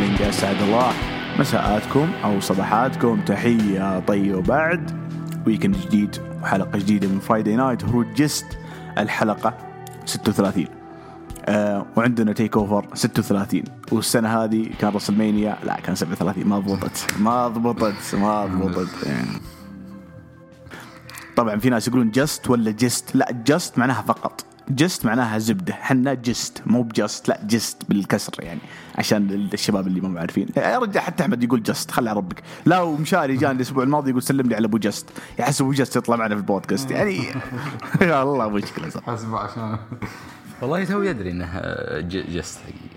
[0.00, 0.92] أصدقائي محبين ال pro wrestling أسعد الله
[1.38, 3.20] مساءاتكم أو صباحاتكم.
[3.20, 4.90] تحية طيبة وبعد.
[5.46, 8.58] weekend جديد وحلقة جديدة من Friday Night هروج gist
[8.98, 9.54] الحلقة
[10.04, 10.66] 36
[11.46, 17.06] آه وعندنا TakeOver 36 والسنة هذه كان WrestleMania لا كان 37 ما ضبطت.
[17.18, 18.14] ما ضبطت.
[18.14, 19.06] ما ضبطت.
[19.06, 19.40] يعني.
[21.36, 24.44] طبعا في ناس يقولون just ولا gist؟ لا just معناها فقط.
[24.70, 25.74] gist معناها زبدة.
[25.74, 28.60] حنا gist مو ب just لا gist بالكسر يعني
[28.98, 30.48] عشان الشباب اللي ما عارفين.
[30.56, 34.22] يا رجال حتى أحمد يقول جست خلي على ربك لا ومشاري جاني الأسبوع الماضي يقول
[34.22, 35.06] سلم لي على أبو جست.
[35.38, 36.90] يحس أبو جست يطلع معنا في البودكاست.
[36.90, 37.16] يعني
[38.02, 39.00] يا الله مشكلة صح.
[39.06, 39.78] حسب عشان.
[40.62, 41.46] والله توي ادري إنه
[42.00, 42.89] ج- جست حقيقي.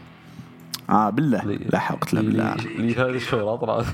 [0.90, 2.56] آه بالله قوه الا بالله.
[2.56, 3.86] لي هذه طلعت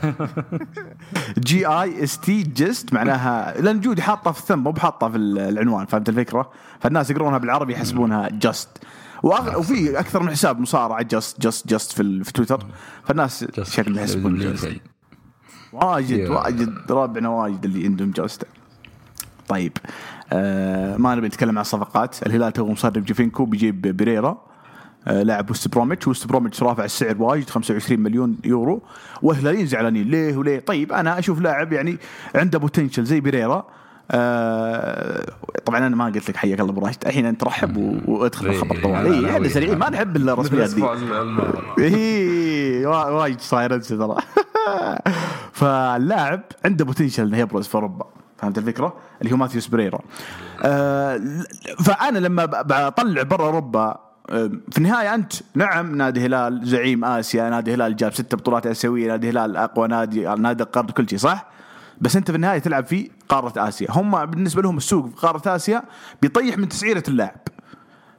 [1.40, 5.86] جي اي اس تي جست معناها لأن جودي حاطة في الثم مو بحاطة في العنوان
[5.86, 8.70] فهمت الفكرة؟ فالناس يقرونها بالعربي يحسبونها جست
[9.24, 9.60] وأغ...
[9.60, 12.24] وفي أكثر من حساب مصارعة gist gist gist في.
[12.24, 12.66] في تويتر.
[13.04, 14.72] فالناس شكلهم يحسبون gist
[15.74, 16.30] واجد.
[16.30, 18.44] واجد ربعنا واجد اللي عندهم gist
[19.48, 19.78] طيب
[20.34, 24.49] آه ما نبي نتكلم عن الصفقات الهلال تو مصرف جيفينكو بيجيب بريرا.
[25.08, 26.08] لاعب وست بروميتش.
[26.08, 28.82] وست بروميتش رافع السعر واجد 25 مليون يورو.
[29.22, 30.08] والهلاليين زعلانين.
[30.08, 31.98] ليه وليه؟ طيب أنا أشوف لاعب يعني
[32.36, 33.66] عنده potential زي بريرا
[34.12, 35.26] آه
[35.66, 36.98] طبعا أنا ما قلت لك حياك الله أبو راشد.
[37.06, 38.94] الحين أنت رحب وأدخل الخبر إيه، طوال.
[39.22, 40.84] لا، اي إحنا لا، سريعين ما نحب الرسميات دي.
[41.86, 44.16] اي وا- وايد صاير انسى ترى.
[45.60, 48.06] فاللاعب عنده بوتنشل إنه يبرز في أوروبا.
[48.38, 50.00] فهمت الفكرة؟ اللي هو ماثيوس بريرا.
[50.64, 51.22] آه
[51.86, 54.00] فأنا لما بطلع برا أوروبا آه،
[54.72, 59.30] في النهاية أنت نعم نادي هلال زعيم آسيا، نادي هلال جاب ست بطولات آسيوية، نادي
[59.30, 61.50] هلال أقوى نادي نادي القرن كل شيء صح؟
[62.02, 65.84] بس أنت في النهاية تلعب في قارة آسيا، هم بالنسبة لهم السوق في قارة آسيا
[66.22, 67.38] بيطيح من تسعيرة اللاعب.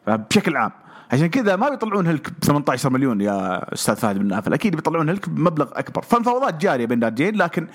[0.06, 0.70] بشكل عام.
[1.12, 4.53] عشان كذا ما بيطلعون هلك ب 18 مليون يا أستاذ فهد بن نافل.
[4.53, 6.03] أكيد بيطلعون هلك بمبلغ أكبر.
[6.03, 7.66] فالمفاوضات جارية بين الناديين لكن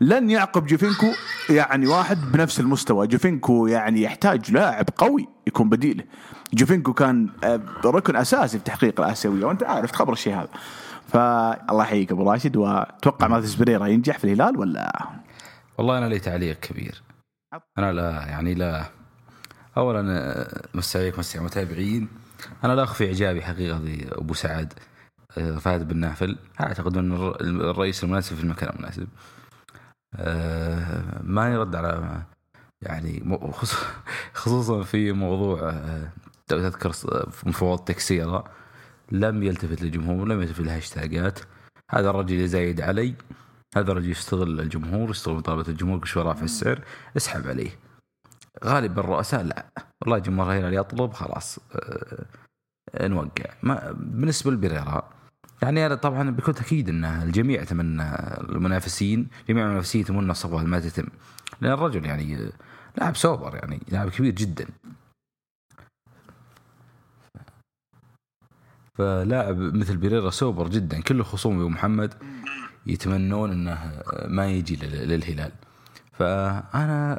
[0.00, 1.06] لن يعقب جوفينكو
[1.50, 3.06] يعني واحد بنفس المستوى.
[3.06, 6.04] جوفينكو يعني يحتاج لاعب قوي يكون بديله
[6.54, 10.48] جوفينكو كان آه، ركن أساسي في تحقيق الآسيوية وأنت عارف تخبر الشيء هذا.
[11.08, 14.92] فالله يحييك أبو راشد وأتوقع ماثيس بريرا ينجح في الهلال ولا؟
[15.78, 17.02] والله أنا لي تعليق كبير.
[17.78, 18.84] أنا لا يعني لا.
[19.76, 22.08] اولا آه، مسي عليك على المتابعين
[22.64, 24.72] أنا لا أخفي إعجابي حقيقة بابو سعد
[25.38, 26.38] آه، فهد بن نافل.
[26.60, 27.40] أعتقد أن الر-
[27.70, 29.08] الرئيس المناسب في المكان المناسب.
[31.22, 32.22] ما يرد على
[32.82, 33.38] يعني
[34.34, 35.72] خصوصا في موضوع
[36.46, 36.92] تذكر
[37.46, 38.44] مفاوضات تكسيرة
[39.12, 41.40] لم يلتفت للجمهور لم يلتفت للهاشتاجات
[41.90, 43.14] هذا الرجل يزايد علي
[43.76, 46.80] هذا الرجل يستغل الجمهور يستغل مطالبة الجمهور شوي رافع السعر؟
[47.16, 47.70] اسحب عليه.
[48.64, 49.66] غالب الرؤساء لا.
[50.02, 51.58] والله جمهور الهلال يطلب خلاص
[52.94, 53.44] آه، نوقع.
[53.62, 55.10] ما بالنسبة لبريرا
[55.62, 58.02] يعني أنا طبعا بكل تأكيد أن الجميع يتمنى
[58.40, 61.06] المنافسين جميع المنافسين يتمنى الصفقة ما تتم
[61.60, 62.52] لأن الرجل يعني
[62.96, 64.66] لاعب سوبر يعني لاعب كبير جدا.
[68.94, 71.00] فلاعب مثل بيريرا سوبر جدا.
[71.00, 72.14] كل خصومي أبو محمد
[72.86, 75.52] يتمنون إنه ما يجي لل- للهلال.
[76.12, 77.18] فأنا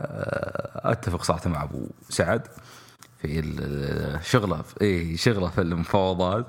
[0.91, 2.47] أتفق صراحة مع أبو سعد
[3.17, 6.47] في ال- شغله في إيه شغلة في المفاوضات.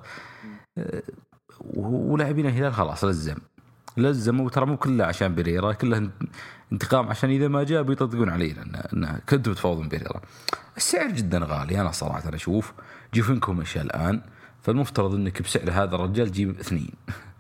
[1.74, 3.36] ولاعبين الهلال خلاص لزم.
[3.96, 6.10] لزم وترى مو كله عشان بيريرا كله
[6.72, 10.20] انتقام عشان إذا ما جاء بيطقطقون علينا انه انه كنتوا تفاوضون بيريرا.
[10.76, 12.72] السعر جدا غالي أنا صراحة أنا أشوف.
[13.14, 14.20] جوفينكو مشى الآن؟
[14.64, 16.90] فالمفترض إنك بسعر هذا الرجال تجيب اثنين.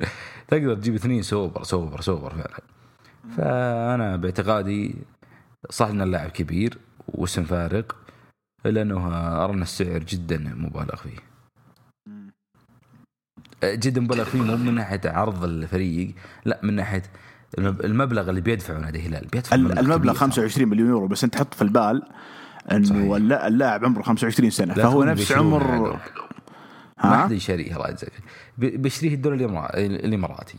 [0.48, 2.60] تقدر تجيب اثنين super super super فعلا.
[3.36, 4.94] فأنا باعتقادي
[5.70, 6.78] صح إن اللاعب كبير
[7.08, 7.96] واسم فارق
[8.66, 9.06] الا انه
[9.44, 11.18] أرى إن السعر جدا مبالغ فيه.
[13.64, 17.02] جدا مبالغ فيه مو من ناحية عرض الفريق لا من ناحية
[17.58, 19.26] المب- المبلغ اللي بيدفعه نادي الهلال.
[19.32, 20.14] بيدفع ال- المبلغ كبير.
[20.14, 22.02] 25 مليون يورو بس أنت حط في البال
[22.72, 23.16] إنه
[23.46, 26.00] اللاعب عمره 25 سنة فهو نفس عمر.
[27.04, 28.12] ما حد يشتريه الله يجزاك.
[28.58, 29.44] بيشتريه الدوري
[29.76, 30.54] الإماراتي.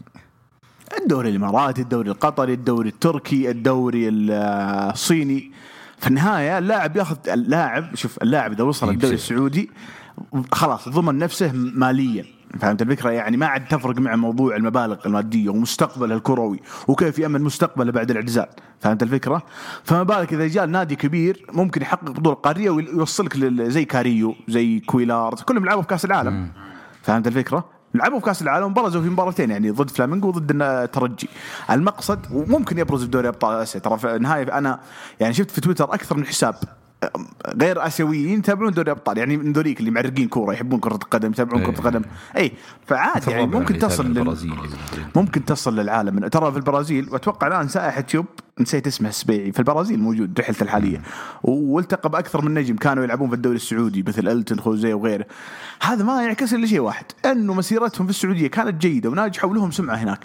[1.01, 4.31] الدوري الإماراتي الدوري القطري الدوري التركي الدوري ال-
[4.91, 5.51] الصيني.
[5.97, 9.13] في النهاية اللاعب ياخذ اللاعب شوف اللاعب إذا وصل الدوري.
[9.15, 9.69] السعودي
[10.51, 12.25] خلاص ضمن نفسه ماليا.
[12.59, 17.91] فهمت الفكرة؟ يعني ما عاد تفرق مع موضوع المبالغ المادية ومستقبله الكروي وكيف يأمن مستقبله
[17.91, 18.47] بعد الاعتزال
[18.79, 19.43] فهمت الفكرة؟
[19.83, 25.35] فما بالك إذا جاء نادي كبير ممكن يحقق بطولة قارية ويوصلك زي كاريو زي كويلار
[25.45, 26.51] كلهم لعبوا في كأس العالم.
[27.01, 31.29] فهمت الفكرة؟ لعبوا في كأس العالم برزوا في مباراتين يعني ضد فلامينغو وضد الترجي
[31.71, 33.79] المقصد وممكن يبرز في دوري أبطال آسيا.
[33.79, 34.79] ترى في النهايه أنا
[35.19, 36.55] يعني شفت في تويتر أكثر من حساب.
[37.61, 39.17] غير آسيويين يتابعون دوري أبطال.
[39.17, 41.67] يعني من ذوليك اللي معرقين كورة يحبون كرة القدم يتابعون إيه.
[41.67, 42.01] كره القدم.
[42.37, 42.51] اي
[42.87, 44.37] فعادي يعني ممكن تصل لل...
[45.15, 46.27] ممكن تصل للعالم.
[46.27, 48.25] ترى في البرازيل وأتوقع الآن سائح تيوب
[48.59, 51.01] نسيت اسمه السبيعي في البرازيل موجود رحلته الحالية.
[51.43, 52.75] والتقى بأكثر من نجم.
[52.75, 55.25] كانوا يلعبون في الدوري السعودي مثل ألتون خوزيه وغيره.
[55.81, 59.95] هذا ما يعكس إلا شيء واحد أنه مسيرتهم في السعودية كانت جيدة وناجحة ولهم سمعة
[59.95, 60.19] هناك.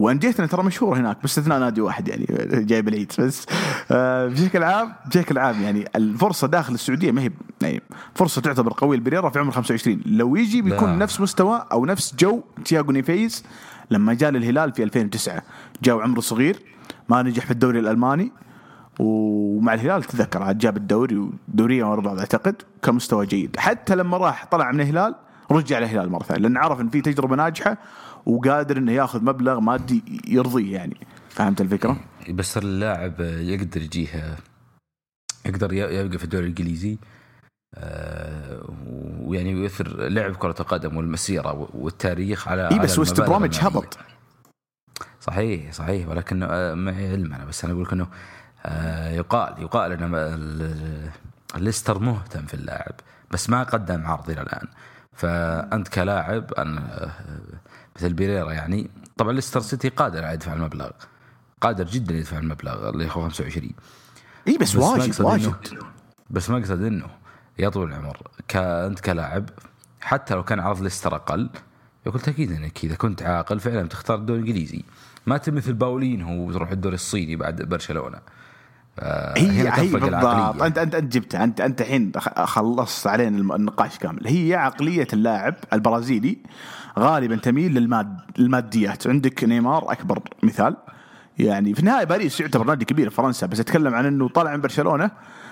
[0.00, 2.26] وانديتنا ترى مشهورة هناك باستثناء نادي واحد يعني
[2.64, 3.12] جايب العيد.
[3.18, 3.46] بس
[3.90, 7.30] آه، بشكل عام بشكل عام يعني الفرصة داخل السعودية ما هي
[7.62, 7.82] يعني
[8.14, 10.96] فرصة تعتبر قوية البريرا في عمر 25 لو يجي بيكون لا.
[10.96, 13.44] نفس مستوى أو نفس جو تياغو نيفيز
[13.90, 15.42] لما جاء للهلال في 2009
[15.82, 16.56] جاء وعمره صغير
[17.08, 18.32] ما نجح في الدوري الألماني
[18.98, 23.56] ومع الهلال تذكر عاد جاب الدوري ودوريا ورا بعض أعتقد كان مستوى جيد.
[23.58, 25.14] حتى لما راح طلع من الهلال
[25.50, 27.76] رجع للهلال مرة ثانية لأن عرف إن في تجربة ناجحة
[28.26, 30.96] وقادر إنه ياخذ مبلغ مادي يرضيه يعني
[31.28, 31.96] فهمت الفكرة؟
[32.30, 34.36] بس اللاعب يقدر يجيه
[35.46, 36.98] يقدر يبقى في الدوري الإنجليزي
[37.74, 38.60] آه،
[39.20, 43.78] ويعني يؤثر لعب كرة القدم والمسيرة والتاريخ على إي بس وست بروميتش المالية.
[43.78, 43.98] هبط
[45.20, 48.06] صحيح صحيح ولكن آه، معي علم أنا بس أنا أقول لك إنه
[48.66, 50.14] آه، يقال يقال ان ال-
[50.62, 51.10] ال-
[51.56, 52.92] الليستر مهتم في اللاعب
[53.30, 54.66] بس ما قدم عرض إلى الآن
[55.12, 57.10] فأنت كلاعب آه،
[58.00, 58.90] مثل بيريرا يعني.
[59.16, 60.90] طبعا ليستر سيتي قادر على يدفع المبلغ
[61.60, 63.70] قادر جدا يدفع المبلغ اللي هو 25
[64.48, 65.54] إي بس, بس واجد واجد.
[66.30, 67.06] بس ما أقصد إنه
[67.58, 68.18] يا طويل العمر
[68.48, 69.50] كأنت كلاعب
[70.00, 71.50] حتى لو كان عرض ليستر أقل
[72.06, 74.84] يقول أكيد إنك إذا كنت عاقل فعلا تختار الدوري الإنجليزي.
[75.26, 78.18] ما تبي مثل باولين هو وتروح الدوري الصيني بعد برشلونة.
[79.36, 80.62] هي هنا هي تفرق بالضبط.
[80.62, 81.44] انت انت أنت جبتها.
[81.44, 82.12] انت أنت الحين
[82.44, 84.26] خلصت علينا النقاش كامل.
[84.26, 86.38] هي عقلية اللاعب البرازيلي.
[86.98, 90.76] غالبا تميل للماد الماديات عندك نيمار أكبر مثال.
[91.38, 94.60] يعني في النهاية باريس يعتبر نادي كبير في فرنسا بس أتكلم عن إنه طلع من
[94.60, 95.10] برشلونة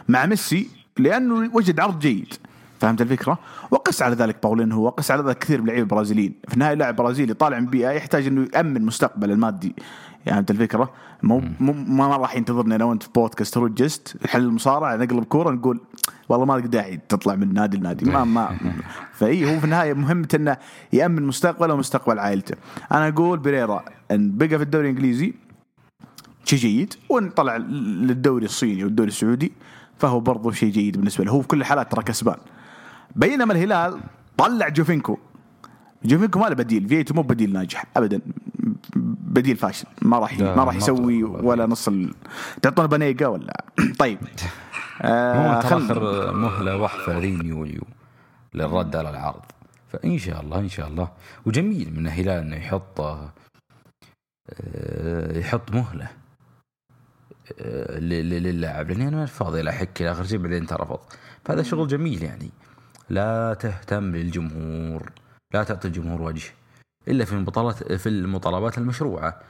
[0.09, 0.69] مع ميسي
[0.99, 2.35] لأنه وجد عرض جيد.
[2.81, 3.39] فهمت الفكرة؟
[3.71, 7.35] وقس على ذلك باولينهو وقس على ذلك كثير من اللعيبه البرازيليين، في النهاية لاعب برازيلي
[7.35, 9.75] طالع من بيئة يحتاج إنه يأمن مستقبله المادي.
[10.27, 10.93] فهمت الفكرة؟
[11.23, 15.81] مو مو ما راح ينتظرني أنا وانت في بودكاست روجست حل المصارعة نقلب كورة نقول
[16.29, 18.11] والله ما لك داعي تطلع من نادي لنادي.
[18.11, 18.57] ما ما
[19.19, 20.57] فإي هو في النهاية مهمته إنه
[20.93, 22.57] يأمن مستقبله ومستقبل عائلته.
[22.93, 25.35] أنا أقول بريرا إن بقى في الدوري الإنجليزي
[26.45, 29.53] شيء جيد وإن طلع للدوري الصيني والدوري السعودي
[29.99, 31.31] فهو برضو شيء جيد بالنسبة له.
[31.31, 32.37] هو في كل الحالات ترى كسبان.
[33.17, 34.01] بينما الهلال
[34.37, 35.19] طلع جوفينكو.
[36.05, 38.21] جوفينكو ما له بديل فيتو مو بديل ناجح ابدا.
[39.29, 39.87] بديل فاشل.
[40.03, 41.23] ما راح ما راح يسوي.
[41.23, 42.15] ولا نص ال...
[42.63, 43.65] تعطونا بنيقه ولا؟
[43.99, 44.19] طيب.
[45.03, 45.85] آه خل...
[45.85, 47.83] آخر مهلة واحدة رين يوليو
[48.55, 49.43] للرد على العرض.
[49.89, 51.09] فإن شاء الله إن شاء الله.
[51.47, 53.01] وجميل من الهلال إنه يحط
[54.51, 56.09] آه، يحط مهلة
[57.61, 59.71] آه، للاعب لاني أنا ما فاضي إلى
[60.01, 61.01] آخر شيء بعدين ترفض.
[61.45, 62.51] فهذا شغل جميل يعني.
[63.11, 65.13] لا تهتم للجمهور.
[65.55, 66.51] لا تعطي الجمهور وجه.
[67.09, 69.41] إلا في المطالبات في المطالبات المشروعة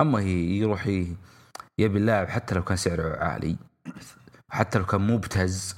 [0.00, 0.86] أما يروح
[1.78, 3.56] يبي اللاعب حتى لو كان سعره عالي
[4.48, 5.74] حتى لو كان مبتز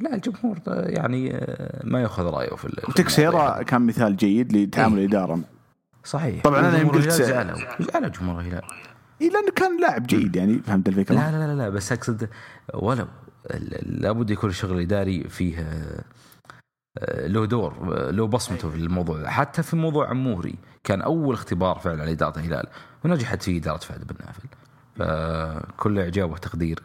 [0.00, 3.62] لا الجمهور يعني آه، ما يأخذ رأيه في ال- في تكسيرا المواضيع.
[3.62, 5.04] كان مثال جيد لتعامل إيه.
[5.06, 5.40] الإدارة
[6.04, 7.58] صحيح طبعاً وجمهور يوم قلت- زعلوا
[7.92, 8.62] زعلوا جمهور الهلال
[9.20, 12.28] إيه لأنه كان لاعب جيد يعني فهمت الفكرة؟ لا لا لا لا بس أقصد
[12.74, 13.06] ولو
[13.82, 15.66] لابد يكون الشغل الإداري فيه
[17.26, 19.28] له دور آه، له بصمته في الموضوع.
[19.28, 22.66] حتى في موضوع عموري كان أول اختبار فعلا لإدارة الهلال
[23.04, 24.48] ونجحت فيه إدارة فهد بن نافل.
[24.96, 26.82] فكل اعجاب وتقدير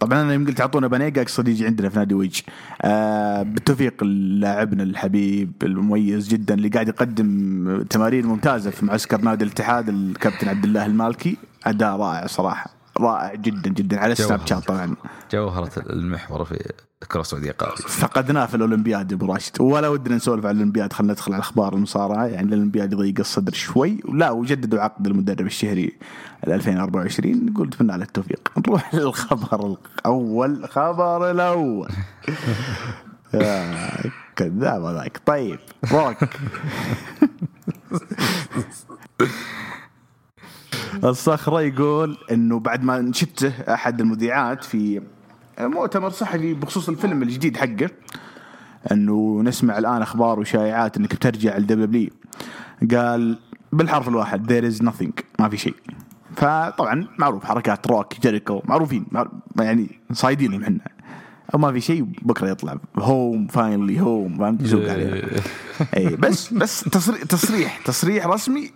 [0.00, 2.40] طبعا أنا يوم قلت اعطونا بنيقه أقصد يجي عندنا في نادي ويج.
[2.82, 9.88] آه بالتوفيق لاعبنا الحبيب المميز جدا اللي قاعد يقدم تمارين ممتازة في معسكر نادي الاتحاد
[9.88, 11.36] الكابتن عبد الله المالكي.
[11.64, 12.79] أداء رائع صراحة.
[12.98, 14.00] رائع جدا جدا.
[14.00, 14.46] على السناب جوهر.
[14.46, 14.96] شات طبعا.
[15.32, 19.60] جوهرة المحور في الكره السعوديه قادم فقدناه في الأولمبياد يا أبو راشد.
[19.60, 22.26] ولا ودنا نسولف عن الأولمبياد خلينا ندخل على أخبار المصارعة.
[22.26, 24.00] يعني الأولمبياد يضيق الصدر شوي.
[24.12, 25.92] لا وجددوا عقد المدرب الشهري
[26.46, 28.52] ل 2024 نقول نتمنى على التوفيق.
[28.58, 31.88] نروح للخبر الأول خبر الأول.
[33.34, 33.76] يا
[34.36, 35.20] كذاب هذاك.
[35.26, 35.58] طيب
[35.92, 36.16] روك.
[41.04, 45.00] الصخرة يقول إنه بعد ما نشته أحد المذيعات في
[45.60, 47.90] مؤتمر صحفي بخصوص الفيلم الجديد حقه
[48.92, 52.10] إنه نسمع الآن أخبار وشائعات إنك بترجع لل W
[52.94, 53.38] قال
[53.72, 55.74] بالحرف الواحد there is nothing ما في شيء.
[56.36, 59.28] فطبعا معروف حركات روك جيريكو معروفين مع-
[59.60, 60.78] يعني صايدينهم إحنا.
[61.54, 62.76] أو ما في شيء بكرة يطلع.
[62.98, 65.22] home finally home فهمت؟ يسوق عليه
[65.96, 68.70] اي بس بس تصريح تصريح تصريح رسمي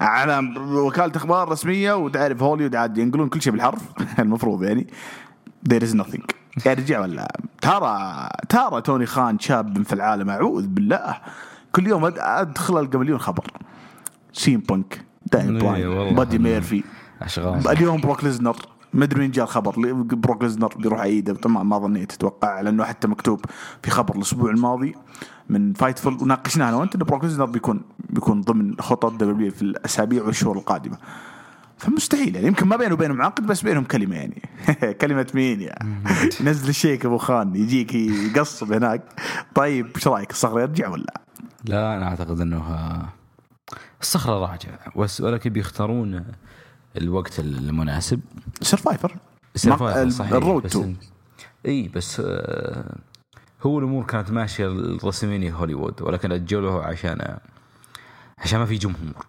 [0.00, 3.82] على وكالة أخبار رسمية وتعرف هوليوود عاد ينقلون كل شيء بالحرف
[4.18, 4.86] المفروض يعني.
[5.68, 6.22] There is nothing.
[6.66, 7.28] يرجع ولا؟
[7.60, 11.16] ترى ترى توني خان شاب في العالم أعوذ بالله.
[11.72, 13.44] كل يوم أدخل ألقى مليون خبر.
[14.32, 16.14] CM Punk دانيال إيه، براين.
[16.14, 16.84] Buddy Murphy.
[17.22, 17.68] أشغال.
[17.68, 18.56] اليوم Brock Lesnar.
[18.92, 19.92] ما أدري وين جاء الخبر.
[20.14, 23.44] Brock Lesnar بيروح عيده طبعا ما ظنيت أتوقع لأنه حتى مكتوب
[23.82, 24.94] في خبر الأسبوع الماضي
[25.48, 27.80] من Fightful وناقشناه أنا وانت انه Brock Lesnar بيكون
[28.10, 30.98] بيكون ضمن خطط W في الأسابيع والشهور القادمة.
[31.78, 32.34] فمستحيل.
[32.34, 34.42] يعني يمكن ما بينه وبينهم عقد بس بينهم كلمة يعني.
[35.00, 35.74] كلمة مين يا؟
[36.48, 39.02] نزل الشيك أبو خان يجيك يقصب هناك.
[39.54, 41.20] طيب إيش رأيك؟ الصخرة يرجع ولا؟
[41.64, 43.08] لا أنا أعتقد إنه آه،
[44.00, 46.24] الصخرة راجع بس ولكن بيختارون
[46.96, 48.20] الوقت المناسب.
[48.62, 49.16] Survivor
[49.54, 50.92] Survivor ال- صحيح ال road بس to.
[51.66, 52.96] إي بس آه،
[53.62, 57.38] هو الأمور كانت ماشية ال WrestleMania هوليوود ولكن أجلوه عشان
[58.38, 59.26] عشان ما في جمهور.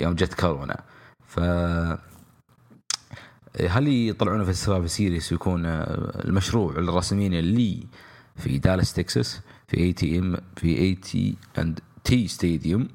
[0.00, 0.80] يوم جت كورونا.
[1.26, 1.40] ف
[3.60, 5.84] هل يطلعونه في ال Survivor Series ويكون آه،
[6.24, 7.86] المشروع ال WrestleMania اللي
[8.36, 12.88] في دالاس تكساس في اي تي ام في اي تي اند تي ستاديوم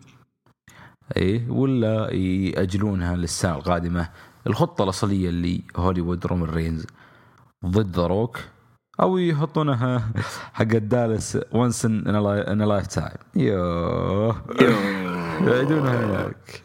[1.18, 4.10] إيه ولا يأجلونها للسنة القادمة.
[4.48, 6.86] الخطة الأصلية اللي هوليوود رومان رينز
[7.66, 8.40] ضد روك
[9.00, 10.12] أو يحطونها
[10.54, 14.36] حق دالاس once in lifetime يوه.
[15.42, 16.64] يعيدونها هناك.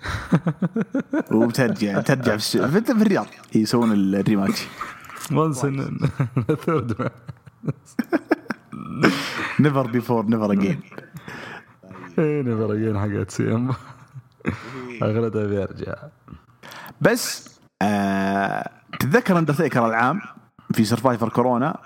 [1.34, 3.26] وبترجع ترجع في الرياض.
[3.54, 4.66] يسوون ال rematch.
[5.32, 5.98] once in
[6.64, 7.10] third
[9.60, 10.80] never before never again
[12.18, 13.70] never again حقت سي إم.
[15.02, 15.94] اغلبها بيرجع
[17.00, 20.20] بس آه تتذكر اندرتيكر العام
[20.74, 21.78] في سرفايفر كورونا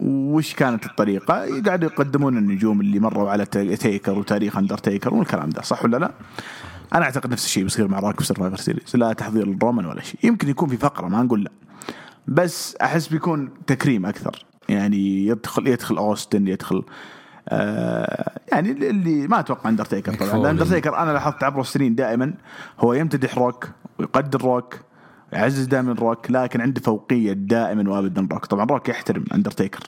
[0.00, 3.46] وش كانت الطريقة؟ قاعدوا يقدمون النجوم اللي مروا على
[3.76, 6.10] تيكر وتاريخ اندرتيكر والكلام ده صح ولا لا؟
[6.94, 10.20] أنا أعتقد نفس الشيء بيصير مع روك في سرفايفر سيريز لا تحضير الرومان ولا شيء.
[10.22, 11.50] يمكن يكون في فقرة ما نقول لا.
[12.28, 14.44] بس أحس بيكون تكريم أكثر.
[14.68, 16.82] يعني يدخل يدخل اوستن يدخل
[17.48, 20.50] آه يعني اللي- ما أتوقع اندرتيكر طبعا.
[20.50, 22.34] اندرتيكر أنا لاحظت عبر السنين دائما
[22.80, 24.74] هو يمتدح روك ويقدر روك
[25.32, 29.80] يعزز دائما روك لكن عنده فوقية دائما وابدا روك طبعا روك يحترم اندرتيكر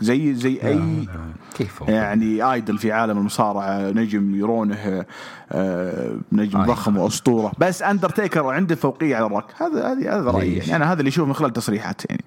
[0.00, 1.08] زي زي أي
[1.54, 5.04] كيف؟ يعني idol في عالم المصارعة نجم يرونه
[5.52, 6.74] آه، نجم icon.
[6.74, 10.98] ضخم وأسطورة بس اندرتيكر عنده فوقية على روك هذا هذا هذا رأيي؟ يعني أنا هذا
[11.00, 12.24] اللي اشوفه من خلال تصريحات يعني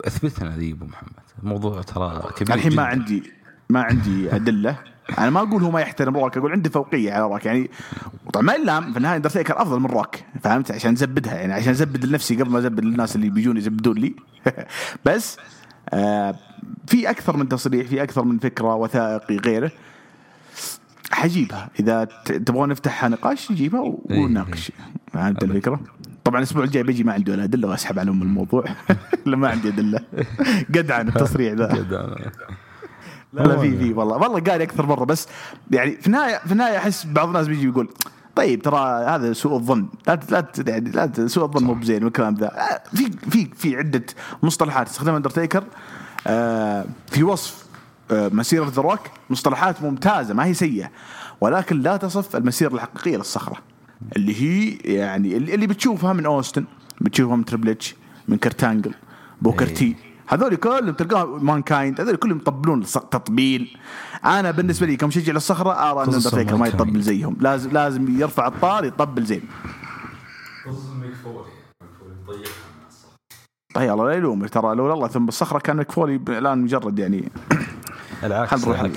[0.00, 1.22] أثبتنا ذي أبو محمد.
[1.42, 2.82] الموضوع ترى كبير الحين ما.
[2.82, 3.22] عندي
[3.70, 4.78] ما عندي أدلة.
[5.18, 7.70] أنا ما أقول هو ما يحترم روك أقول عنده فوقيه على روك يعني
[8.32, 12.04] طبعا ما يلام في النهاية اندرتيكر أفضل من روك فهمت؟ عشان زبدها يعني عشان زبد
[12.04, 14.14] لنفسي قبل ما زبد للناس اللي بيجون يزبدون لي.
[15.06, 15.38] بس
[15.90, 16.34] آه
[16.86, 19.72] في أكثر من تصريح في أكثر من فكرة وثائقي غيره.
[21.10, 21.70] حجيبها.
[21.80, 24.72] إذا تبغون نفتحها نقاش نجيبها إيه، ونناقش.
[25.12, 25.80] فهمت الفكرة؟
[26.24, 28.64] طبعا الأسبوع الجاي بيجي ما عندي ولا أدلة وأسحب عنهم الموضوع.
[29.26, 30.00] لا ما عندي أدلة.
[30.74, 31.66] قدعن التصريح ذا.
[33.32, 35.28] لا لا في في والله والله قال أكثر مرة بس
[35.70, 37.88] يعني في النهاية في النهاية أحس بعض الناس بيجي يقول
[38.36, 39.86] طيب ترى هذا سوء الظن.
[40.08, 42.46] لا لا يعني لا سوء الظن مو بزين والكلام ذا.
[42.46, 44.04] آه، في في في عدة
[44.42, 44.88] مصطلحات.
[44.88, 45.64] استخدمها اندرتيكر
[46.26, 47.66] آه، في وصف
[48.10, 49.00] آه، مسيرة ذا روك
[49.30, 50.90] مصطلحات ممتازة ما هي سيئة.
[51.40, 53.71] ولكن لا تصف المسيرة الحقيقية للصخرة.
[54.16, 56.64] اللي هي يعني اللي بتشوفها من أوستن
[57.00, 57.94] بتشوفها من تريبل اتش
[58.28, 58.94] من كرت انجل
[59.42, 59.66] بوكر.
[59.66, 63.76] تي هذول كلهم تلقاهم مان كايند هذول كلهم يطبلون تطبيل.
[64.24, 66.66] أنا بالنسبة لي كمشجع للصخرة أرى أن اندرتيكر ما.
[66.66, 67.36] يطبل زيهم.
[67.40, 69.42] لازم لازم يرفع الطار يطبل زين.
[73.74, 74.48] طيب الله لا يلومه.
[74.48, 77.28] ترى لو الله ثم الصخرة كان ميك فولي الآن مجرد يعني.
[78.24, 78.90] العكس خلينا نروح.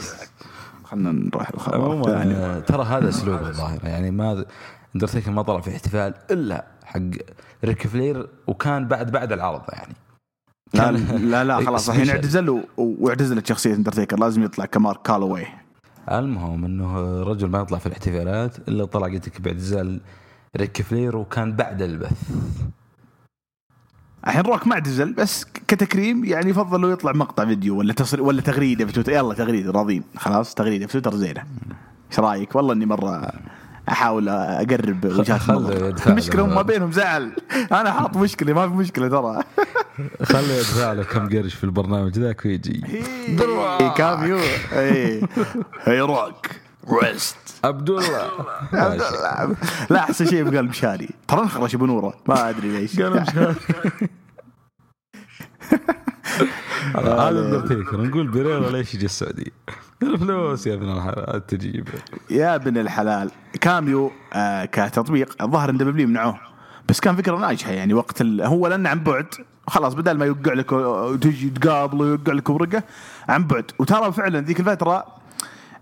[0.84, 2.00] خلينا نروح الخبر.
[2.00, 4.46] الثاني آه، ترى هذا أسلوب الظاهر يعني ما
[4.96, 7.00] اندرتيكر ما طلع في احتفال إلا حق
[7.64, 9.94] ريك فلير وكان بعد بعد العرض يعني.
[10.74, 12.10] لا لا لا خلاص الحين.
[12.10, 15.46] اعتزل واعتزلت شخصيه اندرتيكر لازم يطلع كمارك كالوي.
[16.12, 20.02] المهم إنه رجل ما يطلع في الاحتفالات إلا طلع قلت لك باعتزال
[20.58, 22.30] ريك فلير وكان بعد البث.
[24.28, 28.42] الحين روك ما اعتزل بس كتكريم يعني يفضل لو يطلع مقطع فيديو ولا تصري ولا
[28.42, 29.12] تغريدة في تويتر.
[29.12, 31.44] يلا تغريدة راضين خلاص تغريدة في تويتر زينة.
[32.12, 33.32] إيش رأيك؟ والله إني مرة
[33.90, 35.96] أحاول أقرب وجهات النظر.
[36.08, 36.50] المشكلة له.
[36.52, 37.32] هم ما بينهم زعل.
[37.72, 39.44] أنا حاط مشكلة ما في مشكلة ترى.
[40.32, 42.84] خليه يدفع له كم قرش في البرنامج ذاك ويجي.
[42.86, 44.40] إيه، كاميو
[44.74, 45.22] إيه
[45.84, 46.48] هي روك
[47.04, 47.38] ريست.
[47.64, 48.32] عبد الله
[49.90, 51.10] لا أحسن شيء بقلب شاري.
[51.28, 53.02] ترى انخرش بنوره ما أدري ليش.
[53.02, 53.30] قال مش
[56.96, 57.64] هذا
[57.94, 59.52] نقول بيريرا ليش يجي السعودية؟
[60.04, 61.90] الفلوس يا ابن الحلال تجيب.
[62.30, 63.32] يا ابن الحلال.
[63.62, 66.40] كاميو آه كتطبيق الظاهر إن دبليو منعوه.
[66.90, 68.42] بس كان فكره ناجحه يعني وقت ال...
[68.42, 69.28] هو لأنه عن بعد.
[69.68, 72.84] خلاص بدل ما يوقع لك وتجي تقابله ويوقع لك ورقه
[73.30, 73.72] عن بعد.
[73.80, 75.06] وترى فعلا ذيك الفترة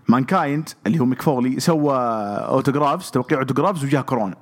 [0.08, 1.22] مانكايند اللي هو ميك
[1.58, 4.36] سوى autographs توقيع autographs وجاه كورونا.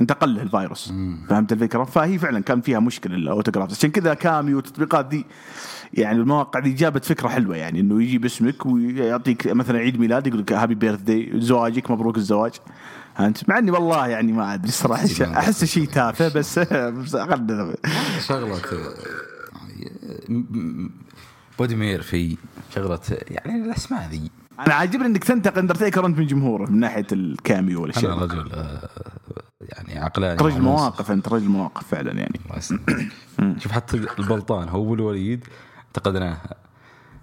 [0.00, 0.92] انتقل له الفيروس.
[1.28, 3.76] فهمت الفكرة؟ فهي فعلا كان فيها مشكلة ال autographs.
[3.76, 5.26] عشان كذا كاميو والتطبيقات دي
[5.94, 10.40] يعني المواقع دي جابت فكرة حلوة يعني إنه يجيب اسمك ويعطيك مثلا عيد ميلاد يقول
[10.40, 12.52] لك happy birthday زواجك مبروك الزواج.
[13.20, 16.60] انت مع إني والله يعني ما أدري الصراحة أحس شيء تافه بس
[18.28, 18.56] شغلة
[21.58, 22.36] بوديمير في
[22.74, 24.30] شغلة يعني الأسماء ذي.
[24.60, 28.12] أنا عاجبني إنك تنتقد اندرتيكر أنت من جمهوره من ناحية الكاميو والأشياء.
[28.12, 28.88] أنا رجل آه،
[29.60, 32.40] يعني عقلاني رجل مواقف أنت رجل مواقف فعلا يعني.
[33.58, 35.44] شوف حتى البلطان هو والوليد
[35.88, 36.54] انتقدناها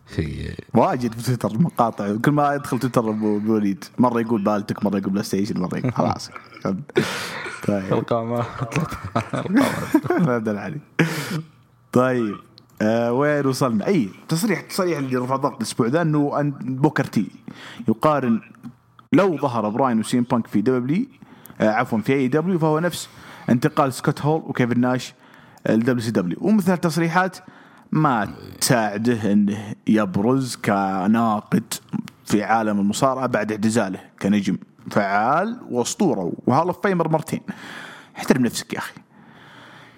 [0.05, 4.97] في واجد في تويتر مقاطع كل ما يدخل تويتر ابو وليد مرة يقول بالتك مرة
[4.97, 6.29] يقول بلاي ستيشن مرة يقول خلاص.
[6.63, 7.93] طيب.
[7.93, 8.45] القامات
[10.47, 10.79] لا علي
[11.91, 12.35] طيب
[12.81, 17.27] آه وين وصلنا؟ أي تصريح تصريح اللي رفع ضغط الأسبوع ذا إنه بوكر تي
[17.87, 18.41] يقارن
[19.13, 21.05] لو ظهر براين وسي ام بانك في دبليو
[21.61, 23.09] آه عفوا في اي دبليو فهو نفس
[23.49, 25.13] انتقال سكوت هول وكيفن ناش
[25.69, 26.37] الدبليو سي دبليو.
[26.41, 27.37] ومثل التصريحات
[27.95, 31.73] ما تساعده انه يبرز كناقد
[32.25, 34.57] في عالم المصارعة بعد اعتزاله كنجم.
[34.91, 37.41] فعال وأسطورة و Hall of Famer مرتين.
[38.17, 38.93] احترم نفسك يا أخي.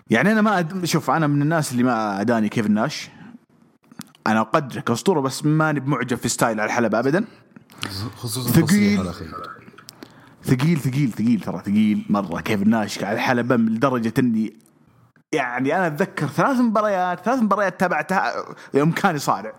[0.10, 0.86] يعني أنا ما أد...
[0.86, 3.10] شوف أنا من الناس اللي ما أداني كيفن ناش
[4.27, 7.25] أنا اقدره كاسطوره بس ماني بمعجب في style على الحلبة ابدا.
[8.15, 9.13] خصوصا ثقيل.
[10.43, 12.41] ثقيل ثقيل ثقيل ترى ثقيل مرة.
[12.41, 14.54] كيفن ناش على الحلبة لدرجة إني
[15.32, 18.34] يعني أنا أتذكر ثلاث مباريات ثلاث مباريات تابعتها
[18.74, 19.54] يوم كان يصارع.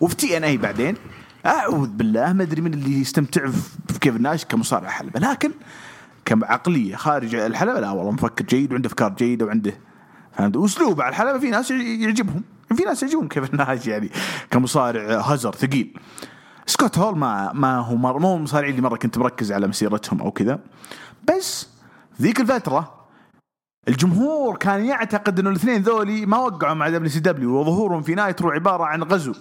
[0.00, 0.96] وفي تي ان اي بعدين.
[1.46, 3.46] أعوذ بالله ما أدري من اللي يستمتع
[3.88, 5.20] في كيفن ناش كمصارع حلبة.
[5.20, 5.52] لكن
[6.24, 9.78] كعقلية خارج الحلبة لا والله مفكر جيد وعنده أفكار جيدة وعنده
[10.32, 12.42] فهمت؟ واسلوبه على الحلبة في ناس يعجبهم.
[12.76, 14.10] في ناس يعجبهم كيفن ناش يعني
[14.50, 15.98] كمصارع هزر ثقيل.
[16.66, 20.58] سكوت هول ما ما هو مو المصارعين اللي مرة كنت مركز على مسيرتهم أو كذا.
[21.28, 21.68] بس
[22.22, 23.01] ذيك الفترة
[23.88, 28.50] الجمهور كان يعتقد إنه الاثنين ذولي ما وقعوا مع دبليو سي دبليو وظهورهم في نايترو
[28.50, 29.32] عبارة عن غزو.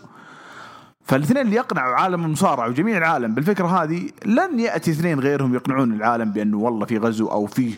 [1.06, 6.32] فالاثنين اللي يقنعوا عالم المصارعة وجميع العالم بالفكرة هذه لن يأتي اثنين غيرهم يقنعون العالم
[6.32, 7.78] بأنه والله في غزو أو في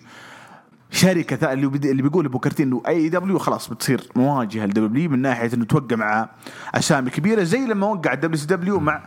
[0.92, 5.54] شركة اللي اللي بيقول بوكر تي إنه أي دبليو خلاص بتصير مواجهة لدبليو من ناحية
[5.54, 6.30] إنه توقع مع
[6.76, 9.04] أسامي كبيرة زي لما وقع دبليو سي دبليو مع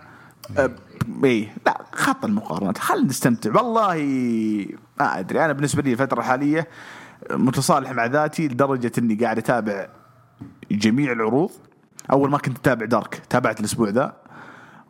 [1.24, 2.78] إيه لا خط المقارنات.
[2.78, 3.50] خلينا نستمتع.
[3.56, 3.94] والله
[5.00, 5.44] ما أدري.
[5.44, 6.68] أنا بالنسبة لي الفترة الحالية
[7.30, 9.88] متصالح مع ذاتي لدرجة إني قاعد أتابع
[10.70, 11.50] جميع العروض.
[12.12, 14.16] أول ما كنت أتابع دارك تابعت الأسبوع ذا.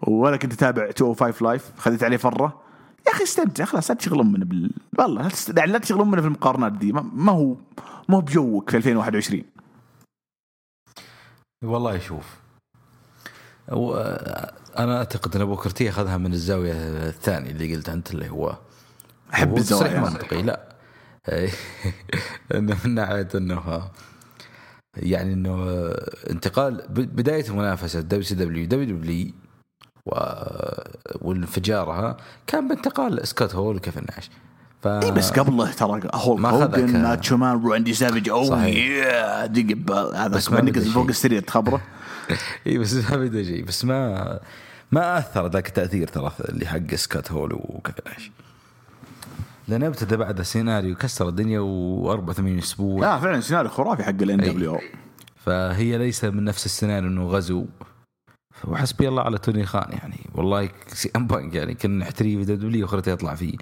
[0.03, 2.63] ولا كنت أتابع 205 لايف خذيت عليه فرة.
[3.07, 4.71] يا أخي استمتع خلاص لا تشغلون من بال...
[4.99, 6.93] والله يعني لا تشغلون من في المقارنات دي.
[6.93, 7.57] ما هو
[8.09, 9.43] ما هو بجوك في 2021
[11.65, 12.37] والله شوف.
[14.79, 16.73] أنا أعتقد إن أبو كرتي أخذها من الزاوية
[17.09, 18.57] الثانية اللي قلت أنت اللي هو.
[19.35, 20.01] أحب الزاوية.
[20.01, 20.76] منطقي لا.
[22.55, 23.83] من ناحية إنه
[24.97, 25.65] يعني إنه
[26.31, 29.33] انتقال بداية منافسه دبليو سي دبليو دبليو دبليو
[31.21, 34.31] وانفجارها كان بانتقال سكوت هول وكيفن ناش
[34.83, 34.87] ف...
[34.87, 40.53] إيه بس قبله ترى هولك هوجن ماتشو مان راندي سافج أو يا دق هذا بس
[40.53, 41.81] ما فوق السرير تخبره؟
[42.67, 44.41] اي بس ما بدا شيء بس ما
[44.93, 48.31] ما أثر ذاك التأثير ترى اللي حق سكوت هول وكيفن ناش
[49.69, 53.01] لأن أبتدى بعد السيناريو كسر الدنيا و84 أسبوع.
[53.01, 54.79] لا فعلا سيناريو خرافي حق الان دبليو.
[55.37, 57.67] فهي ليس من نفس السيناريو إنه غزو.
[58.65, 60.31] وحسبي الله على توني خان يعني.
[60.35, 63.57] والله سي أم بانك يعني كنا نحتري في دبليو وخرته يطلع فيه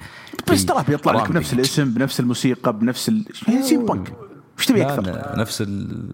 [0.53, 3.25] بس ترى بيطلع لك بنفس الاسم بنفس الموسيقى بنفس ال...
[3.63, 4.13] سي أم بانك.
[4.59, 6.11] إيش تبي أكثر؟ نفس ال...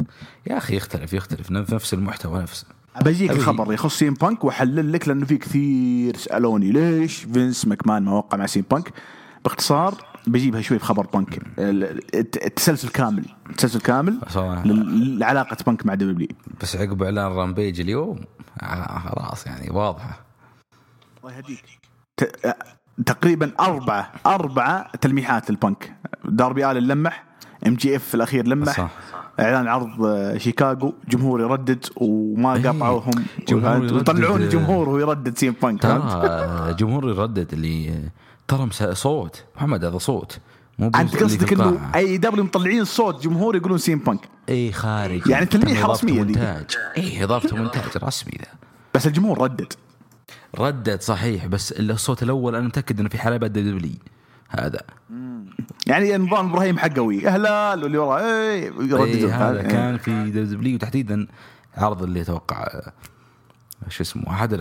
[0.46, 1.50] يا أخي يختلف يختلف.
[1.50, 2.66] نفس المحتوى نفسه
[3.00, 8.12] بجيك خبر يخص سيم بانك وأحلل لك لأنه في كثير سألوني ليش فينس ماكمان ما
[8.12, 8.92] وقع مع سي أم بانك.
[9.44, 9.94] باختصار
[10.26, 13.24] بجيبها شوي في خبر بانك التسلسل كامل.
[13.50, 14.18] التسلسل كامل
[15.18, 16.28] لعلاقة بانك مع دبليو
[16.62, 18.20] بس عقب إعلان رامبيج اليوم
[18.62, 20.20] آه، خلاص يعني واضحة.
[21.24, 21.64] الله يهديك.
[23.06, 25.92] تقريبا أربعة أربعة تلميحات للبانك.
[26.24, 27.24] داربي ألن لمح
[27.66, 28.90] إم جي إف في الأخير لمح صح.
[29.40, 35.86] إعلان عرض آه، شيكاغو جمهور يردد وما قطعوهم يطلعون الجمهور وهو يردد سي أم بانك
[36.78, 38.00] جمهور يردد اللي
[38.50, 39.44] ترى صوت.
[39.56, 40.38] محمد هذا صوت.
[40.78, 44.20] مو أنت قصدك إنه أي دبليو مطلعين صوت جمهور يقولون سي أم بانك.
[44.48, 45.26] إي خارج.
[45.26, 46.76] يعني تلميحة رسمية مونتاج.
[46.96, 48.52] إي إضافة مونتاج رسمي ذا.
[48.94, 49.72] بس الجمهور ردد.
[50.58, 51.46] ردد صحيح.
[51.46, 53.98] بس الصوت الأول أنا متأكد إنه في حلبات دبليو.
[54.48, 54.80] هذا.
[55.86, 57.28] يعني نظام إبراهيم حقوي.
[57.28, 58.22] أهلال واللي وراه.
[59.04, 59.62] إي هذا.
[59.62, 61.26] كان في دبليو وتحديدا
[61.76, 62.68] عرض اللي أتوقع
[63.88, 64.52] شو اسمه أحد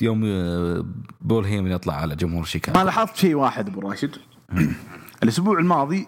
[0.00, 0.84] يوم آه،
[1.20, 2.78] بول هيمن يطلع على جمهور شيكاغو.
[2.78, 4.16] ما لاحظت شيء واحد أبو راشد.
[5.22, 6.06] الأسبوع الماضي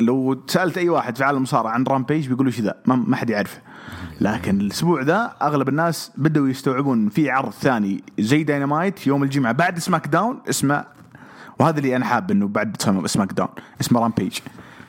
[0.00, 3.58] لو سألت أي واحد في عالم المصارعه عن رامبيج بيقولوا إيش ذا ما, حد يعرفه.
[4.20, 9.78] لكن الأسبوع ذا أغلب الناس بدأوا يستوعبون في عرض ثاني زي داينامايت يوم الجمعة بعد
[9.78, 10.84] سماك داون اسمه
[11.58, 13.48] وهذا اللي أنا حاب إنه بعد سماك داون
[13.80, 14.38] اسمه رامبيج.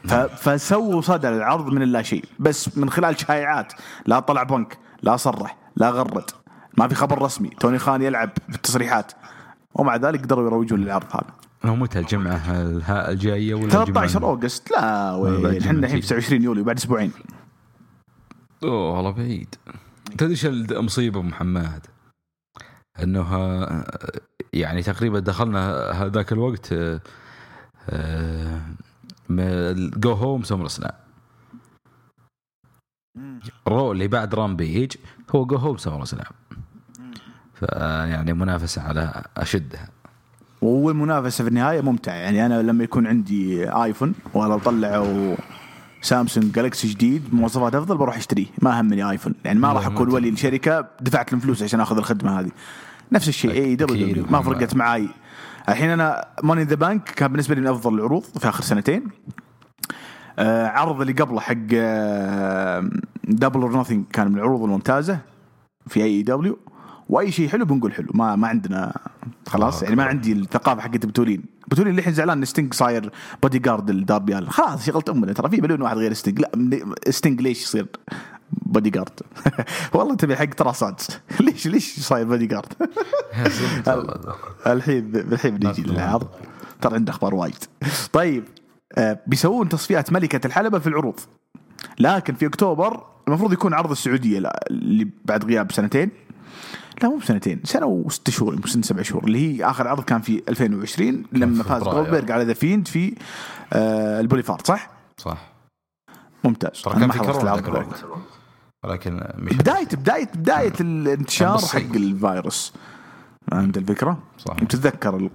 [0.08, 0.13] ف-
[0.49, 3.73] فسووا صدى للعرض من اللا شيء بس من خلال شائعات
[4.06, 6.23] لا طلع بنك لا صرح لا غرد.
[6.77, 7.49] ما في خبر رسمي.
[7.49, 9.11] توني خان يلعب في التصريحات
[9.73, 11.33] ومع ذلك قدروا يروجون للعرض هذا.
[11.65, 14.71] هو متى الجمعه الها- الجاية ولا 13 الجمعة- أوغست.
[14.71, 16.01] لا وين؟ إحنا الحين تيجي.
[16.01, 17.11] في 29 يوليو بعد أسبوعين.
[18.63, 19.55] أوه والله بعيد.
[20.17, 21.85] تدري إيش المصيبه أبو محمد؟
[23.03, 23.27] إنه
[24.53, 26.73] يعني تقريبا دخلنا هذاك الوقت
[29.99, 30.93] go home سمر سلام
[33.67, 34.91] رو اللي بعد رامبيج
[35.36, 36.32] هو go home سمر سلام.
[37.53, 39.89] فيعني منافسة على أشدها.
[40.62, 42.13] والمنافسه في النهاية ممتعة.
[42.13, 45.36] يعني أنا لما يكون عندي آيفون ولو طلعوا
[46.01, 48.45] سامسونج جالكسي جديد بمواصفات أفضل بروح أشتريه.
[48.62, 49.34] ما همني آيفون.
[49.45, 52.51] يعني ما راح أكون ولي الشركة دفعت لهم فلوس عشان أخذ الخدمة هذه.
[53.12, 55.10] نفس الشيء اي دبليو ما فرقت معاي.
[55.69, 59.03] الحين أنا ماني ذا بانك كان بالنسبة لي من أفضل العروض في آخر سنتين.
[60.39, 61.54] عرض اللي قبله حق
[63.28, 65.19] دبل اور نوثينج كان من العروض الممتازة
[65.88, 66.60] في اي دبليو
[67.10, 68.08] وأي شيء حلو بنقول حلو.
[68.13, 68.93] ما ما عندنا
[69.47, 70.04] خلاص الله يعني ما.
[70.04, 71.43] عندي الثقافة حقت بتولين.
[71.67, 73.12] بتولين اللي الحين زعلان إن ستينج صاير
[73.43, 74.50] بودي جارد الداربي ألن.
[74.50, 75.34] خلاص شغلت أمنا.
[75.34, 76.50] ترى في مليون واحد غير ستينج لا
[77.10, 77.88] ستينج ليش يصير
[78.52, 79.19] بودي جارد
[79.93, 81.04] والله تبي حق تراسات
[81.39, 82.73] ليش ليش صاير بودي جارد
[84.67, 86.28] الحين الحين بنجي للعرض.
[86.82, 87.56] ترى عندنا أخبار وايد.
[88.13, 88.43] طيب.
[88.43, 88.66] آه
[89.28, 91.19] بيسوون تصفيات ملكة الحلبة في العروض.
[92.00, 96.10] لكن في أكتوبر المفروض يكون عرض السعودية اللي بعد غياب سنتين.
[97.04, 100.21] لا مو بسنتين سنة وست شهور يمكن سنه سبع شهور اللي هي آخر عرض كان
[100.21, 101.84] في 2020 لما فاز.
[101.84, 103.15] جولدبرغ على ذا فيند في
[103.73, 105.38] آه البوليفارد صح؟ صح.
[106.43, 106.82] ممتاز.
[106.82, 107.93] ترى كان ما في كورونا العرض
[108.86, 111.58] ولكن بدايه بدايه بداية الانتشار.
[111.58, 112.73] حق الفيروس.
[113.52, 114.54] فهمت الفكرة؟ صح.
[114.56, 115.30] تتذكر ال-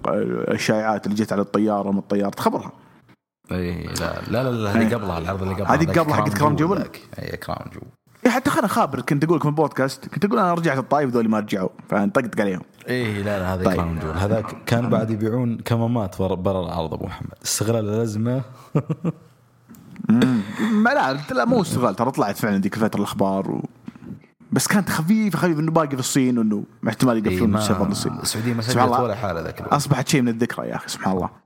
[0.53, 2.71] الشائعات اللي جت على الطيارة من الطيارة؟ تخبرها.
[3.51, 7.01] اي لا لا لا, لا هذه قبلها العرض اللي قبلها هذه قبلها حقت جول؟ ذاك.
[7.19, 7.83] اي كراون جول
[8.25, 11.39] إيه حتى خلنا خابر كنت أقول لكم البودكاست كنت أقول أنا رجعت الطايف ذولي ما
[11.39, 12.61] رجعوا فنطقطق عليهم.
[12.89, 13.75] اي لا لا هذا طيب.
[13.75, 17.33] كراون جول هذاك كان بعد يبيعون كمامات برا العرض أبو محمد.
[17.45, 18.41] استغلال الأزمة.
[20.71, 23.65] ما لا لا مو استغلال ترى طلعت فعلا ذيك الفترة الأخبار و...
[24.51, 28.53] بس كانت خفيف خفيف إنه باقي في الصين وإنه احتمال يقفلون ما- السفر للصين السعودية
[28.53, 28.99] ما سجلت.
[28.99, 31.42] ولا حالة ذاك أصبحت شيء من الذكرى يا أخي سبحان الله.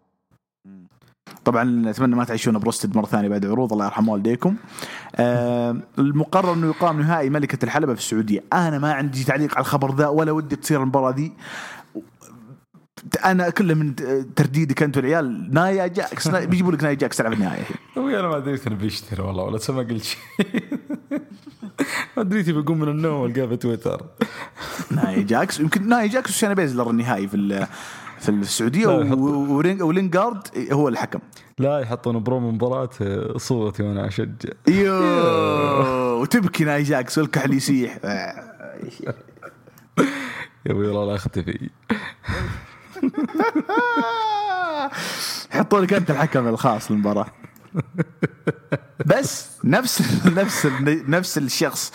[1.45, 4.55] طبعا اتمنى ما تعيشون بروستد مرة ثانية بعد عروض الله يرحم والديكم.
[5.15, 9.95] آه المقرر إنه يقام نهائي ملكة الحلبة في السعودية، أنا ما عندي تعليق على الخبر
[9.95, 11.33] ذا ولا ودي تصير المباراة ذي.
[13.25, 13.95] أنا كله من
[14.35, 17.63] ترديدك انت والعيال نايا جاكس نايا بيجيبوا لك نايا جاكس تلعب النهائي.
[17.97, 20.19] أبوي أنا ما دريت انه بيشتري والله ولا ما قلت شيء
[22.17, 24.05] ما دريت بقوم من النوم والقاه في تويتر
[24.91, 27.67] نايا جاكس يمكن نايا جاكس وشانا بيزلر النهائي في
[28.19, 28.87] في السعودية
[29.83, 31.19] ولينجارد هو الحكم.
[31.59, 32.89] لا يحطون برومو مباراة
[33.37, 34.93] صورتي وأنا اشجع يو
[36.21, 37.97] وتبكي نايا جاكس والكحل يسيح.
[40.65, 41.69] يا أبوي والله لا أختفي.
[45.53, 47.27] يحطوا لك أنت الحكم الخاص للمباراة.
[49.05, 50.67] بس نفس نفس
[51.07, 51.93] نفس الشخص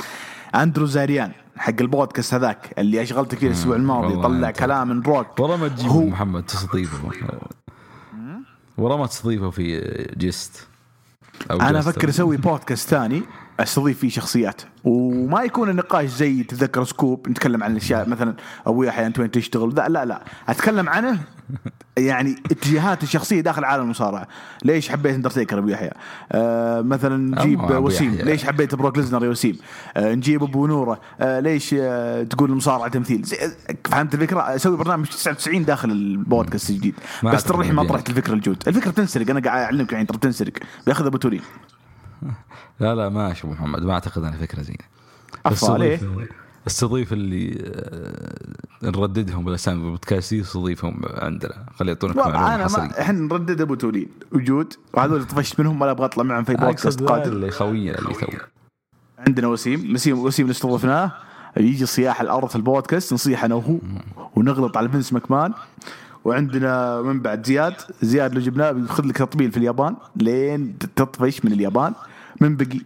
[0.55, 1.33] أندرو زاريان.
[1.57, 4.51] حق البودكاست هذاك اللي اشغلتك فيه الأسبوع الماضي طلع.
[4.51, 7.11] كلام من روك والله ما تجيبه هو- محمد تستضيفه
[8.79, 9.81] والله ما تستضيفه في
[10.19, 10.67] جيست
[11.51, 11.79] أو أنا.
[11.79, 13.23] أفكر أسوي بودكاست ثاني
[13.61, 14.63] أستضيف فيه شخصيات.
[14.85, 18.35] وما يكون النقاش زي تتذكر سكوب نتكلم عن الأشياء مثلا
[18.67, 20.23] أبوي أحيانا أنت وين تشتغل؟ لا لا لا.
[20.49, 21.19] أتكلم عنه
[21.97, 24.29] يعني اتجاهات الشخصية داخل عالم المصارعة.
[24.65, 25.91] ليش حبيت اندرتيكر أبو يحيى؟
[26.33, 28.15] آه مثلا نجيب وسيم.
[28.15, 29.59] ليش حبيت بروك ليزنر يا وسيم؟
[29.97, 31.01] آه نجيب أبو نوره.
[31.21, 33.27] آه ليش آه تقول المصارعة تمثيل؟
[33.85, 36.95] فهمت الفكرة؟ أسوي برنامج 99 داخل البودكاست الجديد.
[37.25, 39.31] بس ترى ما طرحت الفكرة الجود الفكرة تنسرق.
[39.31, 40.53] أنا قاعد أعلمك الحين ترى تنسرق.
[40.87, 41.41] بياخذ أبو تورين
[42.81, 44.85] لا لا ما ابو محمد ما أعتقد أنا فكرة زينة.
[45.79, 46.01] ليه؟
[46.67, 51.67] أستضيف اللي آه، نرددهم بالأسامي بالبودكاست استضيفهم عندنا.
[51.77, 56.25] خلي يعطونك أنا ما إحنا نردد أبو تورين وجود وهذول طفشت منهم ولا أبغى أطلع
[56.25, 58.27] معهم في بودكاست قادر اللي خوينا اللي تو
[59.19, 61.13] عندنا وسيم وسيم وسيم اللي استضفناه.
[61.57, 63.79] يجي صياح الأرض في البودكاست نصيح أنا وهو
[64.37, 65.53] ونغلط على فينس ماكمان.
[66.25, 71.53] وعندنا من بعد زياد زياد لو جبناه بياخذ لك تطبيل في اليابان لين تطفش من
[71.53, 71.95] اليابان.
[72.43, 72.81] من بقي.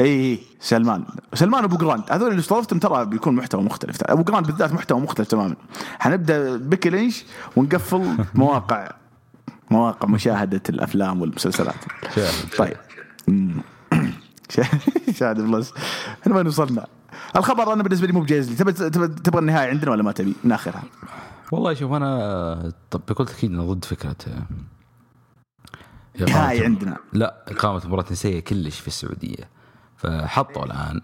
[0.00, 1.04] اي اي سلمان.
[1.34, 2.02] سلمان أبو جراند.
[2.10, 4.04] هذول اللي استضفتهم ترى بيكون محتوى مختلف.
[4.04, 5.56] أبو جراند بالذات محتوى مختلف تماما.
[5.98, 7.24] حنبدأ بيكي لينش
[7.56, 8.90] ونقفل مواقع
[9.70, 11.74] مواقع مشاهدة الأفلام والمسلسلات.
[12.58, 12.76] طيب.
[15.18, 15.72] شاهد بلس.
[16.22, 16.86] إحنا وين وصلنا؟
[17.36, 18.56] الخبر أنا بالنسبة لي مو بجايز لي.
[18.90, 20.82] تبغى تبغى النهاية عندنا ولا ما تبي؟ من اخرها
[21.52, 24.16] والله شوف أنا طب بكل تأكيد أنا ضد فكرة
[26.18, 26.96] إقامة- نهايه عندنا.
[27.12, 29.50] لا إقامة مباراة نسائية كلش في السعودية.
[29.96, 31.00] فحطوا الآن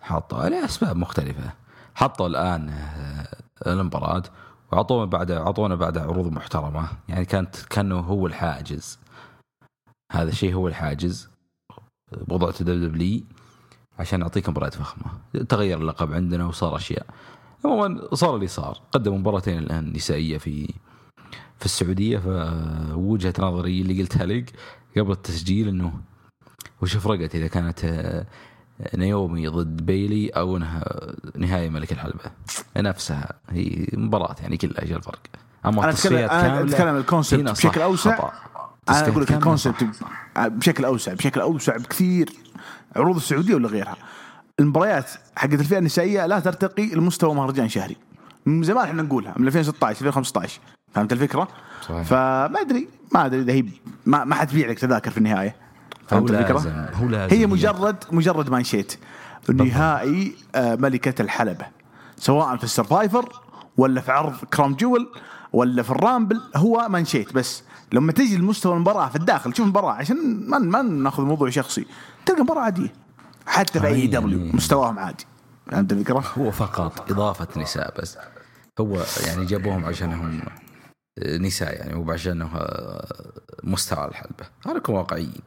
[0.00, 1.52] حطوا لاسباب مختلفة.
[1.94, 4.22] حطوا الآن آه، المباراة
[4.72, 6.88] وعطونا بعد عطونا بعد عروض محترمة.
[7.08, 8.98] يعني كانت كأنه هو الحاجز.
[10.12, 11.28] هذا الشيء هو الحاجز.
[12.28, 13.22] وضعت دبليو
[13.98, 15.12] عشان نعطيك مباريات فخمة.
[15.48, 17.06] تغير اللقب عندنا وصار أشياء.
[17.64, 18.80] عموما صار اللي صار.
[18.92, 20.74] قدموا مباراتين الآن نسائية في
[21.58, 24.52] في السعودية فوجهة نظري اللي قلتها لك
[24.96, 25.92] قبل التسجيل إنه
[26.82, 28.26] وش فرقت إذا كانت آه،
[28.96, 30.84] نيومي ضد بيلي أو إنها
[31.36, 32.24] نهايه ملك الحلبة؟
[32.76, 35.20] نفسها هي مباراة يعني كلها إيش الفرق
[35.66, 38.16] أما أنا اتكلم أنا أتكلم ال concept بشكل أوسع.
[38.16, 38.32] خطأ.
[38.88, 39.86] أنا أقول لك ال concept.
[40.38, 42.32] بشكل أوسع بشكل أوسع بكثير.
[42.96, 43.96] عروض السعودية ولا غيرها؟
[44.60, 47.96] المباريات حقت الفئة النسائية لا ترتقي لمستوى مهرجان شهري.
[48.46, 50.60] من زمان إحنا نقولها من 2016 2015
[50.94, 51.48] فهمت الفكرة؟
[51.82, 52.02] صحيح.
[52.02, 53.64] فما أدري ما أدري إذا هي
[54.06, 55.56] ما ما حتبيع لك تذاكر في النهاية
[56.08, 58.98] فهمت الفكرة؟ لازم هو لازم هي مجرد مجرد مانشيت
[59.54, 61.66] نهائي آه، ملكة الحلبة
[62.16, 63.32] سواء في ال Survivor
[63.76, 65.12] ولا في عرض Crown Jewel
[65.52, 69.92] ولا في ال Rumble هو مانشيت بس لما تجي لمستوى المباراة في الداخل تشوف المباراة
[69.92, 71.86] عشان ما ما ناخذ موضوع شخصي
[72.26, 72.92] تلقى مباراة عادية
[73.46, 75.26] حتى في AEW مستواهم عادي
[75.70, 78.18] فهمت الفكرة؟ هو فقط إضافة نساء بس
[78.80, 80.40] هو يعني جابوهم عشانهم
[81.22, 82.50] نساء يعني مو عشانه
[83.64, 84.44] مستوى الحلبة.
[84.64, 85.42] خليكم واقعيين.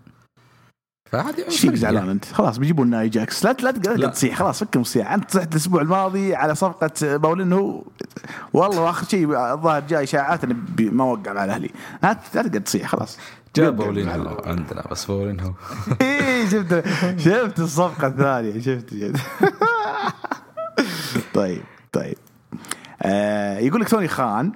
[1.11, 1.75] فهذه إيش فيك.
[1.75, 3.45] زعلان أنت؟ خلاص بيجيبوا لنا أي جاكس.
[3.45, 4.11] لا لا تقعد.
[4.11, 4.37] تصيح.
[4.39, 7.87] خلاص فك مصيح أنت صحت الأسبوع الماضي على صفقة باولينو
[8.53, 11.69] والله آخر شيء الظاهر جاي إشاعات إنه ما وقع مع الأهلي.
[12.03, 13.17] لا تقعد تصيح خلاص.
[13.55, 15.53] جاب بولينهو عندنا بس بولينهو
[16.01, 16.83] إيه شفت
[17.19, 19.21] شفت الصفقة الثانية شفت شفت.
[21.33, 22.17] طيب طيب.
[23.01, 24.51] آه يقول لك توني خان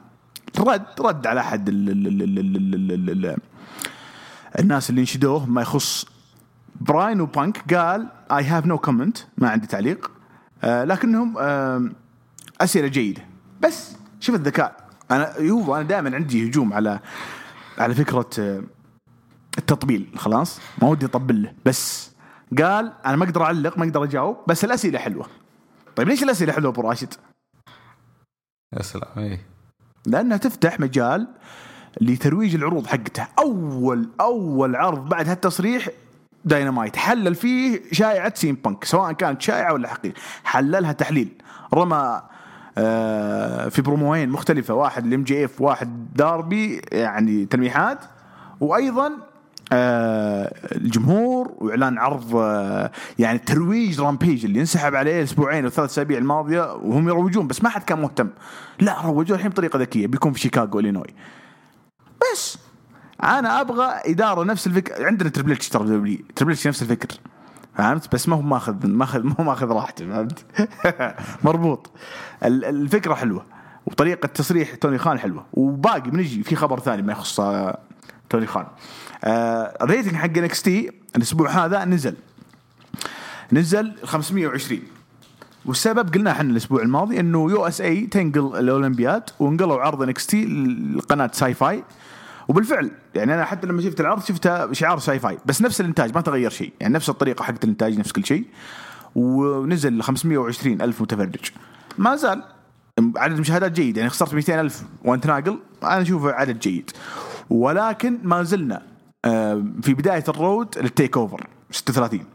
[0.62, 1.70] رد رد على أحد
[4.60, 6.06] الناس اللي انشدوه ما يخص
[6.82, 10.12] براين وبانك قال I have no comment ما عندي تعليق.
[10.64, 11.38] آه، لكنهم
[12.62, 13.26] أسئلة جيدة.
[13.62, 14.90] بس شوف الذكاء.
[15.12, 17.00] أنا يوفو أنا دائما عندي هجوم على
[17.78, 18.64] على فكرة آه،
[19.58, 20.08] التطبيل.
[20.16, 21.54] خلاص؟ ما ودي أطبل له.
[21.66, 22.12] بس
[22.58, 25.26] قال أنا ما أقدر أعلق ما أقدر أجاوب بس الأسئلة حلوة.
[25.96, 27.14] طيب ليش الأسئلة حلوة أبو راشد؟
[28.78, 29.46] يا سلام إيه.
[30.06, 31.28] لأنها تفتح مجال
[32.02, 33.28] لترويج العروض حقته.
[33.40, 35.90] اول أول عرض بعد هالتصريح
[36.46, 41.30] داينامايت حلل فيه شائعة CM Punk سواء كانت شائعة ولا حقيقه حللها تحليل.
[41.74, 42.22] رمى
[42.78, 48.00] آه، في بروموين مختلفة واحد ال MJF واحد داربي يعني تلميحات
[48.60, 49.12] وأيضا
[49.74, 57.08] الجمهور وإعلان عرض آه، يعني ترويج Rampage اللي انسحب عليه الاسبوعين والثلاث أسابيع الماضية وهم
[57.10, 58.30] يروجون بس ما حد كان مهتم.
[58.80, 61.08] لا روجوا الحين بطريقة ذكية بيكون في شيكاغو إلينوي.
[62.34, 62.58] بس
[63.24, 67.08] أنا أبغى إدارة نفس الفكر عندنا Triple H ترى دبليو Triple H نفس الفكر
[67.76, 70.46] فهمت؟ بس ما هو ماخذ ماخذ ما هو ماخذ راحته فهمت؟
[71.46, 71.92] مربوط.
[72.44, 73.46] ال- الفكرة حلوة
[73.86, 77.78] وطريقة تصريح توني خان حلوة وباقي بنجي في خبر ثاني ما يخص آه،
[78.30, 78.66] توني خان.
[78.66, 78.70] آه
[79.24, 82.16] ال rating حق NXT الأسبوع هذا نزل.
[83.52, 84.80] نزل 520
[85.66, 90.46] والسبب قلنا إحنا الأسبوع الماضي إنه USA تنقل الأولمبياد ونقلوا عرض NXT
[90.96, 91.84] لقناة Syfy.
[92.48, 96.50] وبالفعل يعني أنا حتى لما شفت العرض شفتها شعار Syfy بس نفس الإنتاج ما تغير
[96.50, 96.74] شيء.
[96.80, 98.46] يعني نفس الطريقة حقت الإنتاج نفس كل شيء.
[99.16, 101.52] ونزل 520 ألف متفرج.
[101.98, 102.44] ما زال.
[103.18, 105.60] عدد المشاهدات جيد يعني خسرت 200 ألف وأنت ناقل.
[105.84, 106.92] أنا أشوفه عدد جيد.
[107.50, 108.91] ولكن ما زلنا آه،
[109.82, 112.26] في بداية ال road لل TakeOver 36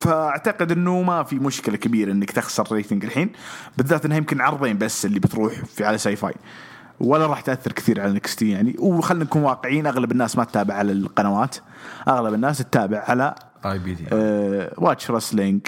[0.00, 3.32] فأعتقد إنه ما في مشكلة كبيرة إنك تخسر rating الحين.
[3.76, 6.34] بالذات إنها يمكن عرضين بس اللي بتروح في على Syfy.
[7.00, 8.76] ولا راح تأثر كثير على NXT يعني.
[8.78, 11.56] وخلينا نكون واقعيين أغلب الناس ما تتابع على القنوات.
[12.08, 13.34] أغلب الناس تتابع على
[13.66, 15.60] اي بي آه واتش رسلينج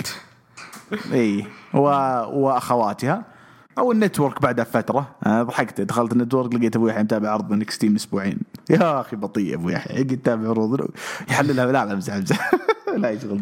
[1.13, 1.47] اي.
[1.75, 3.34] وأخواتها.
[3.79, 5.11] أو النتورك بعدها فترة.
[5.27, 5.81] أنا ضحكت.
[5.81, 8.39] دخلت النتورك لقيت ابو يحيى متابع عرض تي من أسبوعين.
[8.71, 10.89] يا أخي بطيء ابو يحيى يقعد يتابع عروض؟
[11.31, 11.67] يحللها.
[11.67, 12.51] لا لا امزح امزح
[13.03, 13.41] لا يشغل.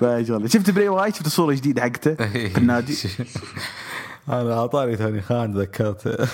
[0.00, 0.50] لا يشغل.
[0.50, 2.14] شفت بري وايت شفت الصورة الجديده حقته؟
[2.54, 2.94] في النادي
[4.28, 6.28] أنا أعطاني توني خان ذكرت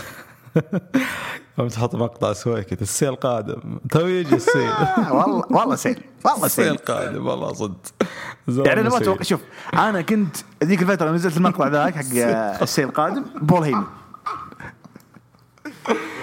[0.55, 3.79] قمت تحط مقطع سويكت السيل قادم.
[3.91, 4.69] تو يجي السيل.
[4.69, 7.77] آه، والله والله سيل والله السيل سيل قادم والله صدق.
[8.49, 9.41] يعني أنا ما أتوقع شوف
[9.75, 12.03] أنا كنت ذيك الفترة نزلت المقطع ذاك حق
[12.63, 13.85] السيل القادم بول هيمن.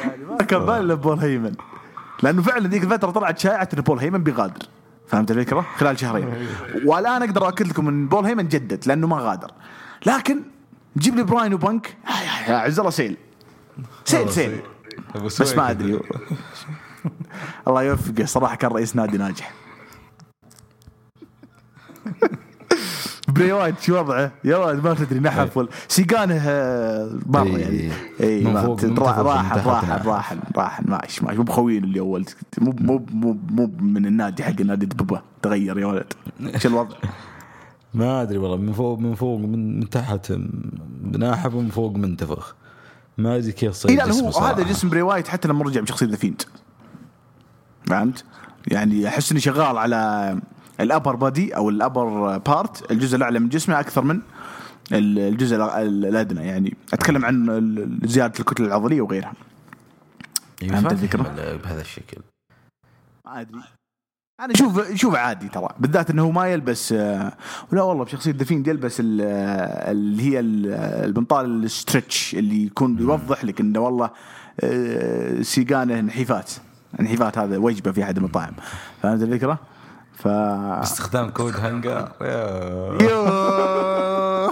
[0.04, 1.54] يعني ما كان بالي إلا بول هيمن.
[2.24, 4.62] لأنه فعلا ذيك الفترة طلعت شائعة إن بول هيمن بيغادر.
[5.08, 6.48] فهمت الفكرة؟ خلال شهرين.
[6.86, 9.52] والآن أقدر أؤكد لكم إن بول هيمن جدد لأنه ما غادر.
[10.06, 10.41] لكن
[10.98, 11.98] جيب لي براين وبنك.
[12.48, 13.17] يا عز الله سيل.
[14.06, 14.32] سيل.
[14.32, 14.60] سيل.
[15.23, 15.99] بس ما أدري.
[17.67, 19.54] الله يوفقه صراحة كان رئيس نادي ناجح.
[23.28, 27.58] بري وايت شو وضعه؟ يا ولد ما تدري نحف ولا سيقانه آه، برا إيه.
[27.58, 27.91] يعني.
[28.21, 30.08] اي منتفض راح راح نعم.
[30.08, 31.38] راح راح ماشي ماشي.
[31.38, 32.25] مو بخوين اللي أول.
[32.58, 36.13] مو مو مو مو من النادي حق النادي دببه تغير يا ولد.
[36.54, 36.95] إيش الوضع؟
[37.93, 40.34] ما أدري والله من فوق من فوق من, تحت
[41.01, 42.56] ناحف ومن فوق منتفخ.
[43.17, 44.30] ما أدري كيف صار اي لا هو.
[44.30, 46.41] هذا جسم بري وايت حتى لما رجع بشخصية ذا فيند
[47.86, 48.23] فهمت؟
[48.67, 50.39] يعني أحس إني شغال على
[50.80, 54.21] ال upper body أو ال upper part الجزء الأعلى من جسمه أكثر من
[54.91, 59.34] ال- الجزء الأدنى يعني أتكلم عن زيادة الكتله العضلية وغيرها
[60.63, 61.23] أيوة، فهمت فاهم الفكرة؟
[61.63, 62.17] بهذا الشكل
[63.25, 63.62] ما أدري
[64.39, 67.32] أنا أشوف أشوف عادي ترى بالذات إنه هو ما يلبس آه،
[67.71, 73.45] ولا والله بشخصية دفيند يلبس آه، اللي هي آه، البنطال ال stretch اللي يكون يوضح
[73.45, 74.10] لك إنه والله
[74.60, 76.52] آه، سيقانه انحفات
[77.00, 78.54] انحفات هذا وجبة في أحد المطاعم.
[79.02, 79.60] فهمت الفكرة؟
[80.13, 82.12] ف باستخدام كود هانجر.
[83.02, 84.45] يوه.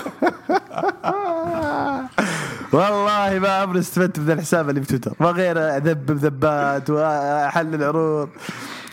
[2.73, 8.29] والله ما عمري استفدت من الحساب اللي بتويتر ما غير اذبب ذبات وأحلل عروض.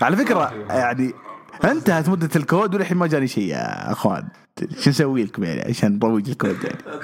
[0.02, 1.12] على فكرة يعني
[1.64, 4.28] انتهت مدة الكود وللحين ما جاني شيء يا أخوان.
[4.78, 6.78] شو نسوي لكم يعني عشان نروج الكود يعني؟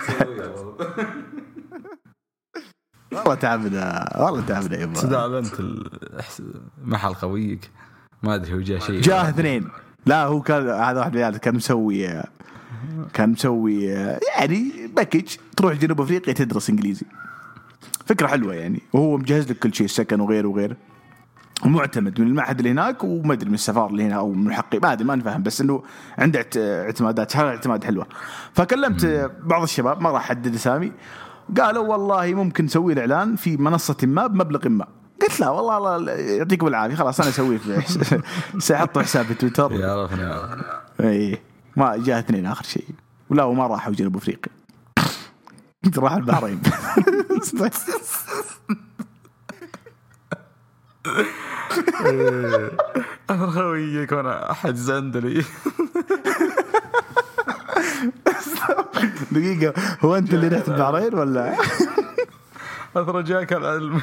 [3.13, 3.35] والله.
[3.35, 6.43] تعبنا والله تعبنا يبا صدق انت الإحس-
[6.85, 7.71] محل خويك.
[8.23, 9.01] ما أدري هو جاء شيء.
[9.01, 9.69] جاه اثنين.
[10.07, 12.23] لا هو كان هذا واحد من العيال كان مسوي
[13.13, 13.85] كان مسوي
[14.39, 17.07] يعني package تروح جنوب أفريقيا تدرس إنجليزي.
[18.07, 18.83] فكرة حلوة يعني.
[18.93, 20.77] وهو مجهز لك كل شيء السكن وغيره وغيره.
[21.65, 24.93] ومعتمد من المعهد اللي هناك وما أدري من السفارة اللي هنا أو من الحقي ما
[24.93, 25.83] أدري ما نفهم بس إنه
[26.19, 27.37] عنده اعت- اعتمادات.
[27.37, 28.07] اعتماد حلوة.
[28.53, 30.93] فكلمت بعض الشباب ما راح أحدد أسامي
[31.61, 34.87] قالوا والله ممكن نسوي الاعلان في منصة ما بمبلغ ما.
[35.23, 37.83] قلت لا والله الله يعطيكم العافيه خلاص أنا اسويه في
[38.59, 39.73] ساحطه حساب في تويتر.
[39.73, 40.63] يعرفني يعرفني.
[41.01, 41.39] إي
[41.77, 42.85] ما جاء اثنين آخر شيء.
[43.31, 44.53] ولا وما راحوا جنوب أفريقيا.
[45.99, 46.61] راح البحرين.
[53.31, 55.45] أنا خويك وأنا أحد زندلي.
[59.33, 61.57] دقيقة هو أنت اللي رحت البحرين ولا؟
[62.97, 64.01] اثر جاك العلم.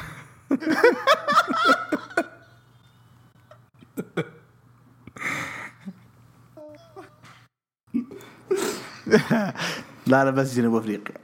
[10.06, 11.14] لا لا بس جنوب أفريقيا.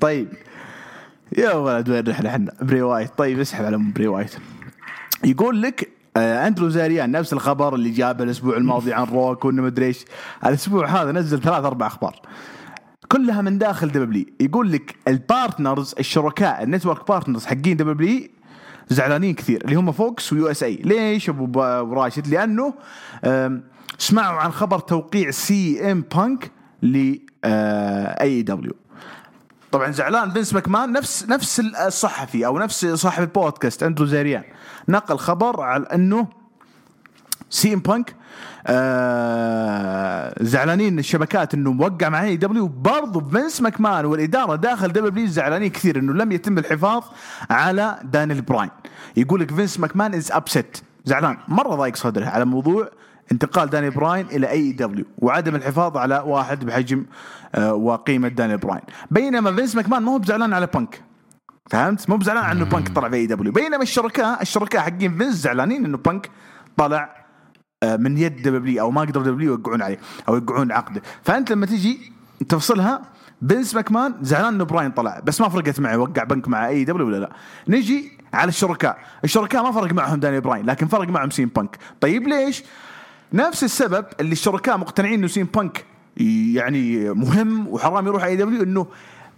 [0.00, 0.28] طيب
[1.38, 4.36] يا ولد وين رحنا إحنا بري وايت طيب اسحب على بري وايت
[5.24, 9.86] يقول لك آه أندرو زاريان نفس الخبر اللي جابه الأسبوع الماضي عن روك وانه مدري
[9.86, 10.04] إيش.
[10.46, 12.20] الأسبوع هذا نزل ثلاث أربع أخبار.
[13.08, 18.30] كلها من داخل دبلي يقول لك ال partners الشركاء ال network partners حقين دبلي
[18.88, 21.62] زعلانين كثير اللي هم فوكس ويو إس اي ليش؟ أبو
[21.94, 22.74] راشد؟ لأنه
[23.98, 26.50] سمعوا عن خبر توقيع سي إم بانك
[26.82, 27.16] ل
[28.20, 28.72] إي دبليو.
[29.74, 30.92] طبعا زعلان فينس ماكمان.
[30.92, 34.44] نفس نفس الصحفي أو نفس صاحب البودكاست أندرو زيريان
[34.88, 36.28] نقل خبر على أنه
[37.50, 38.14] سي إم بانك
[38.66, 45.70] آه زعلانين الشبكات أنه موقع مع اي دبليو برضو فينس ماكمان والإدارة داخل دبليو زعلانين
[45.70, 47.04] كثير أنه لم يتم الحفاظ
[47.50, 48.70] على دانيال براين.
[49.16, 51.36] يقول لك فينس ماكمان is upset زعلان.
[51.48, 52.88] مرة ضايق صدره على موضوع
[53.32, 57.04] انتقال داني براين إلى اي دبليو وعدم الحفاظ على واحد بحجم
[57.54, 58.82] آه وقيمة داني براين.
[59.10, 61.02] بينما فينس ماكمان ما هو بزعلان على بانك
[61.70, 65.84] فهمت؟ مو بزعلان عنه بانك طلع في اي دبليو بينما الشركاء الشركاء حقين فينس زعلانين
[65.84, 66.30] إنه بانك
[66.76, 67.24] طلع
[67.82, 69.98] آه، من يد دبليو أو ما قدروا دبليو يوقعون عليه
[70.28, 71.02] أو يوقعون عقده.
[71.22, 72.12] فأنت لما تجي
[72.48, 73.02] تفصلها
[73.48, 75.20] فينس ماكمان زعلان إنه براين طلع.
[75.20, 77.30] بس ما فرقت معه وقع بنك مع اي دبليو ولا لا.
[77.68, 78.98] نجي على الشركاء.
[79.24, 82.64] الشركاء ما فرق معهم داني براين لكن فرق معهم سي إم بانك طيب ليش؟
[83.34, 85.84] نفس السبب اللي الشركاء مقتنعين إنه سي إم بانك
[86.54, 88.86] يعني مهم وحرام يروح إي دبليو إنه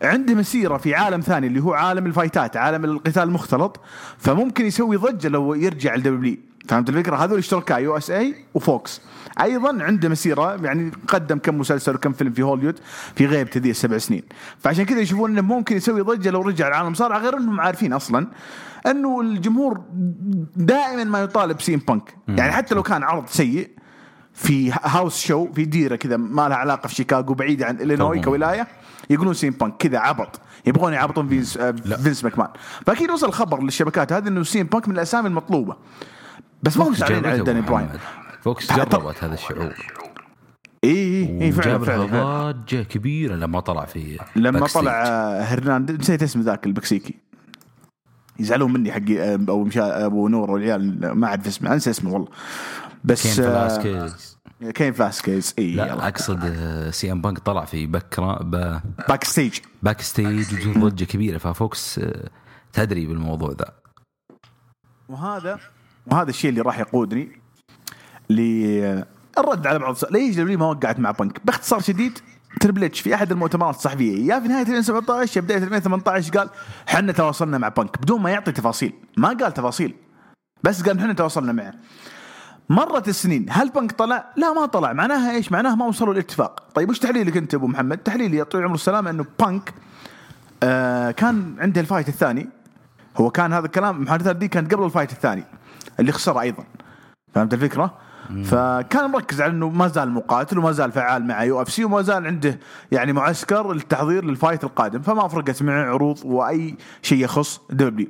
[0.02, 3.80] عنده مسيرة في عالم ثاني اللي هو عالم الفايتات عالم القتال المختلط
[4.18, 6.36] فممكن يسوي ضجة لو يرجع لدبليو
[6.68, 9.00] فهمت الفكرة؟ هذول شركاء يو إس إي وفوكس.
[9.40, 12.78] أيضا عنده مسيرة يعني قدم كم مسلسل وكم فيلم في هوليوود
[13.14, 14.22] في غيبته ذي السبع سنين.
[14.58, 18.26] فعشان كذا يشوفون إنه ممكن يسوي ضجة لو رجع العالم المصارعه غير إنهم عارفين أصلا
[18.86, 19.80] إنه الجمهور
[20.56, 22.14] دائما ما يطالب سي إم بانك.
[22.28, 23.70] يعني حتى لو كان عرض سيء
[24.36, 28.66] في house show في ديرة كذا ما لها علاقة في شيكاغو بعيدة عن إلينوي كولاية
[29.10, 32.48] يقولون سي إم بانك كذا عبط يبغون يعبطون فينس آه، فينس ماكمان.
[32.86, 35.76] فأكيد وصل خبر للشبكات هذه إنه سي إم بانك من الأسامي المطلوبة.
[36.62, 37.88] بس ما هم زعلانين على داني براين.
[38.42, 39.74] فوكس جربت هذا الشعور.
[40.84, 45.02] إي إي فعلا فعلا ضجه كبيرة لما طلع في لما طلع.
[45.06, 47.14] آه، هرنانديز نسيت اسمه ذاك البكسيكي.
[48.38, 52.28] يزعلون مني حقي آه، ابو مشا أبو نور والعيال ما أعرف اسمه أنسى اسمه والله.
[53.06, 54.36] بس كين آه، فلاسكيز
[54.74, 56.08] كين فلاسكيز إي لا.
[56.08, 61.04] أقصد آه، سي إم بانك طلع في بكرة ب- باك ستيج باك ستيج وجود ضجة
[61.04, 61.38] كبيرة.
[61.38, 62.28] ففوكس آه،
[62.72, 63.72] تدري بالموضوع ذا.
[65.08, 65.58] وهذا
[66.06, 67.40] وهذا الشيء اللي راح يقودني
[68.30, 72.18] للرد على بعض ليش دبليو ما وقعت مع بنك باختصار شديد
[72.60, 76.50] تربل اتش في أحد المؤتمرات الصحفية يا في نهاية 2017 يا بداية 2018 قال
[76.86, 78.92] حنا تواصلنا مع بنك بدون ما يعطي تفاصيل.
[79.16, 79.94] ما قال تفاصيل.
[80.62, 81.74] بس قال حنا تواصلنا معه.
[82.68, 83.46] مرت السنين.
[83.50, 84.92] هل بنك طلع؟ لا ما طلع.
[84.92, 86.62] معناها إيش؟ معناها ما وصلوا الاتفاق.
[86.74, 89.74] طيب وش تحليلك أنت أبو محمد؟ تحليلي يا طويل العمر والسلامه أنه بانك
[90.62, 92.48] آه كان عنده ال fight الثاني.
[93.16, 95.44] هو كان هذا الكلام المحادثات دي كانت قبل ال fight الثاني
[96.00, 96.64] اللي خسر أيضا.
[97.34, 97.94] فهمت الفكرة؟
[98.44, 102.02] فكان مركز على إنه ما زال مقاتل وما زال فعال مع يو إف سي وما
[102.02, 102.58] زال عنده
[102.92, 105.02] يعني معسكر للتحضير لل fight القادم.
[105.02, 108.06] فما فرقت معه عروض وأي شيء يخص دبليو.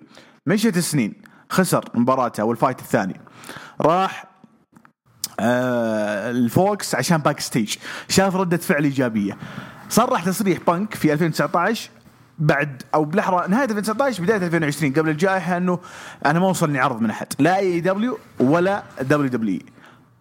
[0.46, 1.14] مشيت السنين
[1.50, 3.20] خسر مباراته أو ال fight الثاني.
[3.80, 4.25] راح
[5.40, 7.76] آه الفوكس عشان backstage
[8.08, 9.36] شاف ردة فعل إيجابية.
[9.88, 11.90] صرح تصريح بانك في 2019
[12.38, 15.78] بعد أو بالاحرى نهاية 2019 بداية 2020 قبل الجائحة إنه
[16.26, 17.26] أنا ما وصلني عرض من أحد.
[17.38, 19.60] لا اي دبليو ولا دبليو دبليو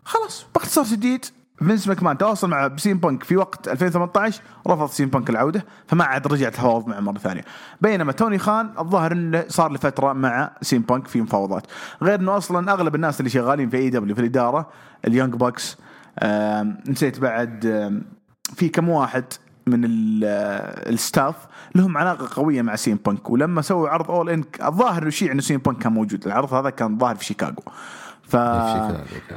[0.06, 1.26] خلاص باختصار شديد.
[1.60, 5.66] فينس ماكمان تواصل مع سي ام بانك في وقت 2018 رفض سي ام بانك العودة
[5.88, 7.42] فما عاد رجع تفاوض معه مرة ثانية.
[7.82, 11.68] بينما توني خان الظاهر إنه صار لفتره مع سي ام بانك في مفاوضات.
[12.02, 14.70] غير إنه أصلا أغلب الناس اللي شغالين في AEW في الإدارة
[15.08, 15.78] ال Young Bucks.
[16.88, 17.66] نسيت بعد
[18.56, 19.24] في كم واحد
[19.68, 19.86] من
[20.24, 21.36] آه، ال staff
[21.76, 23.30] لهم علاقة قوية مع سي ام بانك.
[23.30, 26.26] ولما سووا عرض All In الظاهر إنه شيء إنه سي ام بانك كان موجود.
[26.26, 27.64] العرض هذا كان ظاهر في شيكاغو.
[28.24, 28.36] ف.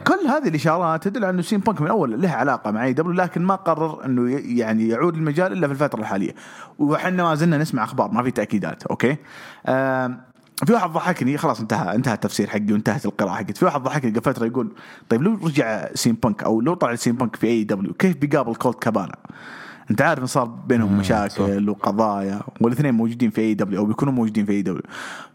[0.06, 3.12] كل هذه الإشارات تدل على إنه سي ام بانك من أول له علاقة مع AEW
[3.12, 6.34] لكن ما قرر إنه يعني يعود المجال إلا في الفترة الحالية.
[6.78, 9.16] وحنا ما زلنا نسمع أخبار ما في تأكيدات أوكي؟
[10.66, 14.20] في واحد ضحكني خلاص انتهى انتهى التفسير حقي وانتهت القراءة حقتي في واحد ضحكني قبل
[14.20, 14.72] فترة يقول
[15.08, 18.16] طيب لو رجع سي ام بانك أو لو طلع سي ام بانك في AEW كيف
[18.16, 19.16] بيقابل كولت كابانا
[19.90, 24.52] انت عارف إن صار بينهم مشاكل وقضايا والاثنين موجودين في AEW أو بيكونوا موجودين في
[24.52, 24.82] AEW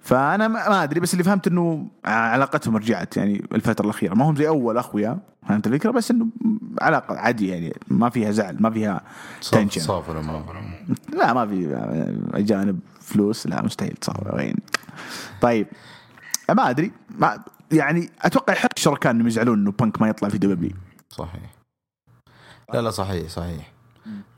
[0.01, 4.13] فأنا ما أدري بس اللي فهمت إنه علاقتهم رجعت يعني الفترة الأخيرة.
[4.13, 6.27] ما هم زي أول أخويا فهمت الفكرة؟ بس إنه
[6.81, 9.01] علاقة عادية يعني ما فيها زعل ما فيها
[9.51, 10.63] tension صافي الأمور
[11.13, 11.75] لا ما في
[12.33, 14.55] اجانب فلوس لا مستحيل تصور وين؟
[15.41, 15.67] طيب
[16.49, 16.91] ما أدري.
[17.09, 20.71] ما يعني أتوقع يحق الشركاء إنهم يزعلون إنه بانك ما يطلع في WWE
[21.09, 21.53] صحيح.
[22.73, 23.72] لا لا صحيح صحيح.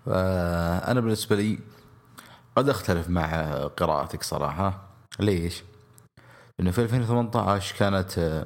[0.06, 1.60] فأنا بالنسبة لي
[2.56, 4.82] قد أختلف مع قراءتك صراحة.
[5.20, 5.64] ليش؟
[6.60, 8.46] لأنه في 2018 كانت آه،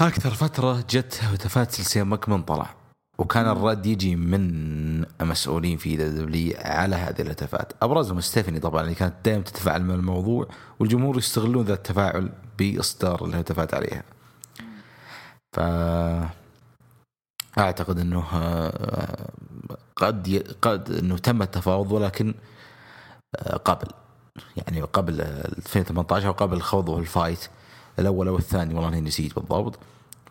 [0.00, 2.74] أكثر فترة جت هتافات سلسلة مكمن طلع.
[3.18, 7.72] وكان الرد يجي من مسؤولين في WWE على هذه الهتافات.
[7.82, 10.48] ابرزهم ستيفاني طبعا اللي كانت دائما تتفاعل مع الموضوع
[10.80, 14.02] والجمهور يستغلون ذا التفاعل بإصدار الهتافات عليها.
[15.56, 15.60] ف
[17.58, 19.30] أعتقد إنه آه،
[19.96, 20.38] قد ي...
[20.38, 22.34] قد إنه تم التفاوض ولكن
[23.36, 23.86] آه، قبل
[24.56, 27.48] يعني قبل 2018 أو قبل خوضه ال fight
[27.98, 29.78] الأول أو الثاني والله نسيت بالضبط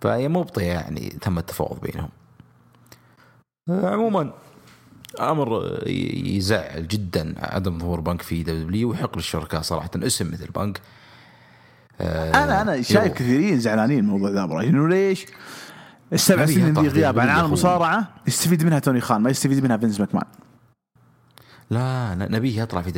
[0.01, 2.09] فهي مبطية يعني تم التفاوض بينهم
[3.69, 4.33] آه، عموما
[5.19, 10.81] أمر يزعل جدا عدم ظهور بانك في WWE ويحق للشركاء صراحة اسم مثل بانك
[12.01, 13.13] آه، أنا أنا شايف.
[13.13, 15.25] كثيرين زعلانين من الموضوع ذا إبراهيم ليش؟
[16.13, 17.45] السبع سنين ذي غياب عن عالم.
[17.45, 18.07] المصارعة.
[18.27, 20.23] يستفيد منها توني خان ما يستفيد منها فينس ماكمان.
[21.69, 22.89] لا نبيه يطلع في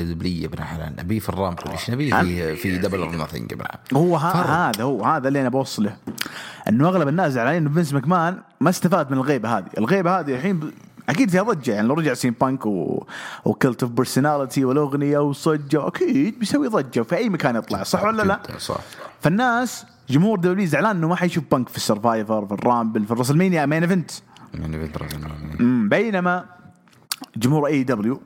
[0.42, 0.96] يا ابن حلال.
[1.00, 3.66] نبيه في ال Rumble إيش نبيه؟ في في Double or Nothing ابن.
[3.94, 4.18] هو.
[4.18, 5.96] هذا هو هذا اللي أنا بوصله.
[6.70, 10.60] إنه أغلب الناس زعلانين إنه فينس ماكمان ما استفاد من الغيبة هذه، الغيبة هذه الحين
[10.60, 10.72] ب...
[11.10, 11.72] أكيد فيها ضجة.
[11.72, 13.06] يعني لو رجع سي ام بانك و...
[13.46, 17.02] و Cult of Personality والأغنية وضجة أكيد بيسوي ضجة.
[17.02, 18.78] في أي مكان يطلع صح ولا لا؟ صح.
[19.22, 23.12] فالناس جمهور WWE زعلان إنه ما حيشوف بانك في ال Survivor في ال Rumble في
[23.12, 24.12] ال WrestleMania main event
[25.26, 25.56] الأولى.
[25.60, 26.46] مم، بينما
[27.38, 28.22] جمهور AEW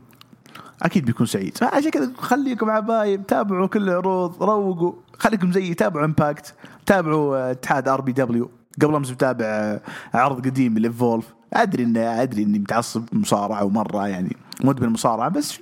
[0.81, 1.57] أكيد بيكون سعيد.
[1.61, 6.53] عشان كذا خليكم حبايب تابعوا كل العروض روقوا خليكم زيي تابعوا Impact
[6.85, 8.49] تابعوا آه، اتحاد RPW
[8.81, 9.81] قبل أمس بتابع آه،
[10.13, 15.59] عرض قديم للفولف أدري ان أدري إني متعصب مصارعة ومرة يعني مدمن مصارعة بس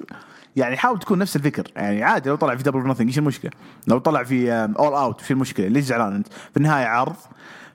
[0.55, 3.51] يعني حاول تكون نفس الفكر يعني عادي لو طلع في Double Nothing إيش المشكلة؟
[3.87, 7.15] لو طلع في All Out إيش المشكلة؟ ليش زعلان أنت؟ في النهاية عرض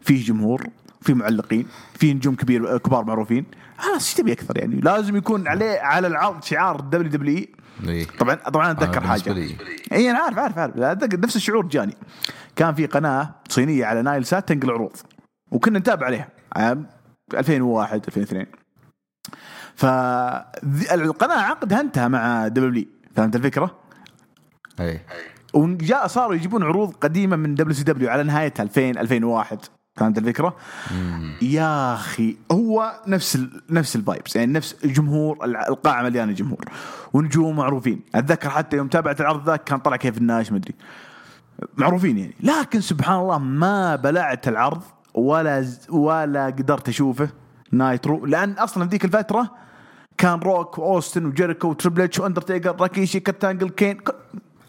[0.00, 0.66] فيه جمهور
[1.00, 3.44] في معلقين في نجوم كبير كبار معروفين
[3.78, 8.06] خلاص إيش تبي أكثر يعني لازم يكون عليه على العرض شعار WWE.
[8.18, 9.34] طبعا طبعا أتذكر أنا حاجة.
[9.92, 11.96] اي أنا عارف عارف عارف أتذكر نفس الشعور جاني
[12.56, 14.96] كان في قناة صينية على نايل سات تنقل عروض
[15.50, 16.86] وكنا نتابع عليها عام
[17.34, 18.46] 2001 2002
[19.80, 22.84] فالقناه عقدها انتهى مع WWE
[23.16, 23.76] فهمت الفكرة؟
[24.80, 25.00] أي.
[25.54, 29.58] وجاء صاروا يجيبون عروض قديمة من WCW على نهايتها 2000 2001
[29.96, 30.56] فهمت الفكرة؟
[31.42, 36.64] يا أخي هو نفس ال نفس ال vibes يعني نفس جمهور الع- القاعة مليانة جمهور
[37.12, 38.00] ونجوم معروفين.
[38.14, 40.74] أتذكر حتى يوم تابعت العرض ذاك كان طلع كيفن ناش مدري
[41.76, 42.34] معروفين يعني.
[42.40, 44.82] لكن سبحان الله ما بلعت العرض
[45.14, 47.28] ولا ولا قدرت أشوفه
[47.72, 49.50] Nitro لأن أصلا في ذيك الفترة
[50.20, 53.98] كان روك وأوستن وجيريكو وتريبل إتش وأندرتيكر راكيشي كتانجل كين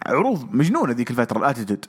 [0.06, 1.86] عروض مجنونة ذيك الفترة ال Attitude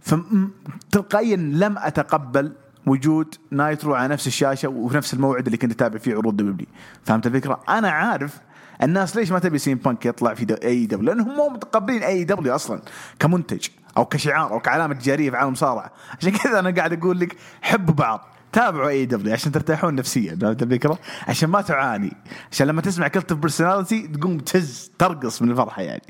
[0.00, 2.52] فتلقائيا لم أتقبل
[2.86, 6.66] وجود Nitro على نفس الشاشة وفي نفس الموعد اللي كنت أتابع فيه عروض WWE
[7.04, 8.38] فهمت الفكرة؟ أنا عارف
[8.82, 12.82] الناس ليش ما تبي سي ام بانك يطلع في AEW؟ لأنهم مو متقبلين AEW أصلا
[13.18, 17.36] كمنتج أو كشعار أو كعلامة تجارية في عالم المصارعه عشان كذا أنا قاعد أقول لك
[17.62, 18.28] حبوا بعض.
[18.52, 20.98] تابعوا AEW عشان ترتاحون نفسيا فهمت الفكرة؟
[21.28, 22.16] عشان ما تعاني.
[22.52, 26.02] عشان لما تسمع Cult Personality تقوم تهز ترقص من الفرحة يعني.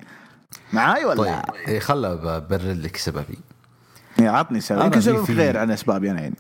[0.73, 3.39] معاي ولا؟ طيب إيه خله ببرر لك سببي.
[4.19, 6.37] يعني عطني سبب يمكن سبب غير عن أسبابي أنا يعني.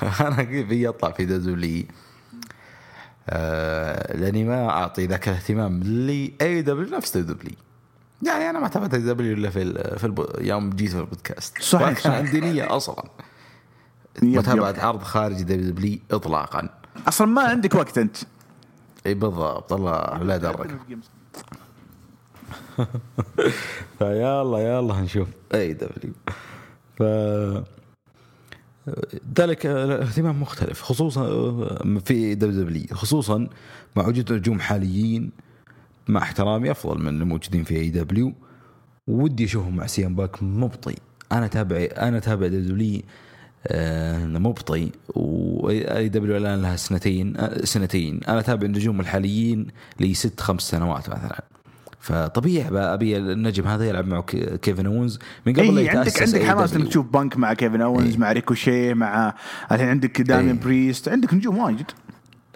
[0.20, 1.84] أنا في اطلع في WWE
[3.30, 7.56] آه لأني ما أعطي ذاك الاهتمام لأي دبليو نفس دبليو.
[8.26, 10.26] يعني أنا ما تابعت AEW إلا في ال- في الب...
[10.40, 11.62] يوم جيت في البودكاست.
[11.62, 12.12] صحيح، كان.
[12.12, 13.04] عندي نية أصلا.
[14.22, 14.74] متابعه.
[14.86, 16.68] عرض خارج WWE اطلاقا.
[17.08, 18.16] أصلا ما عندك وقت أنت.
[19.06, 19.72] إي بالضبط.
[19.72, 20.78] الله لا يدرك.
[23.98, 25.28] فيلا يلا نشوف.
[25.54, 26.12] AEW.
[26.98, 27.02] ف
[29.38, 31.24] ذلك الاهتمام مختلف خصوصا
[32.04, 33.48] في WWE خصوصا
[33.96, 35.30] مع وجود نجوم حاليين.
[36.08, 38.32] مع احترامي أفضل من الموجودين في AEW
[39.08, 40.94] ودي أشوفهم مع CM Punk مبطي.
[41.32, 43.02] أنا تابع أنا تابع WWE
[43.66, 44.90] آه، مبطي.
[45.14, 48.20] و AEW الآن لها سنتين آه، سنتين.
[48.28, 49.66] أنا تابع النجوم الحاليين
[50.00, 51.44] لي ست خمس سنوات مثلا.
[52.00, 56.74] فطبيعي أبي النجم هذا يلعب معه ك- Kevin Owens من قبل إي عندك عندك حماس.
[56.74, 58.18] إنك تشوف بنك مع Kevin Owens إيه.
[58.18, 59.34] مع Ricochet مع
[59.72, 60.60] الحين عندك Damian إيه.
[60.64, 61.08] Priest.
[61.08, 61.90] عندك نجوم واجد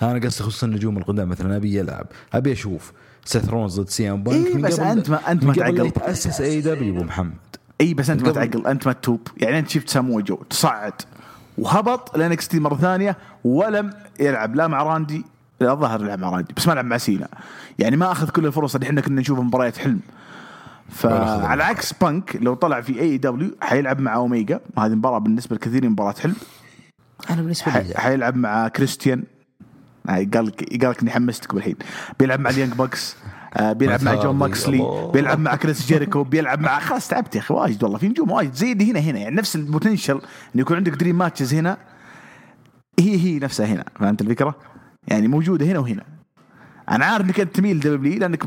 [0.03, 2.07] أنا قصدي خصوصا النجوم القدام مثلا أبي يلعب.
[2.32, 2.92] أبي أشوف.
[3.24, 5.86] Seth Rollins ضد CM Punk إيه، بس أنت ما- أنت من ما تعقل.
[5.86, 7.32] يتاسس AEW أبو محمد.
[7.80, 10.92] إي بس أنت ما تعقل أنت ما تتوب يعني أنت شفت Samoa Joe تصعد
[11.58, 15.24] وهبط ل NXT مرة ثانية ولم يلعب لا مع Randy
[15.60, 17.28] لا الظاهر لعب مع Randy بس ما لعب مع Cena.
[17.78, 20.00] يعني ما أخذ كل الفرص اللي إحنا كنا نشوفها مباريات حلم.
[20.88, 26.14] فعلى عكس بانك لو طلع في AEW حيلعب مع اوميجا هذه مباراة بالنسبة لكثير مباراة
[26.20, 26.34] حلم.
[27.30, 29.22] أنا بالنسبة ح- حيلعب مع كريستيان
[30.09, 31.76] آه، قال لك قال لك إني حمستكم الحين
[32.18, 33.16] بيلعب مع ال Young Bucks
[33.57, 35.10] آه، بيلعب مع Jon Moxley.
[35.12, 38.55] بيلعب مع Chris Jericho بيلعب مع خلاص تعبت يا أخي واجد والله في نجوم واجد.
[38.55, 40.22] زي اللي هنا هنا يعني نفس ال potential انه
[40.55, 41.76] يكون عندك dream matches هنا
[43.00, 44.55] هي هي نفسها هنا فهمت الفكرة؟
[45.09, 46.05] يعني موجودة هنا وهنا.
[46.90, 48.44] أنا عارف إنك أنت تميل WWE لأنك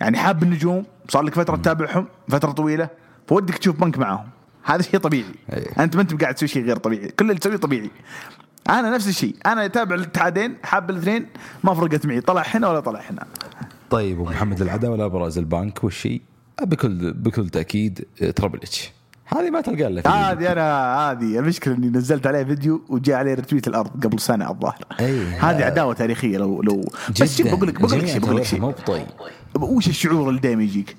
[0.00, 2.88] يعني حاب النجوم صار لك فترة تتابعهم فترة طويلة
[3.28, 4.26] فودك تشوف بنك معاهم.
[4.62, 5.24] هذا شيء طبيعي.
[5.52, 5.84] إيه.
[5.84, 7.90] أنت ما أنت قاعد تسوي شيء غير طبيعي كل اللي تسويه طبيعي.
[8.68, 9.36] أنا نفس الشيء.
[9.46, 11.26] أنا أتابع الاتحادين حاب الاثنين
[11.64, 12.20] ما فرقت معي.
[12.20, 13.26] طلع هنا ولا طلع هنا
[13.90, 16.20] طيب أبو محمد العداوة لا ابرز البنك والشيء.
[16.62, 18.04] بكل بكل تأكيد
[18.36, 18.90] Triple H.
[19.26, 23.68] هذه ما تلقى في هذه أنا هذه المشكلة إني نزلت عليه فيديو وجاء عليه retweet
[23.68, 24.84] الأرض قبل سنة الظاهر.
[25.40, 26.84] هذه عداوة تاريخية لو لو.
[27.20, 27.40] بس.
[27.40, 29.06] بقول لك بقول لك شيء بقول لك شيء مو بطيء
[29.60, 30.96] وش الشعور اللي دائما يجيك؟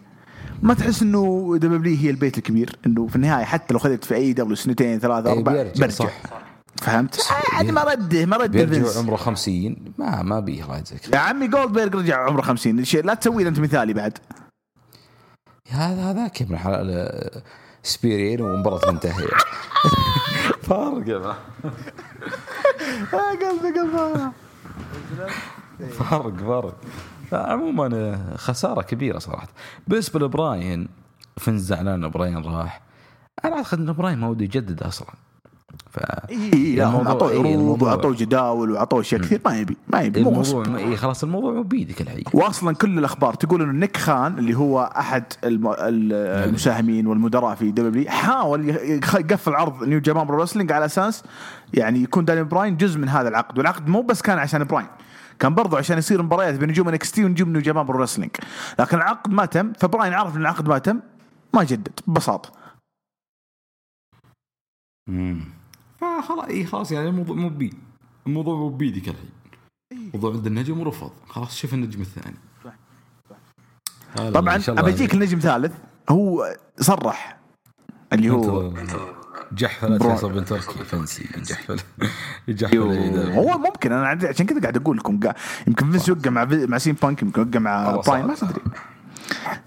[0.62, 4.55] ما تحس إنه WWE هي البيت الكبير؟ إنه في النهاية حتى لو خذت في AEW
[4.55, 5.88] سنتين ثلاثة إيه، أربع برجع.
[5.88, 6.12] صح.
[6.82, 8.99] فهمت؟ يعني ما رده ما رده بيرجع.
[8.99, 13.03] عمره 50 ما ما بيه رايد زي كذا يا عمي Goldberg رجع عمره 50 الشيء
[13.05, 14.17] لا تسوي أنت مثالي بعد.
[15.69, 17.41] هذا هذاك ابن الحلال
[17.84, 19.27] spear ين ومباراة تنتهي.
[20.67, 21.36] فارق يا.
[23.11, 24.32] قلبي قلبي
[25.89, 26.75] فرق فرق
[27.34, 29.47] عموما خسارة كبيرة صراحة.
[29.88, 30.88] بالنسبة لبراين
[31.38, 32.82] فين زعلان براين راح.
[33.45, 35.07] أنا أعتقد إن براين ما وده يجدد أصلا.
[35.89, 35.97] ف
[36.29, 39.41] اي لا هم أعطوه إيه، عروض الموضوع- وعطوه جداول وعطوه اشياء كثير.
[39.45, 43.34] ما يبي ما يبي مو الموضوع إيه خلاص الموضوع مو بيدك الحين واصلا كل الأخبار
[43.34, 45.67] تقول إنه Nick Khan اللي هو أحد الم...
[45.67, 46.13] ال-
[46.47, 51.23] المساهمين والمدراء في WWE حاول يخ- يقفل عرض New Japan Pro Wrestling على أساس
[51.73, 53.57] يعني يكون Daniel Bryan جزء من هذا العقد.
[53.57, 54.88] والعقد مو بس كان عشان براين
[55.39, 58.32] كان برضو عشان يصير مباريات بين نجوم NXT ونجوم New Japan Pro Wrestling
[58.79, 60.99] لكن العقد ما تم فبراين عرف إن العقد ما تم
[61.53, 62.51] ما جدد ببساطة.
[65.09, 65.41] امم
[66.01, 67.73] فخلاص إي خلاص يعني الموضوع مو بي
[68.27, 69.29] الموضوع مو بيدك الحين
[69.91, 72.35] الموضوع عند النجم ورفض خلاص شوف النجم الثاني.
[74.33, 75.73] طبعا أجيك النجم ثالث.
[76.09, 77.37] هو صرح
[78.13, 78.73] اللي هو.
[79.51, 80.83] جحفل فيصل بن تركي.
[80.83, 81.79] فنسي جحفل.
[82.49, 83.33] جحفل أيوه.
[83.35, 85.19] هو ممكن أنا عندي- عشان كذا قاعد أقول لكم
[85.67, 88.35] يمكن Vince يوقع مع مع CM Punk يمكن يوقع مع براين ما.
[88.35, 88.61] تدري.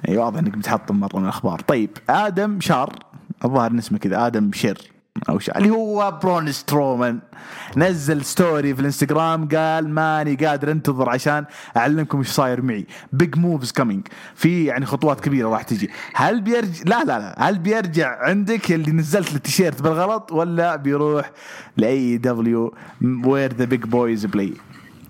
[0.09, 1.61] إي واضح إنك متحطم مرة من الأخبار.
[1.61, 2.99] طيب Adam Scherr.
[3.45, 4.94] الظاهر اسمه كذا Adam Scherr
[5.29, 5.59] أو شيء.
[5.59, 7.21] اللي هو Braun Strowman.
[7.77, 11.45] نزل story في الإنستغرام قال ماني قادر أنتظر عشان
[11.77, 12.87] أعلمكم إيش صاير معي.
[13.13, 15.91] big moves coming في يعني خطوات كبيرة راح تجي.
[16.15, 17.49] هل بيرجع لا لا لا.
[17.49, 21.31] هل بيرجع عندك اللي نزلت التيشيرت بالغلط ولا بيروح
[21.77, 22.75] ل AEW
[23.25, 24.53] where the big boys play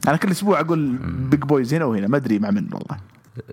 [0.09, 0.99] أنا كل أسبوع أقول
[1.31, 2.07] big boys هنا وهنا.
[2.09, 2.97] ما أدري مع من والله.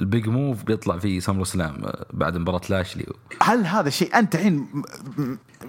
[0.01, 1.81] ال big move بيطلع في SummerSlam
[2.13, 3.05] بعد مباراة Lashley.
[3.41, 4.67] هل هذا الشيء أنت الحين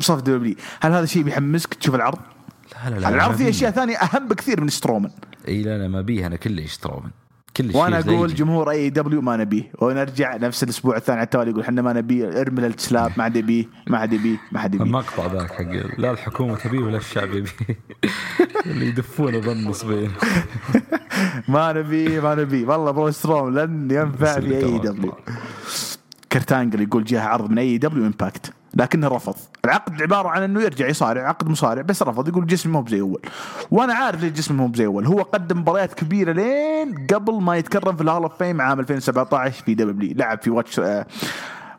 [0.00, 0.54] صف WWE.
[0.80, 2.18] هل هذا الشيء بيحمسك تشوف العرض؟
[2.84, 3.48] لا لا لا العرض فيه.
[3.48, 5.10] أشياء ثانية أهم بكثير من سترومان
[5.48, 6.26] إي لا لا ما بيه.
[6.26, 7.10] أنا كلش ترومن
[7.56, 8.34] كلش وأنا أقول.
[8.34, 9.72] جمهور أي دبليو ما نبيه.
[9.78, 12.40] ونرجع نفس الأسبوع الثاني على التوالي يقول إحنا ما نبيه.
[12.40, 14.84] ارمي السلاب ما حد يبيه ما حد يبيه ما حد يبيه.
[14.84, 17.50] المقطع ذاك حق لا الحكومة تبيه ولا الشعب يبيه.
[18.66, 20.10] اللي يدفونه بالنصبين
[21.48, 22.66] ما نبيه ما نبيه.
[22.66, 25.12] والله برو ستروم لن ينفع في اي دبليو.
[26.32, 29.34] كرتانجل يقول جاه عرض من أي دبليو امباكت لكنه رفض.
[29.64, 33.20] العقد عبارة عن إنه يرجع يصارع عقد مصارع بس رفض يقول جسمي مو بزي أول.
[33.70, 35.06] وأنا عارف ليش جسمي مو بزي أول.
[35.06, 39.50] هو قدم مباريات كبيرة لين قبل ما يتكرم في ال Hall of Fame عام 2017
[39.64, 41.06] في WWE لعب في What آه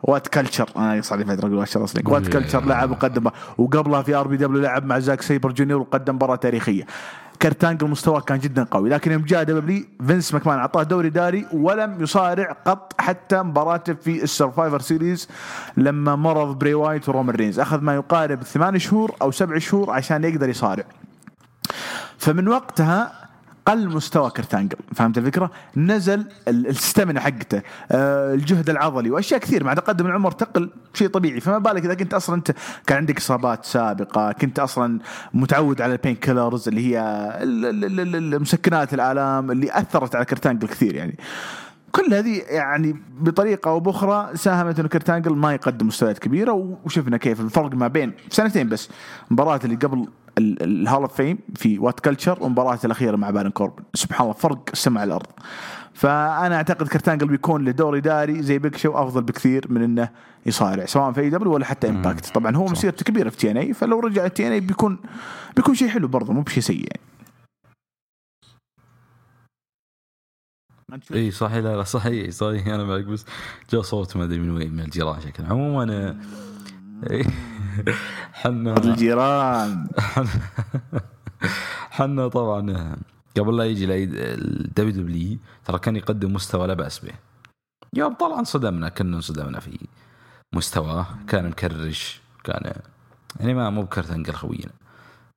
[0.03, 0.69] WhatCulture.
[0.77, 5.21] أنا صار لي فترة أقول Wrestling WhatCulture لعب وقدم وقبلها في RPW لعب مع Zack
[5.21, 6.85] Sabre Jr وقدم مباراة تاريخية.
[7.43, 8.89] Kurt Angle مستواه كان جدا قوي.
[8.89, 14.23] لكن يوم جاء WWE Vince McMahon أعطاه دور إداري ولم يصارع قط حتى مباراته في
[14.23, 15.29] ال Survivor Series
[15.77, 17.59] لما مرض Bray Wyatt و Roman Reigns.
[17.59, 20.83] أخذ ما يقارب ثمان شهور أو سبع شهور عشان يقدر يصارع.
[22.17, 23.22] فمن وقتها
[23.65, 27.61] قل مستوى Kurt Angle فهمت الفكرة؟ نزل ال- ال stamina حقته
[27.91, 29.63] آه، الجهد العضلي وأشياء كثير.
[29.63, 31.39] مع تقدم العمر تقل شيء طبيعي.
[31.39, 32.51] فما بالك إذا كنت أصلا أنت
[32.87, 34.99] كان عندك إصابات سابقة كنت أصلا
[35.33, 36.99] متعود على ال pain killers اللي هي
[37.41, 41.17] ال- ال- ال- ال- المسكنات الآلام اللي أثرت على Kurt Angle كثير يعني.
[41.95, 47.41] كل هذه يعني بطريقة أو بأخرى ساهمت انه كرتانجل ما يقدم مستويات كبيرة وشفنا كيف
[47.41, 48.89] الفرق ما بين سنتين بس
[49.31, 54.21] مباراة اللي قبل ال Hall of Fame في WhatCulture والمباراه الأخيرة مع بارن كوربن سبحان
[54.21, 55.27] الله فرق السماء الأرض.
[55.93, 60.09] فأنا أعتقد كرتانجل بيكون له دور اداري زي بيك شو أفضل بكثير من إنه
[60.45, 64.27] يصارع سواء في AEW ولا حتى Impact طبعا هو مسيرته كبيرة في TNA فلو رجع
[64.27, 64.97] TNA بيكون
[65.55, 66.99] بيكون شيء حلو برضه مو بشيء سيء يعني.
[71.13, 71.57] إي صحيح.
[71.57, 72.29] لا لا صحيح.
[72.29, 72.67] صحيح.
[72.67, 73.25] أنا معك بس
[73.71, 76.43] جاء صوت ما أدري من وين من الجيران شكله عموما أنا-
[78.33, 79.87] حنا الجيران.
[81.91, 82.95] حنا طبعا
[83.37, 87.13] قبل لا يجي ال WW ترى كان يقدم مستوى لا بأس به.
[87.93, 89.79] يوم طلع انصدمنا كنا انصدمنا في
[90.55, 92.73] مستواه كان مكرش كان
[93.39, 94.71] يعني ما مو بكرتنقل خوينا.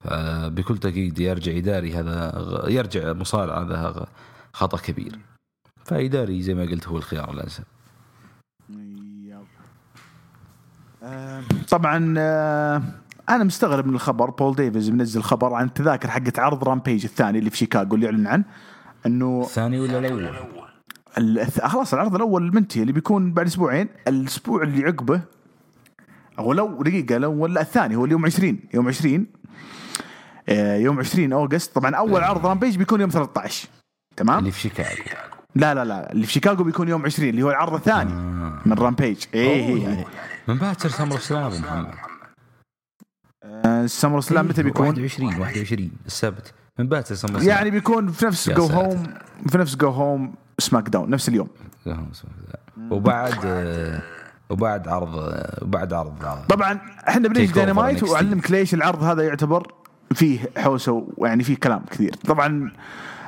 [0.04, 4.06] فبكل تأكيد يرجع إداري هذا يرجع مصارع هذا
[4.52, 5.18] خطأ كبير.
[5.86, 7.64] فإداري زي ما قلت هو الخيار الأنسب.
[11.68, 12.82] طبعا آه،
[13.28, 14.30] أنا مستغرب من الخبر.
[14.30, 18.26] بول ديفيز منزل خبر عن التذاكر حقت عرض Rampage الثاني اللي في شيكاغو اللي يعلن
[18.26, 18.44] عنه
[19.06, 22.82] إنه الثاني ولا الأول؟ خلاص العرض الأول منتهي.
[22.82, 25.20] اللي بيكون بعد أسبوعين الأسبوع اللي عقبه
[26.38, 29.26] أو لو دقيقة لو ولا الثاني هو اليوم 20 يوم 20
[30.48, 31.74] آه، يوم 20 August.
[31.74, 33.68] طبعا أول عرض Rampage بيكون يوم 13
[34.16, 35.35] تمام؟ اللي في شيكاغو.
[35.56, 38.12] لا لا لا اللي في شيكاغو بيكون يوم 20 اللي هو العرض الثاني
[38.66, 40.04] من Rampage اي اي
[40.48, 41.94] من بعد SummerSlam محمد.
[43.66, 46.54] ال SummerSlam متى بيكون؟ 21 21 السبت.
[46.78, 47.48] من بعد SummerSlam.
[47.48, 48.66] يعني بيكون في نفس go.
[48.66, 49.04] home
[49.48, 51.48] في نفس go home SmackDown نفس اليوم.
[52.90, 54.02] وبعد آه،
[54.50, 58.02] وبعد عرض آه، وبعد عرض طبعا إحنا بنيجي NXT.
[58.02, 59.72] واعلمك ليش العرض هذا يعتبر
[60.14, 62.14] فيه حوسة ويعني فيه كلام كثير.
[62.26, 62.72] طبعا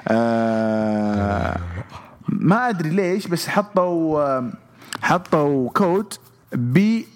[0.08, 1.56] آه.
[2.28, 4.50] ما أدري ليش بس حطوا
[5.02, 6.14] حطوا كود
[6.52, 7.06] بي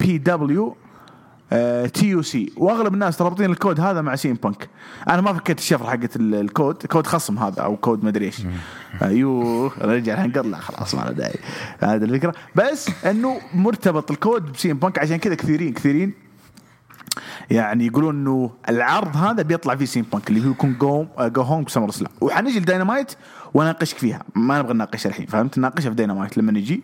[0.00, 0.76] بي دبليو
[1.94, 4.68] تي يو سي وأغلب الناس رابطين الكود هذا مع سين بانك
[5.08, 8.42] أنا ما فكيت الشفرة حقت ال- الكود كود خصم هذا أو كود مدري إيش.
[9.02, 11.34] آه، يو رجع الهنجر لا خلاص ما له داعي.
[11.80, 12.34] هذا الفكرة.
[12.54, 16.12] بس إنه مرتبط الكود ب CM Punk عشان كذا كثيرين كثيرين
[17.50, 21.64] يعني يقولون إنه العرض هذا بيطلع فيه CM Punk اللي هو يكون go go home
[21.64, 23.12] ب SummerSlam وحنجي لدينامايت
[23.54, 24.22] واناقشك فيها.
[24.34, 26.82] ما نبغى نناقشها الحين فهمت؟ نناقشها في دينامايت لما نجي.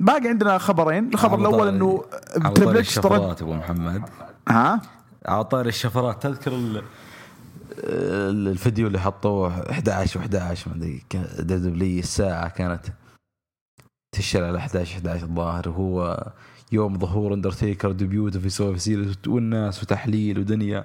[0.00, 1.08] باقي عندنا خبرين.
[1.14, 2.04] الخبر الأول إنه
[2.54, 4.02] تريبل اتش طرد الشفرات أبو محمد.
[4.48, 4.80] ها؟
[5.26, 6.82] على طاري الشفرات تذكر ال-
[7.78, 11.02] ال- الفيديو اللي حطوه 11 و11 ما أدري
[11.38, 12.80] دبليو الساعة كانت
[14.12, 16.26] تشتغل على 11 11 الظاهر وهو
[16.74, 18.48] يوم ظهور اندرتيكر debut ه في
[18.78, 20.84] Series والناس وتحليل ودنيا.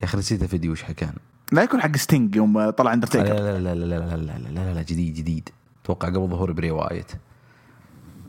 [0.00, 1.14] يا أخي نسيت الفيديو وش كان
[1.52, 4.48] لا يكون حق ستينج يوم طلع لا اندرتيكر لا لا لا لا لا لا لا
[4.48, 5.48] لا لا جديد جديد.
[5.84, 7.12] أتوقع قبل ظهور بري وايت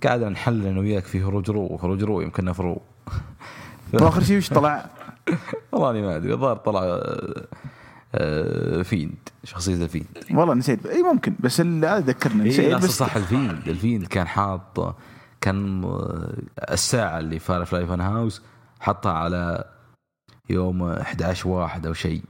[0.03, 2.81] قاعد نحلل أنا وياك في هروج Raw هروج Raw يمكن نفرو.
[3.93, 4.89] واخر شيء وش طلع؟
[5.71, 6.33] والله أني ما أدري.
[6.33, 7.47] الظاهر طلع آه،
[8.15, 10.85] آه، Fiend شخصية ال Fiend والله نسيت.
[10.85, 12.49] إي ممكن بس هذا ذكرني.
[12.49, 14.95] نسيت لا بس صح ال Fiend ال Fiend كان حاط
[15.43, 15.83] كان
[16.71, 18.41] الساعة اللي Firefly Fun House
[18.79, 19.63] حطها على
[20.49, 22.21] يوم 11 واحد أو شيء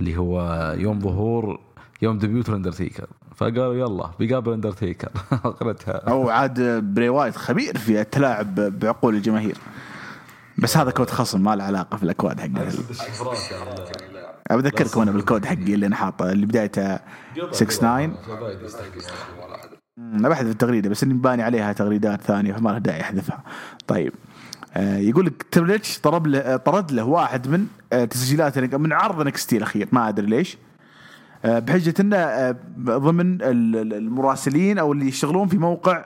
[0.00, 0.40] اللي هو
[0.78, 1.60] يوم ظهور
[2.02, 5.92] يوم debut الاندرتيكر فقالوا يلا بيقابل اندرتيكر أخرتها.
[5.92, 6.60] أو عاد
[6.94, 9.58] بري وايت خبير في التلاعب بعقول الجماهير.
[10.58, 12.72] بس هذا كود خصم ما له علاقة في الأكواد حقه.
[14.50, 16.98] بذكركم أنا بالكود حقي اللي أنا حاطه اللي بدايته
[17.52, 18.16] 69
[19.98, 23.42] أمم، بحذف التغريده بس إني مباني عليها تغريدات ثانية فما له داعي أحذفها.
[23.86, 24.12] طيب.
[24.76, 29.20] آه يقول لك تريبل اتش طرد له طرد له واحد من آه تسجيلات من عرض
[29.20, 30.56] NXT الأخير ما أدري ليش.
[31.44, 36.04] آه بحجة إنه آه ضمن ال- ال- المراسلين أو اللي يشتغلون في موقع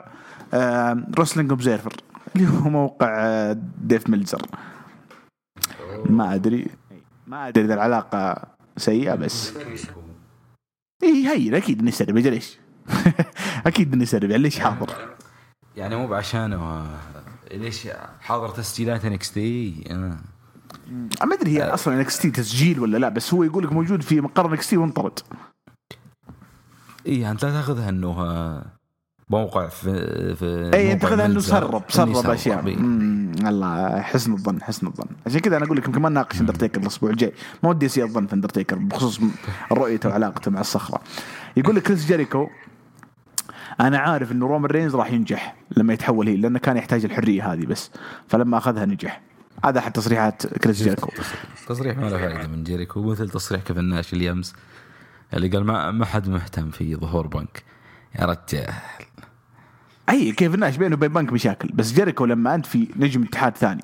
[1.17, 1.93] Wrestling Observer
[2.35, 4.41] اللي هو موقع آه ديف ميلزر
[6.09, 6.67] ما أدري.
[7.27, 8.41] ما أدري إذا العلاقة
[8.77, 9.53] سيئة بس.
[11.03, 12.57] إي هين أكيد نسرب أجل ليش؟
[13.67, 14.89] أكيد نسرب يعني ليش حاضر؟
[15.75, 16.87] يعني مو بعشانه
[17.51, 17.87] ليش
[18.21, 19.83] حاضر تسجيلات NXT
[21.23, 24.51] ما أدري هي أصلا NXT تسجيل ولا لا بس هو يقول لك موجود في مقر
[24.51, 25.19] NXT وانطرد.
[27.07, 28.65] إي أنت لا تأخذها إنه آه،
[29.29, 31.39] موقع في في إي أنت موقع خذها إنه.
[31.39, 32.67] سرب سرب اشياء
[33.47, 35.07] الله حسن الظن حسن الظن.
[35.25, 37.33] عشان كذا أنا أقول لك يمكن ما نناقش اندرتيكر الأسبوع الجاي.
[37.63, 39.19] ما ودي أسيء الظن في اندرتيكر بخصوص
[39.71, 41.01] رؤيته وعلاقته مع الصخرة.
[41.57, 42.47] يقول لك كريس جيريكو
[43.81, 47.65] أنا عارف إنه رومان رينز راح ينجح لما يتحول هي لأنه كان يحتاج الحرية هذه
[47.65, 47.91] بس
[48.27, 49.21] فلما أخذها نجح.
[49.65, 51.11] هذا احد تصريحات كريس جيريكو.
[51.67, 54.55] تصريح ما له فائدة من جيريكو مثل تصريح كيفن ناش اللي امس
[55.33, 57.63] اللي قال ما ما حد مهتم في ظهور بنك.
[58.19, 58.73] يا رجال.
[60.09, 63.83] أي كيف الناس بينه وبين بنك مشاكل بس جيريكو لما أنت في نجم اتحاد ثاني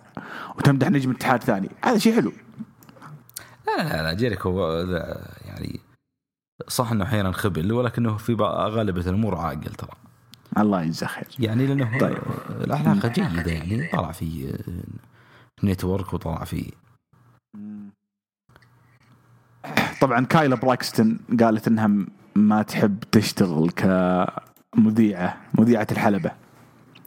[0.57, 2.33] وتمدح نجم اتحاد ثاني هذا شيء حلو.
[3.67, 4.69] لا لا لا جيريكو
[5.45, 5.79] يعني
[6.67, 9.89] صح إنه أحيانا خبل ولكنه في غالبة الأمور عاقل ترى.
[10.57, 11.27] الله يجزاه خير.
[11.39, 12.17] يعني لأنه طيب.
[12.61, 14.53] العلاقه جيدة يعني طلع في
[15.63, 16.71] نتورك وطلع في.
[20.01, 21.89] طبعا كايلا براكستون قالت إنها
[22.35, 26.31] ما تحب تشتغل كمذيعة مذيعة الحلبة.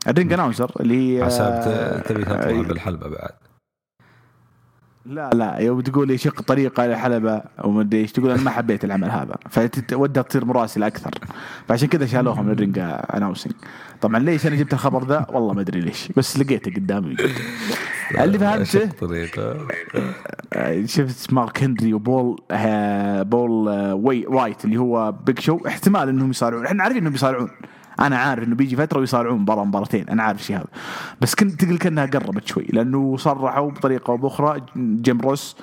[0.09, 3.31] ال ring announcer اللي هي ت- تبي تطلع آه، بالحلبة بعد.
[5.07, 9.11] لا لا يوم تقول يشق طريقة للحلبه وما أدري إيش تقول أنا ما حبيت العمل
[9.11, 9.37] هذا.
[9.51, 11.11] فودها تصير مراسله أكثر.
[11.69, 12.79] فعشان كذا شالوها من ال ring
[13.15, 13.53] announcing
[14.01, 16.09] طبعا ليش أنا جبت الخبر ذا؟ والله ما أدري ليش.
[16.17, 17.17] بس لقيته قدامي.
[18.21, 19.67] اللي فهمته؟ طريقة؟
[20.53, 26.09] آه، شفت مارك هنري وبول آه، بول آه، واي وايت اللي هو بيج شو احتمال
[26.09, 26.67] إنهم يصارعون.
[26.67, 27.51] إحنا عارفين إنهم يصارعون.
[28.01, 30.67] أنا عارف إنه بيجي فترة ويصارعون مباراة مباراتين أنا عارف الشيء هذا.
[31.21, 35.57] بس كنت تقول كأنها قربت شوي لأنه صرحوا بطريقة أو بأخرى جيم روس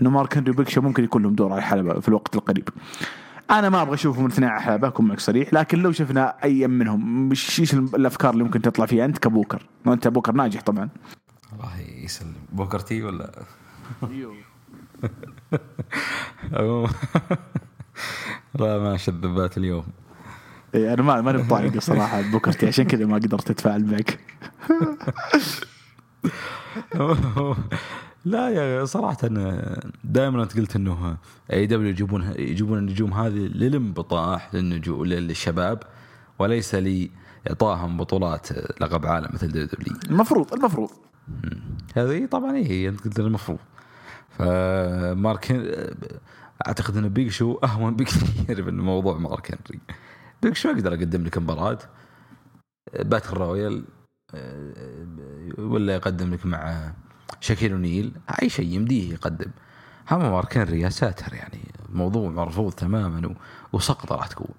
[0.00, 2.68] إنه مارك هنري وبيج شو ممكن يكون لهم دور على الحلبة في الوقت القريب.
[3.50, 7.28] أنا ما أبغى أشوفهم الاثنين على الحلبه أكون معك صريح لكن لو شفنا أي منهم
[7.28, 9.66] مش إيش الأفكار اللي ممكن تطلع فيها؟ أنت كبوكر.
[9.86, 10.88] وانت بوكر ناجح طبعا.
[11.52, 12.34] الله يسلم.
[12.52, 13.32] بوكر تي ولا؟
[18.58, 19.84] لا ما شذبات اليوم.
[20.74, 24.18] إيه أنا ما ماني بطايق صراحة بوكرتي عشان كذا ما قدرت أتفاعل معك.
[28.24, 29.18] لا يا صراحة
[30.04, 31.16] دائما انت قلت إنه
[31.52, 35.82] AEW يجيبون يجيبون النجوم هذه للانبطاح للنجوم للشباب
[36.38, 38.48] وليس لاعطائهم بطولات
[38.80, 39.96] لقب عالم مثل WWE.
[40.10, 40.90] المفروض المفروض.
[41.94, 43.58] هذه طبعا إيه، هي أنت قلت المفروض.
[44.30, 45.52] فمارك
[46.66, 49.80] أعتقد إن بيج شو أهون بكثير من موضوع مارك هنري.
[50.42, 51.78] بيج شو يقدر يقدم لك مباراة؟
[52.98, 53.84] battle royal
[55.58, 56.92] ولا يقدم لك مع
[57.40, 58.12] شاكيل ونيل؟
[58.42, 59.50] أي شيء يمديه يقدم.
[60.12, 61.60] اما مارك هنري يا ساتر يعني.
[61.92, 63.34] موضوع مرفوض تماما
[63.72, 64.54] وسقطة راح تكون.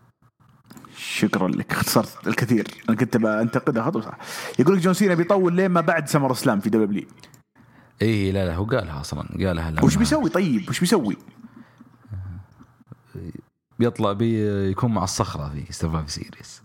[0.98, 1.72] شكرا لك.
[1.72, 2.68] اختصرت الكثير.
[2.90, 4.18] أنا كنت بنتقدها خطوه صح
[4.60, 7.08] يقول لك جون سينا بيطول لين ما بعد SummerSlam في WWE
[8.02, 9.48] إي؟ إيه، لا لا هو قالها أصلا.
[9.48, 11.18] قالها وش بيسوي طيب؟ وش بيسوي؟
[13.80, 16.62] بيطلع بيكون مع الصخرة في Survivor Series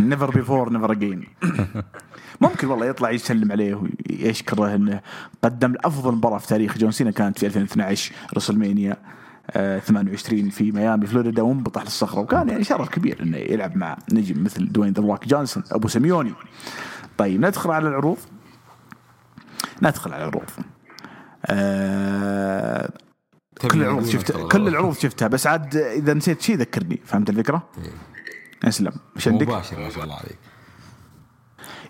[0.00, 1.26] never before never again
[2.40, 5.00] ممكن والله يطلع يسلم عليه ويشكره إنه
[5.44, 8.96] قدم افضل مباراة في تاريخ جون سينا كانت في 2012 WrestleMania
[9.50, 14.44] آه 28 في ميامي فلوريدا وانبطح للصخرة وكان يعني شرف كبير إنه يلعب مع نجم
[14.44, 16.32] مثل دوين ذا روك جونسون أبو سيميوني.
[17.18, 18.18] طيب ندخل على العروض.
[19.82, 20.50] ندخل على العروض.
[21.46, 22.90] آه
[23.68, 24.48] كل العروض شفتها.
[24.48, 27.62] كل العروض شفتها بس عاد إذا نسيت شيء ذكرني فهمت الفكرة؟
[28.64, 28.92] أسلم.
[29.16, 30.38] إيش عندك؟ مباشر ما شاء الله عليك.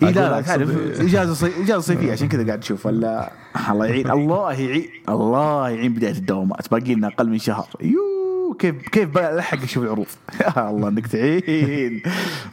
[0.02, 1.00] اي لا لا تعرف.
[1.00, 1.62] إجازة صي...
[1.62, 3.32] إجازة صيفية عشان كذا قاعد تشوف ولا
[3.70, 7.68] الله يعين الله يعين الله يعين بداية الدوامات باقي لنا أقل من شهر.
[7.80, 10.06] يو كيف كيف بلحق أشوف العروض؟
[10.40, 12.02] يا الله إنك تعين.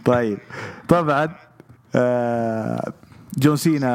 [0.05, 0.37] طيب.
[0.87, 1.35] طبعا
[1.95, 2.93] آه
[3.37, 3.89] جون سينا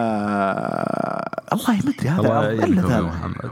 [1.53, 3.51] الله ما أدري هذا الله محمد.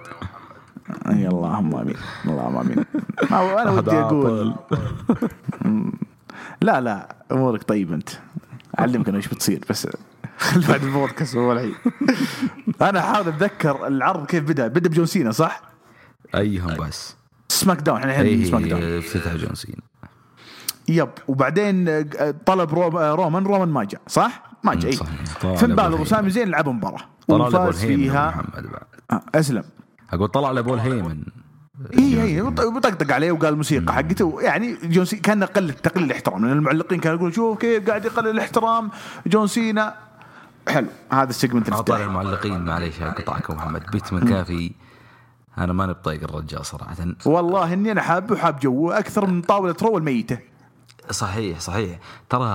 [1.09, 1.97] أي اللهم آمين.
[2.27, 2.85] اللهم آمين.
[3.31, 4.55] ما- أنا ودي أقول.
[6.63, 8.09] لا لا أمورك طيب أنت.
[8.79, 9.89] أعلمك أنا إيش بتصير بس
[10.69, 11.75] بعد البودكاست هو الحين.
[12.89, 14.67] أنا احاول أتذكر العرض كيف بدأ.
[14.69, 15.63] بدأ بجون سينا صح؟
[16.35, 17.17] أيهم بس.
[17.49, 18.83] SmackDown إحنا الحين SmackDown.
[18.83, 19.83] اي افتتح جون سينا.
[20.89, 25.75] yep وبعدين آه، طلب رو- آه، رومان رومان ما جاء صح؟ ما جاء اي فين
[25.77, 26.01] بالور.
[26.01, 27.01] وسامي زين لعبوا مباراة.
[27.29, 28.83] وفاز فيها محمد بعد.
[29.11, 29.63] آه، أسلم.
[30.13, 31.25] أقول طلع لبول هيمن
[31.99, 34.41] اي اي وطقطق عليه وقال الموسيقى حقته.
[34.41, 36.47] يعني جون سينا كان قل تقليل الاحترام.
[36.47, 38.91] لأن المعلقين كانوا يقولون شوف كيف قاعد يقلل الاحترام
[39.27, 39.95] جون سينا.
[40.69, 40.87] حلو.
[41.13, 43.91] هذا ال segment الافتتاحي المعلقين معليش قطعك محمد.
[43.93, 44.73] بات مكافي.
[45.59, 46.97] أنا ماني بطايق الرجال صراحة.
[47.27, 50.39] والله إني أنا حابه وحاب جوه أكثر من طاولة Raw الميتة.
[51.11, 51.99] صحيح صحيح.
[52.29, 52.47] ترى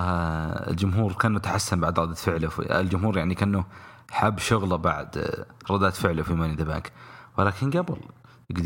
[0.68, 2.50] الجمهور كأنه تحسن بعد ردة فعله.
[2.60, 3.66] الجمهور يعني كأنه
[4.12, 5.32] حاب شغله بعد
[5.72, 6.92] ردات فعله في Money in the Bank
[7.38, 7.98] ولكن قبل
[8.50, 8.66] يقدر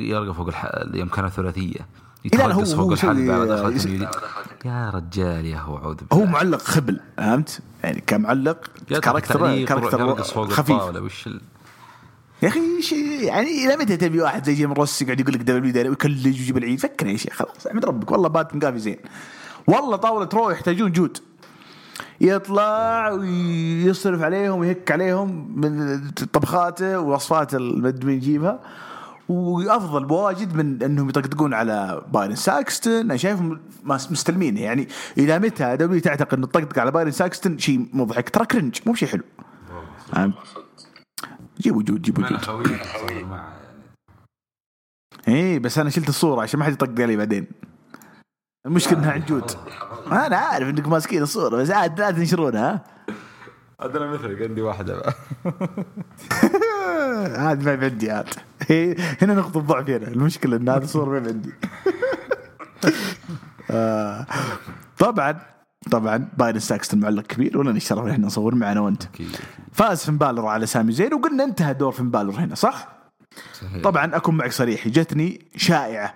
[0.00, 0.64] يرقى فوق الح...
[0.64, 1.02] لا،
[2.24, 4.08] هو- يترقص فوق الحلبة يس- اليدين.
[4.64, 10.82] يا رجال يا هو عود هو معلق خبل فهمت؟ يعني كمعلق كاركتر كاركتر خفيف.
[10.82, 11.40] وش ال...
[12.42, 15.72] يا أخي شيء يعني إلى متى تبي واحد زي جيم روس يقعد يقول لك دبليو
[15.72, 18.96] دبليو ويكلج ويجيب العيد؟ فكنا يا شيخ خلاص أحمد ربك والله بات مقافي زين.
[19.66, 21.18] والله طاولة رو يحتاجون جود
[22.20, 28.60] يطلع ويصرف عليهم ويهك عليهم من طبخاته ووصفات المدمن يجيبها.
[29.28, 32.90] وأفضل بواجد من أنهم يطقطقون على بايرن ساكستن.
[32.90, 34.56] أنا شايفهم ماس- مستلمين.
[34.56, 34.88] يعني
[35.18, 39.08] إلى متى WWE تعتقد انه الطقطقه على بايرن ساكستن شيء مضحك؟ ترى cringe مو شيء
[39.08, 39.22] حلو.
[40.12, 40.32] فاهم؟
[41.60, 42.40] جيبوا جود جيبوا جود
[45.28, 47.46] إيه بس أنا شلت الصورة عشان ما حد يطق علي بعدين.
[48.66, 49.50] المشكلة إنها عن جود
[50.06, 52.84] أنا عارف انكم ماسكين الصورة بس عاد لا تنشرونها ها؟
[53.80, 55.02] عاد أنا مثلك عندي واحدة
[57.46, 58.28] عاد ما عندي عاد.
[58.68, 60.08] هي- هنا نقطة ضعف هنا.
[60.08, 61.52] المشكلة إن هذه الصورة ما عندي
[63.70, 64.26] آه،
[64.98, 65.40] طبعا
[65.90, 69.02] طبعا بايرن ساكستون معلق كبير ولنا الشرف ان إحنا نصور معنا وأنت؟
[69.72, 72.88] فاز فين بالور على سامي زين وقلنا انتهى دور فين بالور هنا صح؟
[73.84, 76.14] طبعا أكون معك صريح جتني شائعة.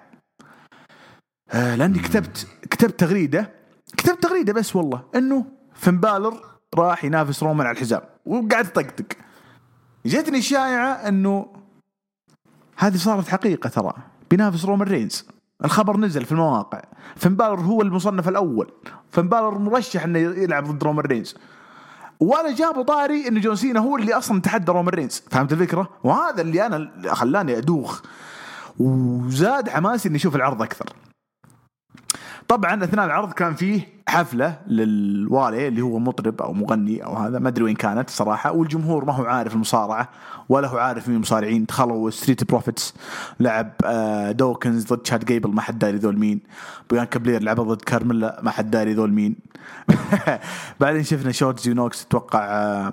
[1.53, 3.51] آه لأني كتبت كتبت تغريدة.
[3.97, 5.45] كتبت تغريدة بس والله إنه
[5.75, 6.45] فين بالر
[6.75, 9.07] راح ينافس رومان على الحزام وقاعد طقطق
[10.07, 11.47] جتني الشائعه إنه
[12.77, 13.93] هذه صارت حقيقة ترى.
[14.31, 15.27] بينافس رومان رينز.
[15.65, 16.83] الخبر نزل في المواقع.
[17.17, 18.73] فين بالر هو المصنف الأول.
[19.11, 21.35] فين بالر مرشح إنه يلعب ضد رومان رينز.
[22.21, 25.23] ولا جابوا طاري ان جون سينا هو اللي أصلا تحدى رومان رينز.
[25.31, 28.03] فهمت الفكرة؟ وهذا اللي أنا خلاني أدوخ.
[28.79, 30.87] وزاد حماسي إني أشوف العرض أكثر.
[32.49, 37.49] طبعا أثناء العرض كان فيه حفلة للوالي اللي هو مطرب أو مغني أو هذا ما
[37.49, 40.09] أدري وين كانت صراحة والجمهور ما هو عارف المصارعة
[40.49, 41.65] ولا هو عارف مين المصارعين.
[41.65, 42.95] دخلوا Street Profits
[43.41, 46.41] لعب آه، دوكنز ضد شاد جيبل ما حد داري ذول مين.
[46.91, 49.37] بيانكا بلير لعبها ضد كارميلا ما حد داري ذول مين.
[50.81, 52.93] بعدين شفنا شورتزي ونوكس أتوقع آه،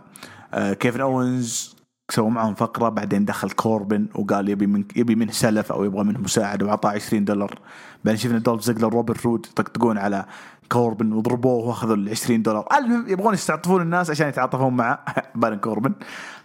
[0.53, 1.78] آه، كيفن اوينز
[2.09, 6.19] سووا معهم فقرة بعدين دخل كوربن وقال يبي من يبي منه سلف أو يبغى منه
[6.19, 7.59] مساعدة وأعطاه 20 دولار.
[8.05, 10.25] بعدين شفنا دولف زيجلر روبرت رود يطقطقون على
[10.69, 12.67] كوربن وضربوه وأخذوا ال 20 دولار.
[12.77, 14.99] المهم يبغون يستعطفون الناس عشان يتعاطفون مع
[15.35, 15.93] بارن كوربن.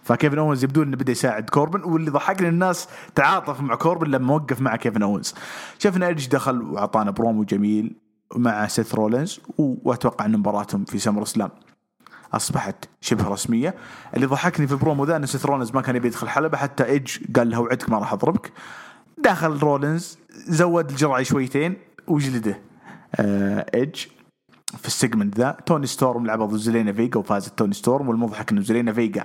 [0.03, 4.61] فكيفن اونز يبدو إنه بدا يساعد كوربن واللي ضحكني الناس تعاطف مع كوربن لما وقف
[4.61, 5.33] مع كيفن اونز
[5.79, 7.95] شفنا ايدج دخل وأعطانا برومو جميل
[8.35, 11.49] مع سيث رولينز وأتوقع إن مباراتهم في سمر سلام.
[12.35, 13.75] أصبحت شبه رسمية.
[14.15, 17.17] اللي ضحكني في البرومو ذا إن سيث رولينز ما كان يبي يدخل حلبة حتى إيدج
[17.35, 18.51] قال له وعدك ما راح أضربك.
[19.17, 20.17] دخل رولينز
[20.47, 21.77] زود الجرعة شويتين
[22.07, 22.59] وجلده.
[23.15, 24.05] آه إيدج
[24.77, 28.61] في ال segment ذا توني ستورم لعب ضد زلينا فيجا وفازت توني ستورم والمضحك إنه
[28.61, 29.23] زلينا فيجا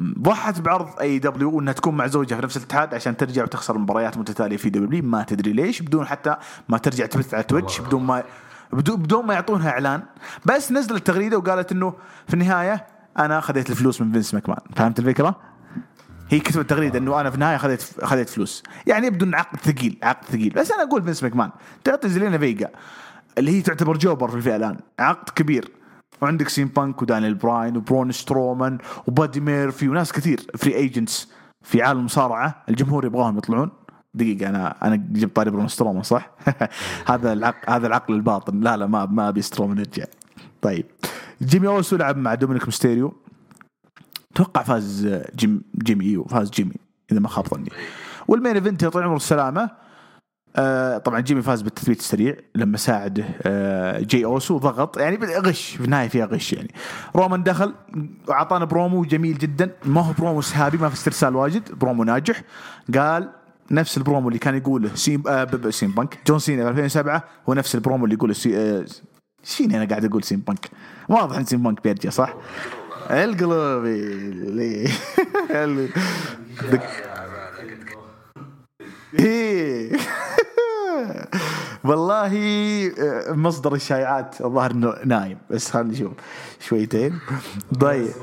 [0.00, 4.18] ضحت بعرض اي دبليو إنها تكون مع زوجها في نفس الاتحاد عشان ترجع وتخسر مباريات
[4.18, 6.36] متتالية في دبليو ما تدري ليش بدون حتى
[6.68, 8.22] ما ترجع تبث على تويتش بدون ما
[8.72, 10.02] بدون ما يعطونها إعلان.
[10.44, 11.94] بس نزلت تغريده وقالت إنه
[12.28, 12.86] في النهاية
[13.18, 14.58] أنا خذيت الفلوس من فينس ماكمان.
[14.76, 15.36] فهمت الفكرة؟
[16.28, 18.62] هي كتبت تغريدة إنه أنا في النهاية خذيت خذيت فلوس.
[18.86, 20.50] يعني يبدو انه عقد ثقيل عقد ثقيل.
[20.50, 21.50] بس أنا أقول فينس ماكمان
[21.84, 22.68] تعطي زلينا فيجا
[23.38, 25.70] اللي هي تعتبر jobber في الفئه الان عقد كبير.
[26.20, 31.28] وعندك سي ام بانك ودانيال براين وبرون سترومان وبادي ميرفي وناس كثير free agents
[31.62, 33.70] في عالم المصارعه الجمهور يبغاهم يطلعون.
[34.14, 36.30] دقيقة أنا أنا جبت طاري برون سترومان صح؟
[37.10, 38.60] هذا العقل هذا العقل الباطن.
[38.60, 40.04] لا لا ما ما أبي سترومان يرجع.
[40.62, 40.86] طيب.
[41.42, 43.14] جيمي أوسو لعب مع دومينيك ميستيريو.
[44.32, 46.74] أتوقع فاز جيم جيمي إيوه فاز جيمي
[47.12, 47.70] إذا ما خاب ظني.
[48.28, 49.70] وال main event يا طويل العمر والسلامة.
[50.56, 55.84] آه طبعا جيمي فاز بالتثبيت السريع لما ساعد آه جي اوسو ضغط يعني غش في
[55.84, 56.74] النهاية فيها غش يعني.
[57.16, 57.74] رومان دخل
[58.28, 59.70] واعطانا برومو جميل جدا.
[59.84, 61.72] ما هو برومو سحابي ما في استرسال واجد.
[61.72, 62.42] برومو ناجح.
[62.94, 63.39] قال
[63.70, 66.18] نفس البرومو اللي كان يقوله سي ام آه سي ام بانك.
[66.26, 68.84] جون سينا في 2007 هو نفس البرومو اللي يقوله سي آه
[69.44, 70.70] شيني أنا قاعد أقول سي ام بانك؟
[71.08, 72.34] واضح إن سي ام بانك بيرجع صح؟
[73.10, 74.88] القلوبي.
[79.24, 79.96] إيه.
[81.84, 82.32] والله
[82.98, 86.12] آه، مصدر الشائعات الظاهر إنه نايم بس خلينا نشوف
[86.60, 87.18] شويتين.
[87.80, 88.08] طيب.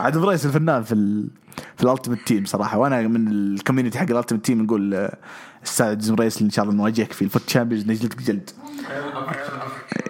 [0.00, 1.28] عاد ريزل فنان في ال
[1.76, 2.78] في ال Ultimate Team صراحة.
[2.78, 5.16] وأنا من ال community حق ال Ultimate Team نقول آه،
[5.64, 8.50] أستاذ ريزل إن شاء الله نواجهك في ال FUT Champions نجلدك جلد.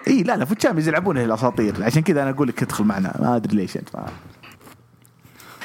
[0.07, 1.83] إي لا لا FUT Champions يلعبونها الأساطير.
[1.83, 3.15] عشان كذا أنا أقول لك ادخل معنا.
[3.19, 4.05] ما أدري ليش أنت ما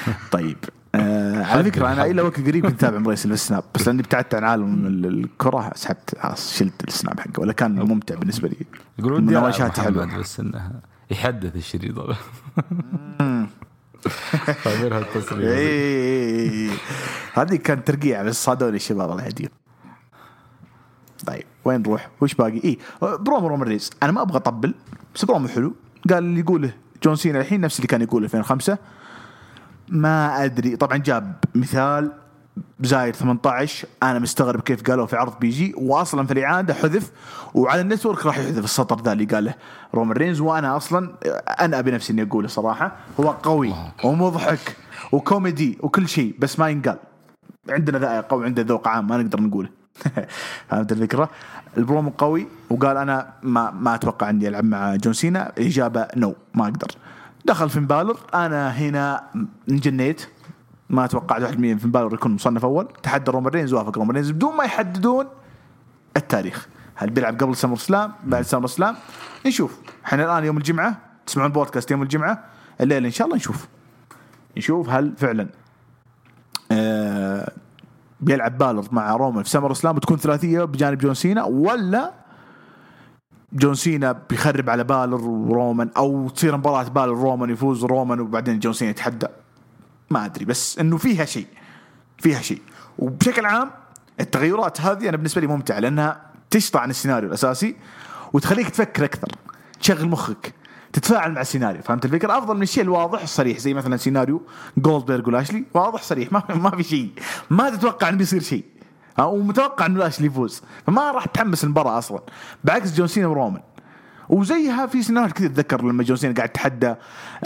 [0.31, 0.57] طيب
[0.95, 4.35] آه على فكرة أنا إلى وقت قريب كنت أتابع ريزل في السناب بس لأني ابتعدت
[4.35, 7.39] عن عالم الكرة سحبت خلاص شلت السناب حقه.
[7.39, 8.57] ولا كان ممتع بالنسبة لي.
[8.99, 10.17] يقولون مناوشات حلوة.
[10.19, 10.71] بس إنه
[11.11, 11.95] يحدث الشريط
[14.63, 16.69] فاهمينها التصريح إي
[17.33, 19.49] هذه كانت ترقيع بس صادوني الشباب الله يهديهم.
[21.25, 24.73] طيب وين نروح؟ وش باقي؟ إي برومو رومان رينز أنا ما أبغى أطبل
[25.15, 25.75] بس برومو حلو.
[26.09, 26.73] قال اللي يقوله
[27.03, 28.77] جون سينا الحين نفس اللي كان يقوله 2005
[29.89, 30.75] ما أدري.
[30.75, 32.11] طبعا جاب مثال
[32.81, 37.11] زايد 18 أنا مستغرب كيف قالوا في عرض PG واصلا في الإعادة حذف
[37.53, 39.53] وعلى ال network راح يحذف السطر ذا اللي قاله
[39.95, 41.11] رومان رينز وأنا أصلا
[41.59, 43.73] أنا أبي نفسي إني أقوله صراحة هو قوي
[44.03, 44.75] ومضحك
[45.11, 46.97] وكوميدي وكل شيء بس ما ينقال.
[47.69, 49.69] عندنا ذائقه وعنده ذوق عام ما نقدر نقوله.
[50.69, 51.29] فهمت الفكرة؟
[51.77, 56.63] البرومو قوي وقال أنا ما ما أتوقع إني ألعب مع جون سينا إجابة no ما
[56.63, 56.87] أقدر.
[57.45, 59.23] دخل فين بالر أنا هنا
[59.69, 60.27] انجنيت.
[60.89, 62.87] ما توقعت واحد من فين بالر يكون مصنف أول.
[63.03, 65.25] تحدى رومان رينز وافق رومان رينز بدون ما يحددون
[66.17, 66.67] التاريخ.
[66.95, 68.95] هل بيلعب قبل سمر سلام؟ بعد سمر سلام؟
[69.45, 69.79] نشوف.
[70.05, 72.43] إحنا الآن يوم الجمعة تسمعون البودكاست يوم الجمعة.
[72.81, 73.67] الليلة إن شاء الله نشوف.
[74.57, 75.47] نشوف هل فعلا
[76.71, 77.51] آه
[78.21, 82.13] بيلعب بالر مع رومان في سمر سلام بتكون ثلاثية بجانب جون سينا ولا
[83.53, 88.73] جون سينا بيخرب على بالر ورومان أو تصير مباراة بالر رومان يفوز رومان وبعدين جون
[88.73, 89.27] سينا يتحدى؟
[90.13, 91.47] ما أدري بس إنه فيها شيء
[92.17, 92.61] فيها شيء.
[92.99, 93.71] وبشكل عام
[94.19, 97.75] التغيرات هذه أنا بالنسبة لي ممتعة لأنها تشطح عن السيناريو الأساسي
[98.33, 99.27] وتخليك تفكر أكثر
[99.79, 100.53] تشغل مخك
[100.93, 104.41] تتفاعل مع السيناريو فهمت الفكرة؟ أفضل من الشيء الواضح الصريح زي مثلا سيناريو
[104.77, 107.11] جولدبرغ ولاشلي واضح صريح ما ما في شيء
[107.49, 108.65] ما تتوقع إنه بيصير شيء.
[109.19, 112.21] ومتوقع إنه لاشلي يفوز فما راح تحمس المباراة أصلا
[112.63, 113.61] بعكس جون سينا ورومان.
[114.29, 116.95] وزيها في سيناريو كذا اتذكر لما جون سينا قاعد يتحدى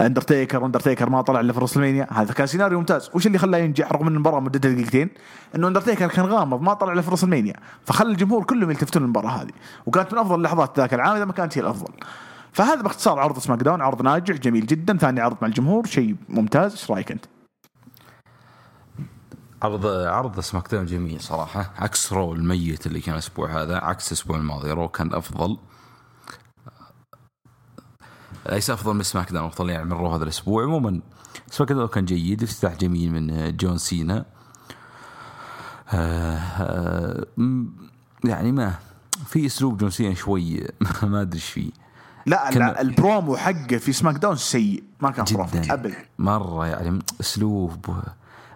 [0.01, 3.09] اندرتيكر اندرتيكر ما طلع إلا في المانيا هذا كان سيناريو ممتاز.
[3.13, 5.09] وش اللي خلاه ينجح رغم إن المباراة مدتها دقيقتين؟
[5.55, 7.53] إنه اندرتيكر كان غامض ما طلع إلا في المانيا
[7.85, 9.51] فخلى الجمهور كلهم يلتفتون للمباراة هذه.
[9.85, 11.93] وكانت من أفضل اللحظات ذاك العام إذا ما كانت هي الأفضل.
[12.51, 14.97] فهذا باختصار عرض سماك داون عرض ناجح جميل جدا.
[14.97, 16.71] ثاني عرض مع الجمهور شيء ممتاز.
[16.71, 17.25] إيش رأيك أنت؟
[19.61, 21.73] عرض عرض سماك داون جميل صراحة.
[21.77, 24.71] عكس رو الميت اللي كان الأسبوع هذا عكس الأسبوع الماضي.
[24.71, 25.57] رو كان أفضل.
[28.51, 30.63] ليس أفضل من سماك داون أفضل يعني من رو هذا الأسبوع.
[30.63, 30.99] عموما
[31.51, 34.25] سماك داون كان جيد افتتاح جميل من جون سينا.
[35.89, 37.25] آه، آه،
[38.23, 38.73] يعني ما
[39.25, 40.67] في أسلوب جون سينا شوي
[41.03, 41.71] ما أدري إيش فيه.
[42.25, 45.95] لا لا البرومو حقه في سماك داون سيء ما كان خرافي ابدا.
[46.19, 47.95] مرة يعني أسلوب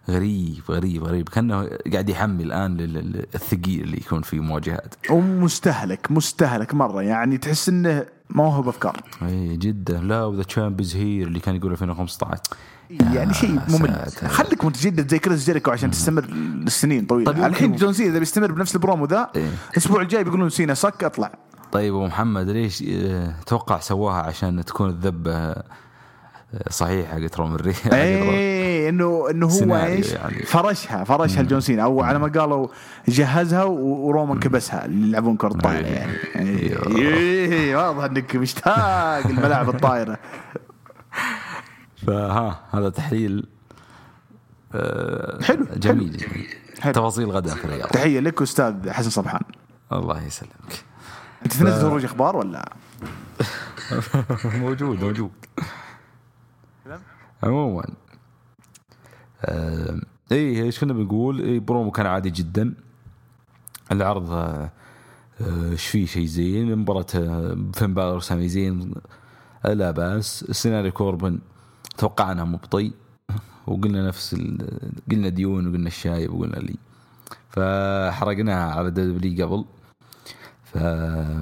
[0.09, 1.29] غريب غريب غريب.
[1.29, 2.77] كأنه قاعد يحمل الآن
[3.35, 4.95] الثقيل اللي يكون في مواجهات.
[5.09, 7.01] ومستهلك مستهلك مرة.
[7.01, 9.99] يعني تحس إنه ما هو بافكار إي جدا.
[9.99, 12.41] لا و the champ is here اللي كان يقول 2015
[12.89, 14.05] يعني شيء ممل.
[14.27, 17.31] خليك متجدد زي كريس جيريكو عشان تستمر للسنين طويلة.
[17.31, 19.49] طيب الحين جون سينا إذا بيستمر بنفس البرومو ذا إيه.
[19.71, 21.31] الأسبوع الجاي بيقولون سينا sucks اطلع.
[21.71, 25.55] طيب أبو محمد ليش آه، توقع سواها عشان تكون الذبة
[26.69, 30.43] صحيحه حقت رومان رينز إيه انه إنه هو إيش؟ يعني.
[30.43, 31.83] فرشها فرشها لجون سينا.
[31.83, 32.67] أو على ما قالوا
[33.07, 35.93] جهزها ورومان كبسها اللي يلعبون كرة طايرة إيه.
[35.93, 40.17] يعني إيه إيه، واضح إنك مشتاق الملاعب الطايرة.
[42.07, 43.45] فها هذا تحليل
[44.73, 46.25] آه، حلو، جميل.
[46.81, 46.93] حلو.
[46.93, 47.89] تفاصيل غدا في الرياض.
[47.89, 49.41] تحية لك أستاذ حسن صبحان.
[49.91, 50.83] الله يسلمك.
[51.45, 52.73] أنت تنزل خروج أخبار ولا؟
[54.61, 55.31] موجود موجود.
[57.43, 57.83] عموما.
[59.45, 59.99] آه
[60.31, 62.73] إيه إيش كنا بنقول؟ إيه برومو كان عادي جدا.
[63.91, 64.71] العرض آه،
[65.71, 66.75] إيش فيه؟ شيء زين.
[66.75, 68.93] مباراة آه، فين بالور وسامي زين.
[69.65, 70.43] لا بأس.
[70.49, 71.39] السيناريو كوربن
[71.97, 72.91] توقعنا مبطي
[73.67, 74.35] وقلنا نفس.
[75.11, 76.75] قلنا ديون وقلنا الشايب وقلنا لي
[77.49, 79.65] فحرقناها على دبلي قبل.
[80.63, 80.77] ف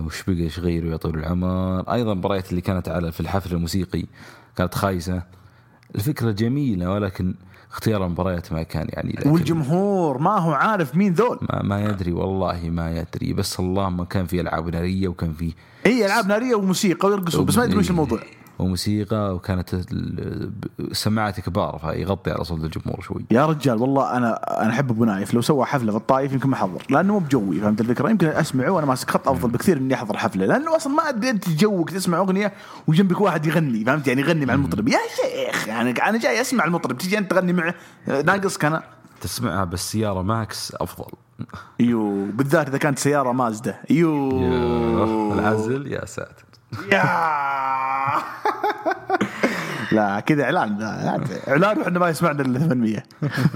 [0.06, 4.06] وش بقى؟ إيش غيروا يا طويل العمر؟ أيضا المباريات اللي كانت على في الحفل الموسيقي
[4.56, 5.24] كانت خايسة.
[5.96, 7.36] الفكرة جميلة ولكن
[7.72, 11.40] اختيار المباريات ما كان يعني والجمهور ما هو عارف مين ذول.
[11.42, 13.34] ما, ما يدري والله ما يدري.
[13.34, 15.54] بس اللهم كان في ألعاب نارية وكان في
[15.86, 18.20] اي ألعاب نارية وموسيقى ويرقصون بس ما يدري وش الموضوع.
[18.60, 23.26] وموسيقى وكانت ال- السماعات كبار فيغطي على صوت الجمهور شوي.
[23.32, 25.34] يا رجال والله أنا أنا أحب أبو نايف.
[25.34, 28.70] لو سوى حفلة في الطايف يمكن ما احضر لأنه مو بجوي فهمت الفكرة؟ يمكن أسمعه
[28.70, 30.46] وأنا ماسك خط أفضل بكثير إني أحضر حفلة.
[30.46, 32.54] لأنه أصلا ما أدري أنت جوك تسمع أغنية
[32.88, 34.88] وجنبك واحد يغني فهمت؟ يعني يغني مع المطرب.
[34.88, 37.76] يا شيخ يعني أنا جاي أسمع المطرب تجي أنت تغني معه
[38.08, 38.84] ناقصك أنا
[39.22, 41.12] تسمعها بالسيارة ماسك خط أفضل.
[41.80, 43.76] يو بالذات إذا كانت سيارة مازدا.
[43.90, 44.30] يو.
[45.34, 46.46] العزل يا ساتر.
[49.92, 50.78] لا كذا إعلان.
[50.78, 53.04] لا إعلان وحنا ما يسمعنا إلا 800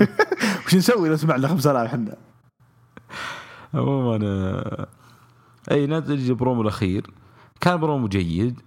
[0.66, 2.16] وش نسوي لو سمعنا 5000 إحنا؟
[3.74, 4.88] عموما آه،
[5.72, 7.12] أي نتج البرومو الأخير.
[7.62, 8.60] كان برومو جيد.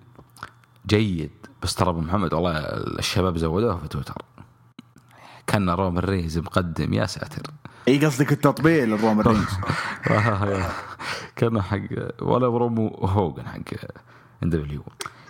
[0.86, 1.30] جيد.
[1.62, 2.56] بس ترى أبو محمد والله
[2.98, 4.22] الشباب زودوه في تويتر.
[5.46, 6.92] كان رومان رينز مقدم.
[6.92, 7.42] يا ساتر.
[7.88, 9.48] إي قصدك التطبيل لرومان رينز.
[11.36, 11.78] كان حق
[12.22, 13.60] ولا برومو هوقن حق
[14.42, 14.82] إن دبليو.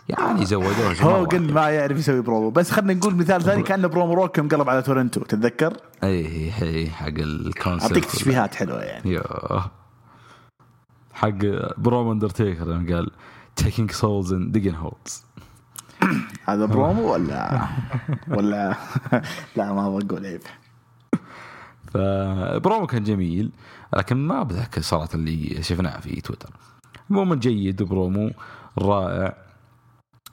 [0.09, 1.53] يعني زودوه هوقن.
[1.52, 2.50] ما يعرف يسوي برومو.
[2.50, 6.90] بس خلينا نقول مثال ثاني كان برومو روك يوم قلب على تورنتو تتذكر؟ اي اي
[6.90, 9.12] حق ال concept أعطيك تشبيهات حلوة يعني.
[9.12, 9.22] يا.
[11.12, 11.38] حق
[11.78, 13.11] برومو اندرتيكر لما قال
[13.61, 15.22] taking souls and digging holes.
[16.48, 17.68] هذا برومو ولا
[18.28, 18.76] ولا
[19.57, 20.40] لا ما أبغى أقول عيب.
[21.86, 23.50] فبرومو كان جميل
[23.96, 26.50] لكن ما بذاك صراحة اللي شفناه في تويتر
[27.11, 28.30] عموما جيد برومو.
[28.79, 29.37] رائع.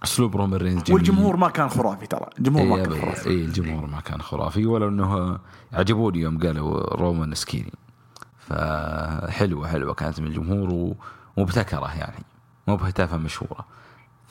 [0.04, 0.94] أسلوب رومان رينز جميل.
[0.94, 2.30] والجمهور ما كان خرافي ترى.
[2.40, 3.30] الجمهور ما اي كان خرافي.
[3.30, 5.40] اي الجمهور ما كان خرافي ولو إنه
[5.74, 7.74] عجبوني يوم قالوا رومان skinny.
[8.38, 10.96] فحلوة حلوة كانت من الجمهور
[11.38, 12.24] ومبتكرة يعني.
[12.68, 13.66] مو بهتافة مشهورة.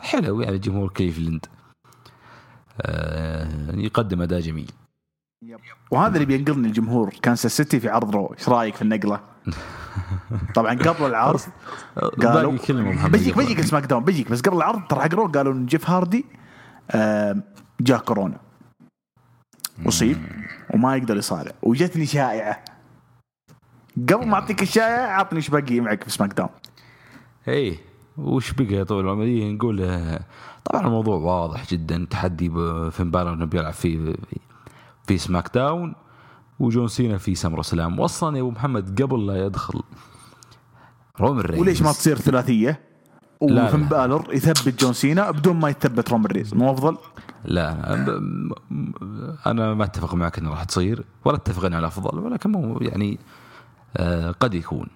[0.00, 1.46] حلو يعني جمهور كليفلند
[2.80, 4.70] آه يقدم أداء جميل.
[5.90, 7.14] وهذا اللي بينقلني الجمهور.
[7.22, 8.34] كانساس سيتي في عرض رو.
[8.38, 9.20] إيش رأيك في النقلة؟
[10.54, 11.40] طبعا قبل العرض
[12.22, 12.52] قالوا
[13.08, 16.24] بيجيك بيجيك السماك داون بيجيك بس قبل العرض ترى حق رو قالوا إن جيف هاردي
[17.80, 18.36] جاه كورونا.
[19.86, 20.18] اصيب
[20.74, 22.64] وما يقدر يصارع وجتني شائعة.
[24.08, 26.50] قبل ما أعطيك الشائعة عطني إيش باقي معك في سماك داون
[27.48, 27.78] إيه
[28.18, 30.20] وش بقى يا طويل العمر؟ إيه نقول آه،
[30.64, 32.50] طبعا الموضوع واضح جدا تحدي
[32.90, 34.16] فين بالور انه بيلعب في,
[35.06, 35.94] في سماك داون.
[36.62, 39.82] وجون سينا في سمر سلام وأصلا يا أبو محمد قبل لا يدخل
[41.20, 41.60] رومان رينز.
[41.60, 42.80] وليش ما تصير ثلاثية؟
[43.42, 43.86] لا، وفين لا.
[43.86, 46.96] بالور يثبت جون سينا بدون ما يثبت رومان رينز مو أفضل؟
[47.44, 47.94] لا
[49.46, 53.18] أنا ما أتفق معك إنه راح تصير ولا أتفق انها الافضل ولكن مو يعني
[53.96, 54.86] آه قد يكون.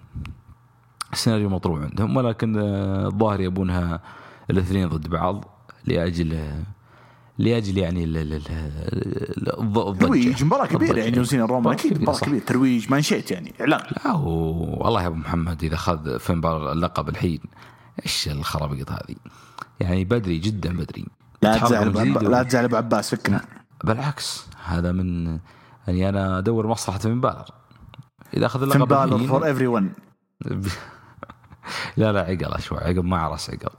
[1.13, 4.01] السيناريو مطروح عندهم ولكن آه، الظاهر يبونها
[4.49, 5.45] الاثنين ضد بعض
[5.85, 6.39] لأجل
[7.39, 8.41] لأجل يعني ال- ال- ال-
[9.53, 10.99] الض- الضجة ترويج مباراة كبيرة.
[10.99, 12.19] يعني جون مباراة أكيد مباراة.
[12.19, 17.39] كبيرة ترويج مانشيت يعني إعلان لا والله يا أبو محمد إذا اخذ فين اللقب الحين
[18.05, 19.15] إيش الخرابيط هذه؟
[19.79, 21.05] يعني بدري جدا بدري
[21.41, 23.41] لا تزعل لا تزعل أبو عباس فكنا
[23.83, 25.25] بالعكس هذا من
[25.87, 27.45] يعني أنا أدور مصلحة فين بالور
[28.33, 29.93] إذا أخذ فين اللقب الحين- for everyone
[31.97, 33.69] لا لا عقل شوي عقل ما عرس عقل.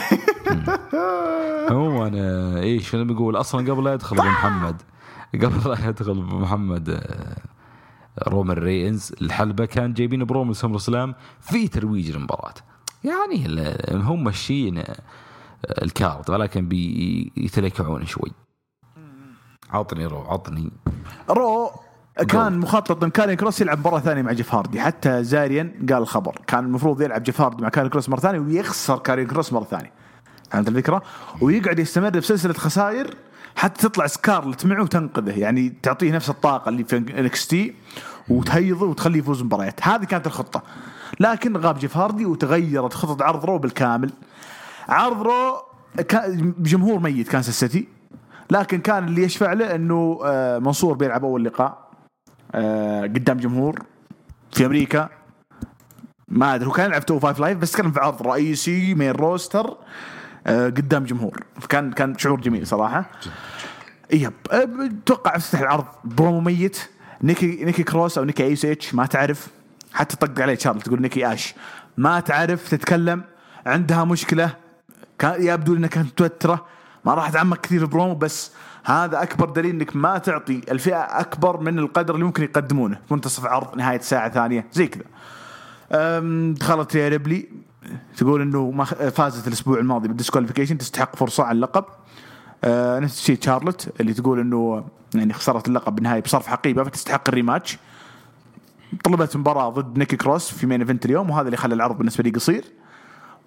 [1.70, 4.82] عموما آه، إيش أنا بقول أصلا قبل لا يدخل أبو محمد
[5.34, 7.36] قبل لا يدخل أبو محمد آه،
[8.28, 12.54] رومان رينز الحلبة كان جايبين برومو سمر سلام في ترويج المباراة.
[13.04, 13.44] يعني
[13.92, 14.82] هم ماشيين
[15.82, 18.32] ال card ولكن بيتلكعون شوي.
[19.70, 20.70] عطني رو عطني.
[21.30, 21.70] رو
[22.28, 24.80] كان مخطط إن كاريون كروس يلعب مباراة ثانية مع جيف هاردي.
[24.80, 26.38] حتى زاريان قال الخبر.
[26.46, 29.92] كان المفروض يلعب جيف هاردي مع كاريون كروس مرة ثانية ويخسر كاريون كروس مرة ثانية.
[30.50, 31.02] فهمت الفكرة؟
[31.40, 33.14] ويقعد يستمر بسلسلة خسائر
[33.56, 35.38] حتى تطلع سكارلت معه وتنقذه.
[35.38, 37.74] يعني تعطيه نفس الطاقة اللي في انكس تي
[38.28, 39.80] وتهيضه وتخليه يفوز مباريات.
[39.82, 40.62] هذه كانت الخطة.
[41.20, 44.10] لكن غاب جيف هاردي وتغيرت خطه عرض رو بالكامل.
[44.88, 45.62] عرض رو
[46.08, 47.88] كان بجمهور ميت كانساس سيتي.
[48.50, 51.90] لكن كان اللي يشفع له إنه آه، منصور بيلعب أول لقاء
[52.54, 53.82] آه، قدام جمهور
[54.52, 55.08] في أمريكا.
[56.28, 59.76] ما أدري هو كان يلعب تو فايف لايف بس كان في عرض رئيسي main roster
[60.46, 61.44] قدام جمهور.
[61.60, 63.10] فكان كان شعور جميل صراحة.
[64.12, 64.32] yep.
[64.52, 64.68] آه،
[65.04, 65.84] أتوقع افتتح العرض.
[66.04, 66.78] برومو ميت.
[67.22, 69.48] نيكي نيكي كروس أو نيكي أيس إتش ما تعرف.
[69.92, 71.54] حتى طق عليه شارلت تقول نيكي آش.
[71.96, 73.24] ما تعرف تتكلم.
[73.66, 74.50] عندها مشكلة.
[75.18, 76.66] كان يبدو إنها كانت متوترة.
[77.04, 78.52] ما راح اتعمق كثير برومو بس
[78.84, 82.98] هذا أكبر دليل إنك ما تعطي الفئة أكبر من القدر اللي ممكن يقدمونه.
[83.10, 85.04] منتصف عرض نهاية ساعة ثانية زي كذا.
[86.52, 87.48] دخلت ريبلي.
[88.16, 91.84] تقول إنه ما فازت الأسبوع الماضي بال disqualification تستحق فرصة على اللقب.
[92.64, 94.84] أه نفس الشيء شارلوت اللي تقول إنه
[95.14, 97.78] يعني خسرت اللقب بالنهاية بصرف حقيبة فتستحق ال rematch.
[99.04, 102.30] طلبت مباراة ضد نيكي كروس في main event اليوم وهذا اللي خلى العرض بالنسبة لي
[102.30, 102.64] قصير.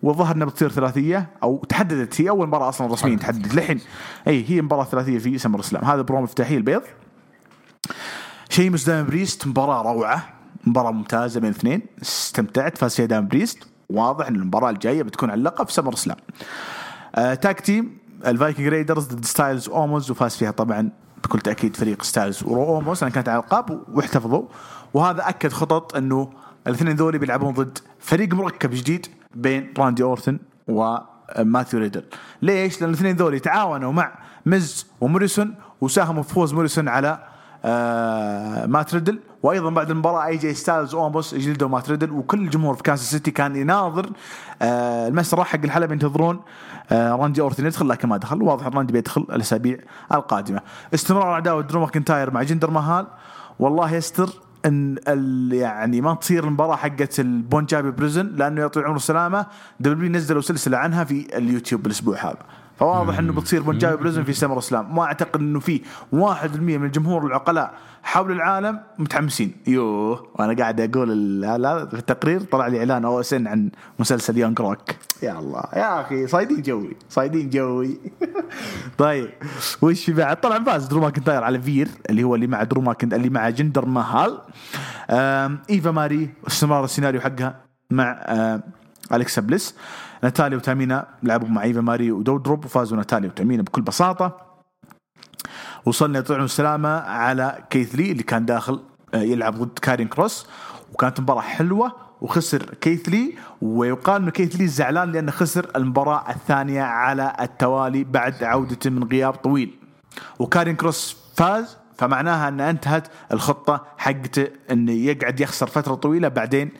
[0.03, 3.55] والظاهر انها بتصير ثلاثية أو تحددت هي أول مباراة أصلا رسميا تحددت.
[3.55, 3.81] للحين
[4.27, 6.81] أي هي مباراة ثلاثية في سمر سلام هذا برومو افتتاحية البيض.
[8.49, 10.29] شيمس داميان بريست مباراة روعة
[10.63, 11.81] مباراة ممتازة بين اثنين.
[12.01, 13.72] استمتعت فاز فيها داميان بريست.
[13.93, 16.17] واضح إن المباراة الجاية بتكون على اللقب في سمر سلام
[17.15, 20.89] آه tag team ال Viking Raiders ضد ستايلز اوموز وفاز فيها طبعا
[21.23, 24.43] بكل تأكيد فريق ستايلز واوموز لأن كانت على ألقاب واحتفظوا.
[24.93, 26.29] وهذا أكد خطط إنه
[26.67, 32.03] الاثنين ذولي بيلعبون ضد فريق مركب جديد بين راندي اورثن وماثيو ريدل
[32.41, 34.11] ليش؟ لأن الاثنين ذولي تعاونوا مع
[34.45, 37.19] مز وموريسون وساهموا في فوز موريسون على
[37.65, 42.75] آه مات ريدل وأيضا بعد المباراة أي جي ستايلز اوموس جلدوا مات ريدل وكل الجمهور
[42.75, 44.09] في كانساس سيتي كان يناظر
[44.61, 45.93] آه المسرح حق الحلبة.
[45.93, 46.39] ينتظرون
[46.91, 48.43] آه راندي اورثن يدخل لكن ما دخل.
[48.43, 49.77] واضح إن راندي بيدخل الأسابيع
[50.11, 50.61] القادمة.
[50.93, 53.07] استمرار عداوه درو ماكنتاير مع جندر مهال.
[53.59, 54.29] والله يستر
[54.65, 54.97] إن
[55.51, 59.45] يعني ما تصير المباراة حقت ال Punjabi Prison لأنه يعطي عمر السلامة.
[59.79, 62.62] WWE نزلوا سلسلة عنها في اليوتيوب الأسبوع هذا.
[62.79, 64.95] فواضح إنه بتصير Punjabi Prison في SummerSlam.
[64.95, 65.81] ما أعتقد إنه في
[66.11, 66.17] 1%
[66.59, 67.73] من الجمهور العقلاء
[68.03, 69.55] حول العالم متحمسين.
[69.67, 73.69] يوه وأنا قاعد أقول هذا في التقرير طلع لي إعلان OSN عن
[73.99, 74.79] مسلسل Young Rock.
[75.23, 75.63] يا الله.
[75.73, 76.95] يا أخي صايدين جوي.
[77.09, 77.99] صايدين جوي.
[78.97, 79.29] طيب
[79.81, 83.21] وش في بعد؟ طبعا فاز درو ماكنتاير على فير اللي هو اللي مع درو ماكنتاير
[83.21, 84.37] اللي مع جندر مهال.
[85.09, 87.55] آم، إيفا ماري استمرار السيناريو حقها
[87.91, 88.61] مع آم،
[89.13, 89.75] أليكسا بليس.
[90.23, 94.37] ناتاليا وتامينا لعبوا مع إيفا ماري ودودروب وفازوا ناتاليا وتامينا بكل بساطة.
[95.85, 98.79] وصلنا يطلعون السلامة على كيث لي اللي كان داخل
[99.13, 100.47] آه، يلعب ضد كارين كروس.
[100.93, 101.91] وكانت مباراة حلوة
[102.21, 108.43] وخسر كيث لي ويقال إنه كيث لي زعلان لأنه خسر المباراة الثانية على التوالي بعد
[108.43, 109.73] عودته من غياب طويل.
[110.39, 116.71] وكارين كروس فاز فمعناها ان انتهت الخطة حقته إنه يقعد يخسر فترة طويلة بعدين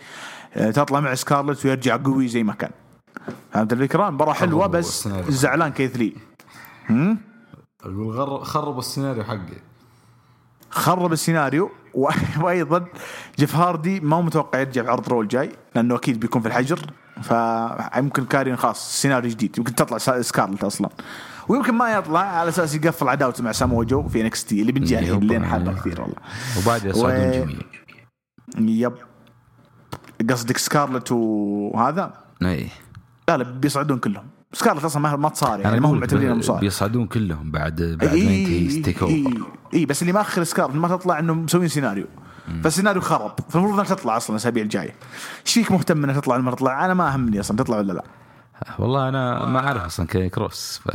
[0.56, 2.72] آه، تطلع مع سكارلت ويرجع قوي زي ما كان.
[3.52, 5.08] فهمت الفكرة؟ مباراه حلوة بس.
[5.30, 5.72] زعلان
[7.84, 9.58] أقول غر- خرب السيناريو حقي.
[10.70, 11.72] خرب السيناريو
[12.42, 12.86] وأيضا
[13.40, 16.80] جيف هاردي ما هو متوقع يرجع في عرض Raw الجاي لأنه أكيد بيكون في الحجر
[17.22, 20.90] فيمكن كاريون خلاص سيناريو جديد يمكن تطلع سكارلت أصلا.
[21.48, 25.20] ويمكن ما يطلع على أساس يقفل عداوته مع سامو جو في NXT اللي بنجي هو-
[25.20, 26.16] لين حلقه كثير والله.
[26.64, 27.58] وبعد يصعدون و- جميع
[28.60, 28.94] يب.
[30.30, 32.70] قصدك سكارلت وهذا؟ اي
[33.28, 34.24] لا لا بيصعدون كلهم.
[34.54, 36.60] سكارلت أصلا ما ما تصارع يعني ما هم أقول معتبرينها ب- مصارع.
[36.60, 39.34] بيصعدون كلهم بعد بعد ما إي ينتهي TakeOver إي
[39.74, 42.06] إي بس اللي مأخر سكارلت ما تطلع إنه مسوين سيناريو.
[42.64, 43.32] فالسيناريو خرب.
[43.50, 44.94] فالمفروض إنها تطلع أصلا الأسابيع الجاية.
[45.46, 48.04] إيش فيك مهتم إنها تطلع ولا ما تطلع؟ أنا ما همني أصلا تطلع ولا لا.
[48.80, 50.90] والله أنا ما أعرف أصلا كروس ف...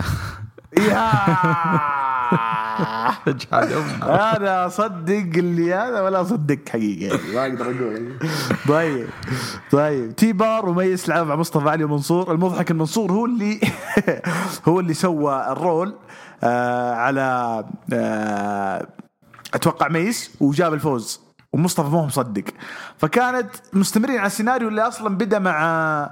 [4.03, 7.17] أنا أصدق اللي هذا ولا أصدق حقيقة.
[7.17, 8.19] يعني ما أقدر أقول.
[8.69, 9.09] طيب
[9.71, 10.17] طيب.
[10.17, 12.33] تي بار وميس لعب مع مصطفى علي ومنصور.
[12.33, 13.61] المضحك إن منصور هو اللي
[14.69, 15.95] هو اللي سوى ال roll
[16.45, 18.87] آه على آه
[19.55, 21.21] أتوقع ميس وجاب الفوز.
[21.53, 22.45] ومصطفى ما هو مصدق.
[22.99, 26.11] فكانت مستمرين على السيناريو اللي أصلا بدأ مع آه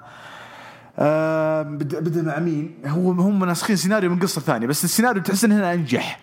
[0.99, 5.57] بدا, بدا مع مين؟ هو هم ناسخين سيناريو من قصة ثانية بس السيناريو تحس انه
[5.57, 6.21] هنا أنجح.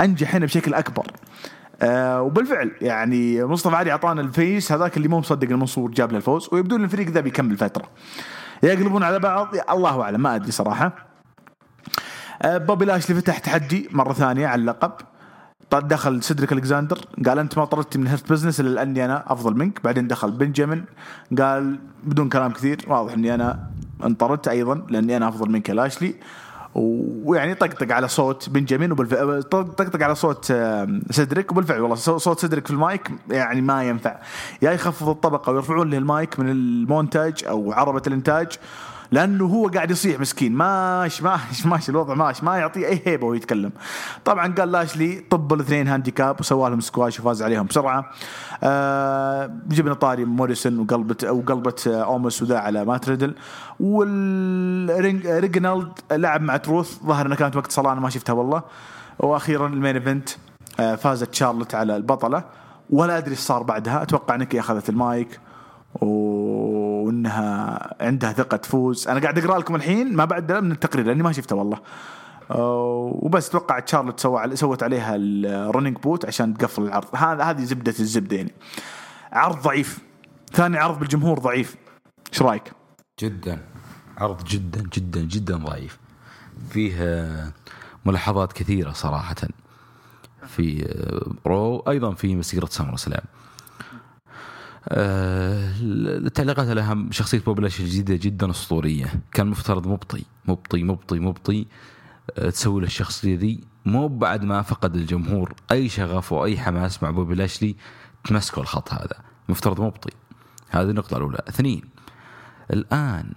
[0.00, 1.06] أنجح هنا بشكل أكبر.
[1.82, 6.10] آه وبالفعل يعني مصطفى علي أعطانا ال face هذاك اللي مو مصدق إن منصور جاب
[6.12, 7.84] له الفوز ويبدو إن الفريق ذا بيكمل فترة.
[8.62, 10.92] يقلبون على بعض؟ الله أعلم ما أدري صراحة.
[12.42, 14.92] آه، بوبي لاشلي فتح تحدي مرة ثانية على اللقب.
[15.72, 19.84] دخل سيدريك الكساندر قال أنت ما طردتي من Hurt Business إلا لأني أنا أفضل منك.
[19.84, 20.84] بعدين دخل بنجامين
[21.38, 23.70] قال بدون كلام كثير واضح إني أنا
[24.04, 26.14] انطردت أيضا لأني أنا أفضل منك لاشلي.
[26.74, 30.52] ويعني طقطق على صوت بنجامين وبالفعل طقطق على صوت
[31.10, 34.16] سيدريك وبالفعل والله صوت سيدريك في المايك يعني ما ينفع.
[34.62, 38.48] يا يخفض الطبقة ويرفعون له المايك من المونتاج أو عربة الإنتاج.
[39.10, 40.52] لأنه هو قاعد يصيح مسكين.
[40.52, 43.72] ماش ماش ماشي الوضع ماش ما يعطيه أي هيبة وهو يتكلم.
[44.24, 48.10] طبعا قال لاشلي طب الاثنين handicap وسوى لهم سكواش وفاز عليهم بسرعة.
[48.62, 53.34] آه جبنا طاري موريسون وقلبت وقلبت أومس وذا على مات ريدل.
[53.80, 55.48] والريجنالد
[56.12, 56.98] لعب مع تروث.
[57.02, 58.62] ظهر انها كانت وقت صلاة أنا ما شفتها والله.
[59.18, 60.28] وأخيرا ال main event
[60.80, 62.44] آه فازت شارلوت على البطلة.
[62.90, 64.02] ولا أدري إيش صار بعدها.
[64.02, 65.40] أتوقع نيكي أخذت المايك.
[66.00, 69.08] وإنها عندها ثقة تفوز.
[69.08, 71.78] أنا قاعد أقرأ لكم الحين ما بعد من التقرير لأني ما شفته والله.
[72.50, 77.16] آه، وبس توقع شارلوت سوى سوت عليها ال running boot عشان تقفل العرض.
[77.16, 78.52] هذا هذه زبدة الزبدة يعني.
[79.32, 79.98] عرض ضعيف.
[80.52, 81.76] ثاني عرض بالجمهور ضعيف.
[82.32, 82.72] إيش رأيك؟
[83.20, 83.58] جدا.
[84.18, 85.98] عرض جدا جدا جدا ضعيف.
[86.70, 87.52] فيه آه،
[88.04, 89.36] ملاحظات كثيرة صراحة.
[90.46, 93.24] في آه، Raw أيضا في مسيرة SummerSlam.
[94.86, 99.20] التعليقات الاهم شخصية بوبي لاشلي الجديده جدا أسطورية.
[99.32, 101.66] كان مفترض مبطي مبطي مبطي مبطي
[102.38, 103.60] آه، تسوي له الشخصية ذي.
[103.84, 107.76] مو بعد ما فقد الجمهور أي شغف وأي حماس مع بوبي لاشلي
[108.24, 109.16] تمسكوا الخط هذا.
[109.48, 110.10] مفترض مبطي.
[110.70, 111.38] هذه النقطة الأولى.
[111.48, 111.82] اثنين
[112.70, 113.32] الآن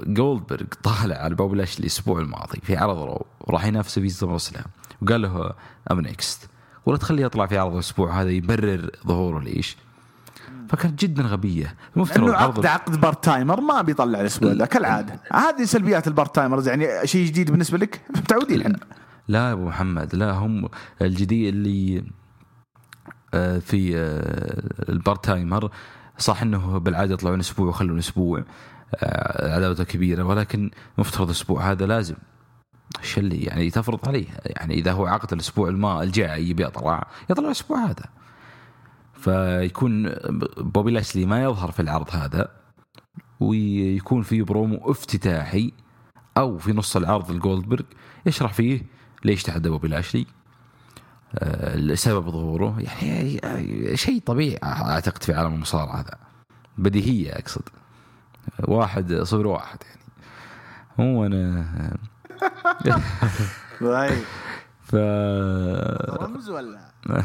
[0.00, 4.64] جولدبرغ طالع على بوبي لاشلي الأسبوع الماضي في عرض Raw وراح ينافسه في Slam
[5.02, 5.52] وقال له
[5.90, 6.50] I'm next
[6.86, 9.76] ولا تخليه يطلع في عرض الأسبوع هذا يبرر ظهوره ليش؟
[10.68, 11.74] فكانت جدا غبية.
[11.96, 15.20] المفترض عرض عقد عقد part-timer ما بيطلع الأسبوع ذا كالعادة.
[15.32, 18.78] هذه سلبيات ال part-timers يعني شيء جديد بالنسبة لك؟ متعودين إحنا
[19.28, 20.68] لا يا أبو محمد لا هم
[21.02, 22.04] الجديد اللي
[23.34, 25.70] آه، في آه، ال part-timer
[26.18, 28.44] صح إنه بالعادة يطلعون أسبوع ويخلون أسبوع
[28.94, 32.14] آه، عداوته كبيرة ولكن مفترض الأسبوع هذا لازم.
[33.00, 37.46] إيش اللي يعني تفرض عليه يعني إذا هو عقد الأسبوع الما الجاي يبي يطلع يطلع
[37.46, 38.04] الأسبوع هذا.
[39.16, 40.14] فيكون
[40.56, 42.48] بوبي لاشلي ما يظهر في العرض هذا
[43.40, 45.72] ويكون في برومو افتتاحي
[46.36, 47.84] أو في نص العرض الجولدبرغ
[48.26, 48.82] يشرح فيه
[49.24, 50.26] ليش تحدى بوبي لاشلي
[51.38, 52.76] آه، سبب ظهوره.
[53.02, 56.18] يعني شيء طبيعي أعتقد في عالم المصارعة هذا.
[56.78, 57.62] بديهية أقصد.
[58.64, 60.00] واحد صفر واحد يعني.
[61.00, 61.96] هو أنا.
[63.80, 64.22] طيب.
[64.82, 64.94] ف
[66.22, 66.80] رمز ولا؟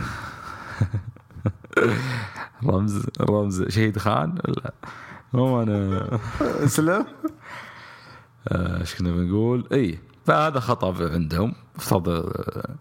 [2.64, 3.64] رمز رمز.
[3.69, 4.73] شهيد خان؟ ولا
[5.35, 6.07] هو أنا
[6.39, 7.06] اسلم.
[8.48, 9.99] آه، إيش كنا بنقول؟ إي.
[10.26, 11.53] فهذا خطأ عندهم.
[11.76, 12.76] افترض آه،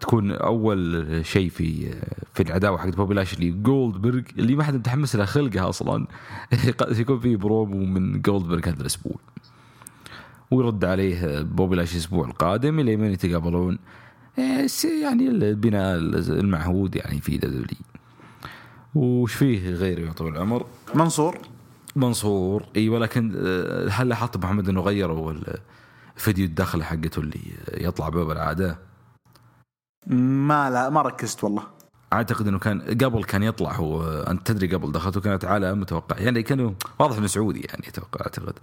[0.00, 1.94] تكون أول شيء في
[2.34, 6.06] في العداوه حقت بوبي لاشلي جولدبرغ اللي ما حد متحمس له خلقها أصلا.
[7.00, 9.16] يكون في برومو من جولدبرغ هذا الأسبوع.
[10.50, 13.78] ويرد عليه بوبي لاشلي الأسبوع القادم إلى من يتقابلون.
[14.84, 15.96] يعني البناء
[16.28, 17.64] المعهود يعني في W
[18.94, 21.38] وش فيه غير يا طويل العمر؟ منصور.
[21.96, 25.34] منصور إي ولكن آه، هل لاحظت محمد إنه غيروا
[26.16, 27.40] الفيديو الدخله حقته اللي
[27.74, 28.78] يطلع به بالعادة؟
[30.06, 31.62] ما لا ما ركزت والله.
[32.12, 36.42] أعتقد إنه كان قبل كان يطلع هو أنت تدري قبل دخلته كانت على متوقع يعني
[36.42, 38.54] كانوا واضح إنه سعودي يعني أتوقع أعتقد.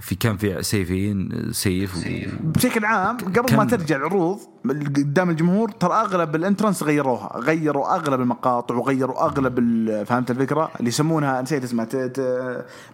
[0.00, 2.00] في كان في سيفين سيف و...
[2.40, 4.38] بشكل عام قبل كم- ما ترجع العروض
[4.70, 7.38] قدام الجمهور ترى أغلب ال entrance غيروها.
[7.38, 9.58] غيروا أغلب المقاطع وغيروا أغلب
[10.04, 11.88] فهمت الفكرة؟ اللي يسمونها نسيت اسمها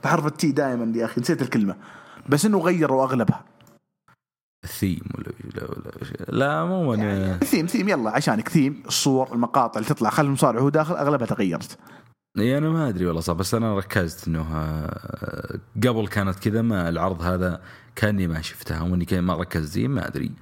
[0.04, 1.76] بحرف ال T دائما يا أخي نسيت الكلمة.
[2.28, 3.44] بس إنه غيروا أغلبها.
[4.64, 9.88] الثيم ولا ولا, ولا لا مو أنا theme theme يلا عشانك ثيم الصور المقاطع اللي
[9.88, 11.78] تطلع خلف المصارع وهو داخل أغلبها تغيرت.
[12.38, 16.88] إي أنا ما أدري والله صح بس أنا ركزت إنه آه، قبل كانت كذا ما
[16.88, 17.60] العرض هذا
[17.96, 20.32] كأني ما شفتها واني كان ما ركزت زين ما أدري.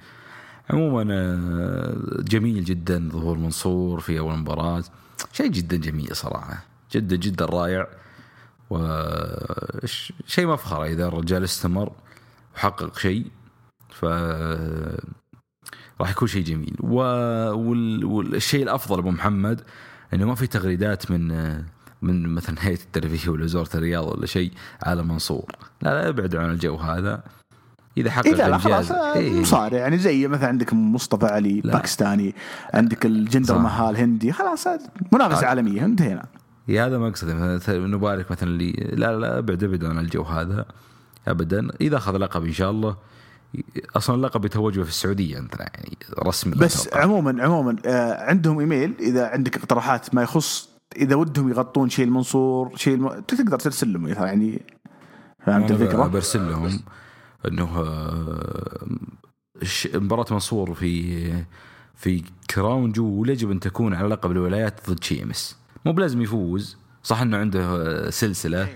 [0.69, 4.83] عموما آه، جميل جدا ظهور منصور في أول مباراة.
[5.33, 7.87] شيء جدا جميل صراحة جدا جدا رائع.
[8.69, 11.91] وشيء مفخره إذا الرجال استمر
[12.55, 13.25] وحقق شيء
[13.89, 14.05] ف
[16.01, 16.75] راح يكون شيء جميل.
[16.79, 16.95] و...
[17.53, 18.05] وال...
[18.05, 19.61] والشيء الأفضل أبو محمد
[20.13, 21.31] إنه ما في تغريدات من
[22.03, 24.51] من مثلا هيئة الترفيه ولا وزارة الرياض ولا شيء
[24.83, 27.23] على منصور لا لا ابعدوا عن الجو هذا
[27.97, 29.39] إذا حقق اذا لا خلاص آه، إيه.
[29.39, 31.73] مصارع يعني زي مثلا عندك مصطفى علي لا.
[31.73, 32.35] باكستاني
[32.73, 33.57] عندك الجندر.
[33.57, 35.49] مهال هندي خلاص هذا منافسة آه.
[35.49, 36.25] عالمية انتهينا
[36.67, 40.65] يا هذا مقصد مثلا نبارك مثلا اللي لا لا ابعد ابعد عن الجو هذا
[41.27, 42.95] ابدا إذا أخذ لقب إن شاء الله
[43.95, 47.03] أصلا اللقب يتوجه في السعودية عندنا يعني رسمي بس أتوقع.
[47.03, 52.71] عموما عموما آه، عندهم إيميل إذا عندك اقتراحات ما يخص إذا ودهم يغطون شيء المنصور
[52.75, 53.09] شيء الم...
[53.27, 54.61] تقدر ترسل لهم يعني
[55.45, 56.79] فهمت الفكرة؟ برسل لهم
[57.47, 58.87] إنه آه،
[59.93, 61.43] مباراة منصور في
[61.95, 62.23] في
[62.55, 67.37] Crown Jewel يجب أن تكون على لقب الولايات ضد شيمس مو بلازم يفوز صح إنه
[67.37, 68.67] عنده آه، سلسلة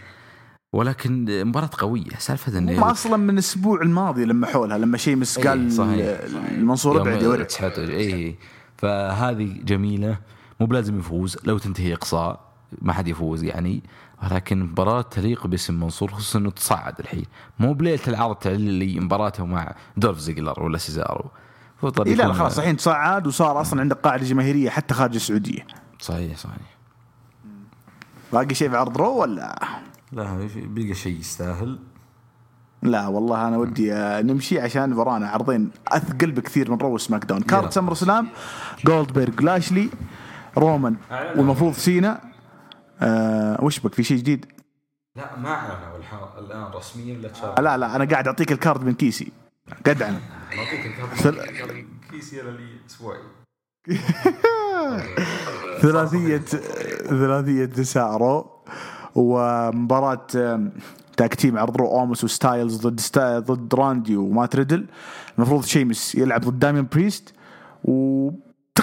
[0.73, 2.17] ولكن مباراة قوية.
[2.17, 6.19] سالفة إنه أصلا من الأسبوع الماضي لما حولها لما شيمس إيه، قال صحيح.
[6.51, 8.35] المنصور ابعد يا اي
[8.77, 10.17] فهذه جميلة.
[10.59, 12.39] مو بلازم يفوز لو تنتهي إقصاء
[12.81, 13.83] ما حد يفوز يعني.
[14.23, 17.25] ولكن مباراة تليق باسم منصور خصوصا إنه تصعد الحين.
[17.59, 21.25] مو بليلة العرض اللي مباراته مع دولف زيجلر ولا سيزارو.
[22.05, 25.67] إيه لا خلاص الحين تصعد وصار أصلا عندك قاعدة جماهيرية حتى خارج السعودية.
[25.99, 26.77] صحيح صحيح.
[28.33, 29.59] باقي شيء في عرض Raw ولا؟
[30.11, 31.79] لا بيلقى شيء يستاهل.
[32.81, 33.91] لا والله أنا ودي
[34.23, 37.41] نمشي عشان ورانا عرضين أثقل بكثير من Raw SmackDown.
[37.41, 38.27] card SummerSlam
[38.85, 39.89] جولدبرغ لاشلي
[40.57, 40.95] رومان
[41.35, 42.21] والمفروض سينا
[43.01, 44.45] آه وش بك في شيء جديد؟
[45.17, 45.97] لا ما اعلنوا
[46.39, 49.31] الآن رسميا لا لا لا أنا قاعد أعطيك الكارد من كيسي
[49.85, 50.19] قدعا
[51.15, 51.45] سل-
[52.11, 53.19] كيسي لي أسبوعي
[55.81, 56.37] ثلاثية
[57.09, 58.51] ثلاثية نساء رو
[59.15, 60.27] ومباراة
[61.17, 63.01] تاك تيم عرض رو أومس وستايلز ضد.
[63.19, 64.85] ضد راندي ومات ريدل
[65.37, 67.33] المفروض شيمس يلعب ضد دامين بريست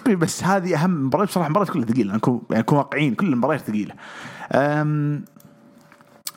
[0.04, 1.24] وتقريبا بس هذه أهم مباراة.
[1.24, 3.94] بصراحة المباراة كلها ثقيلة نكون يعني نكون واقعيين كل المباريات ثقيلة.
[4.52, 5.24] أم...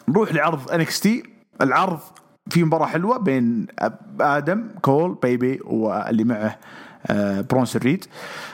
[0.09, 1.23] نروح لعرض NXT
[1.61, 1.99] العرض
[2.49, 3.67] في مباراة حلوة بين
[4.21, 6.59] آدم كول baby واللي معه
[7.09, 8.05] آه، برونسون ريد.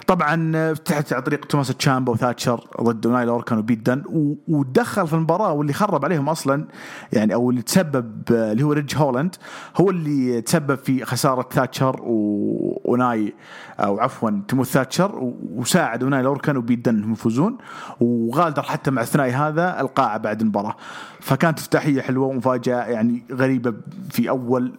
[0.07, 4.03] طبعا آه، فتحت عن طريق توماسو تشامبا وثاتشر ضد اوني لوركان وبيت دن
[4.47, 6.67] ودخل في المباراة واللي خرب عليهم أصلا
[7.13, 9.35] يعني أو اللي تسبب آه، اللي هو ريدج هولاند
[9.75, 12.81] هو اللي تسبب في خسارة ثاتشر و...
[12.85, 13.33] وناي
[13.79, 17.57] أو عفوا تيموث ثاتشر وساعد اوني لوركان وبيت دن إنهم يفوزون
[17.99, 20.75] وغادر حتى مع الثنائي هذا القاعة بعد المباراة.
[21.19, 23.73] فكانت افتتاحيه حلوة ومفاجأة يعني غريبة
[24.09, 24.73] في أول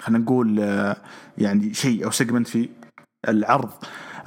[0.00, 0.58] خلينا نقول
[1.38, 2.68] يعني شيء أو segment في
[3.28, 3.70] العرض.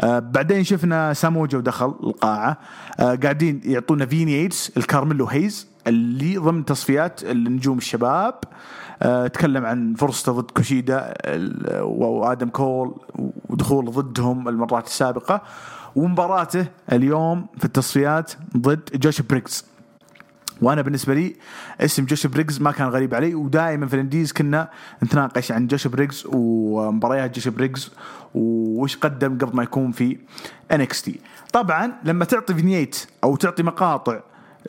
[0.02, 2.58] آه بعدين شفنا سامو جو دخل القاعة.
[3.00, 8.36] آه قاعدين يعطونا vignettes لكارميلو هيز اللي ضمن تصفيات النجوم الشباب.
[9.02, 11.14] آه تكلم عن فرصته ضد كوشيدا
[11.82, 12.96] وآدم كول
[13.50, 15.42] ودخوله ضدهم المرات السابقة.
[15.96, 19.66] ومباراته اليوم في التصفيات ضد جوش بريجز
[20.62, 21.36] وأنا بالنسبة لي
[21.82, 24.70] اسم جوش بريجز ما كان غريب علي ودائما في ال indies كنا
[25.04, 27.92] نتناقش عن جوش بريجز ومباريات جوش بريجز
[28.36, 30.18] وش قدم قبل ما يكون في
[30.72, 31.20] NXT
[31.54, 34.20] طبعا لما تعطي vignette أو تعطي مقاطع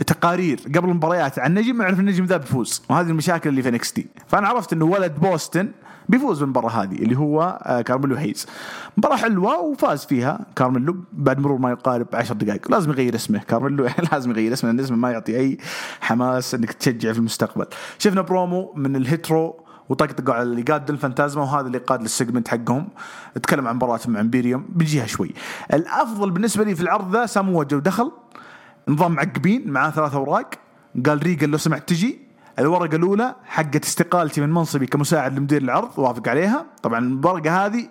[0.07, 4.49] تقارير قبل المباريات عن نجم اعرف النجم ذا بيفوز وهذه المشاكل اللي في NXT فأنا
[4.49, 5.69] عرفت إنه ولد بوسطن
[6.11, 8.47] بيفوز بالمباراة هذه اللي هو آه، كارميلو هيز
[8.97, 12.71] مباراة حلوة وفاز فيها كارميلو بعد مرور ما يقارب 10 دقائق.
[12.71, 15.59] لازم يغير اسمه كارميلو لازم يغير اسمه لأن اسمه ما يعطي أي
[16.01, 17.67] حماس إنك تشجع في المستقبل.
[17.99, 22.13] شفنا برومو من ال Hit Row وطقطقوا على ليقادو ديل فانتازما وهذا اللي قاد لل
[22.13, 22.89] segment حقهم.
[23.43, 25.35] تكلم عن مباراتهم مع إمبيريوم بنجيها شوي.
[25.73, 28.13] الأفضل بالنسبة لي في العرض ذا سامو جو دخل
[28.89, 30.51] نظام معقبين معاه ثلاث أوراق.
[31.07, 32.30] قال ريجل لو سمحت تجي.
[32.61, 36.67] الورقة الأولى حقت استقالتي من منصبي كمساعد لمدير العرض وافق عليها.
[36.83, 37.89] طبعا الورقة هذه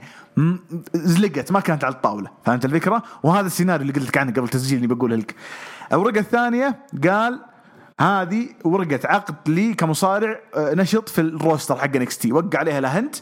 [0.94, 4.84] زلقت ما كانت على الطاولة فهمت الفكرة؟ وهذا السيناريو اللي قلت لك عنه قبل تسجيل
[4.84, 5.36] اللي بقوله لك.
[5.94, 6.76] الورقة الثانية
[7.08, 7.40] قال
[8.02, 13.16] هذه ورقة عقد لي كمصارع آه، نشط في ال roster حق NXT وقع عليها لهنت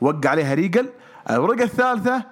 [0.00, 0.88] وقع عليها ريجل.
[1.30, 2.22] الورقة الثالثة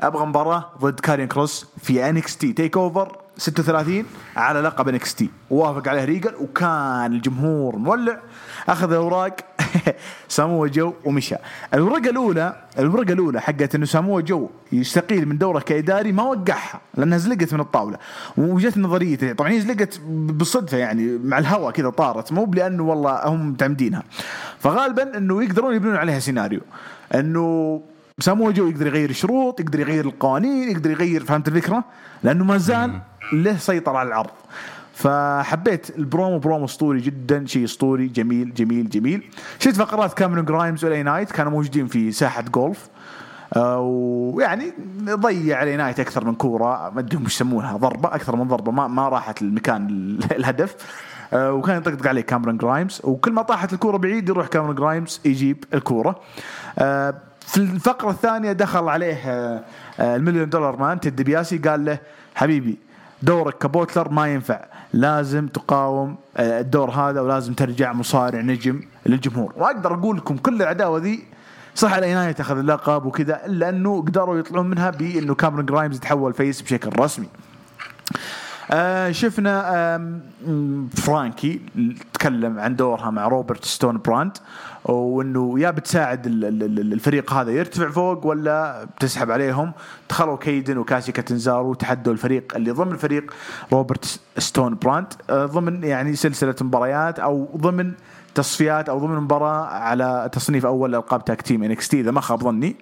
[0.00, 4.04] أبغى مباراة ضد كارين كروس في NXT TakeOver 36
[4.36, 8.18] على لقب NXT ووافق عليه ريجل وكان الجمهور مولع.
[8.68, 9.36] أخذ الاوراق
[10.28, 11.36] سامو جو ومشى.
[11.74, 17.18] الورقة الأولى الورقة الأولى حقت إنه سامو جو يستقيل من دوره كإداري ما وقعها لأنها
[17.18, 17.98] زلقت من الطاولة.
[18.36, 22.32] وجت نظريه طبعا هي زلقت بالصدفه يعني مع الهواء كذا طارت.
[22.32, 24.02] مو لأنه والله هم متعمدينها.
[24.58, 26.60] فغالبا إنه يقدرون يبنون عليها سيناريو.
[27.14, 27.80] إنه
[28.20, 31.84] سامو جو يقدر يغير الشروط يقدر يغير القوانين يقدر يغير فهمت الفكرة؟
[32.22, 33.00] لأنه ما زال
[33.32, 34.30] له سيطرة على العرض
[34.94, 39.22] فحبيت ال promo promo أسطوري جدا شيء أسطوري جميل جميل جميل.
[39.58, 42.88] شفت فقرات كاميرون جرايمز و LA Knight كانوا موجودين في ساحة جولف
[43.56, 44.72] آه، ويعني
[45.04, 48.86] ضيع LA Knight أكثر من كورة ما أدري وش يسمونها ضربة أكثر من ضربة ما
[48.86, 50.76] ما راحت المكان ال- الهدف.
[51.32, 53.00] آه، وكان يطقطق عليه كاميرون جرايمز.
[53.04, 56.20] وكل ما طاحت الكورة بعيد يروح كاميرون جرايمز يجيب الكورة.
[56.78, 59.16] آه، في الفقرة الثانية دخل عليه
[60.00, 61.98] ال million dollar man تيد دبياسي قال له
[62.34, 62.78] حبيبي
[63.22, 64.64] دورك ك butler ما ينفع.
[64.92, 69.52] لازم تقاوم آه، الدور هذا ولازم ترجع مصارع نجم للجمهور.
[69.56, 71.24] واقدر أقول لكم كل العداوة ذي
[71.74, 76.32] صح على نايا تاخذ اللقب وكذا إلا أنه قدروا يطلعون منها بأنه كاميرون جرايمز يتحول
[76.32, 77.28] face بشكل رسمي.
[78.70, 80.10] آه شفنا
[80.96, 81.60] فرانكي
[82.14, 84.38] تكلم عن دورها مع روبرت ستون brand
[84.84, 89.72] وإنه يا بتساعد الفريق هذا يرتفع فوق ولا بتسحب عليهم؟
[90.10, 93.34] دخلوا كيدن وكاسي كاتنزارو تحدوا الفريق اللي ضمن فريق
[93.72, 97.92] روبرت ستون brand آه ضمن يعني سلسلة مباريات أو ضمن
[98.34, 102.76] تصفيات أو ضمن مباراة على تصنيف أول ألقاب tag team NXT إذا ما خاب ظني.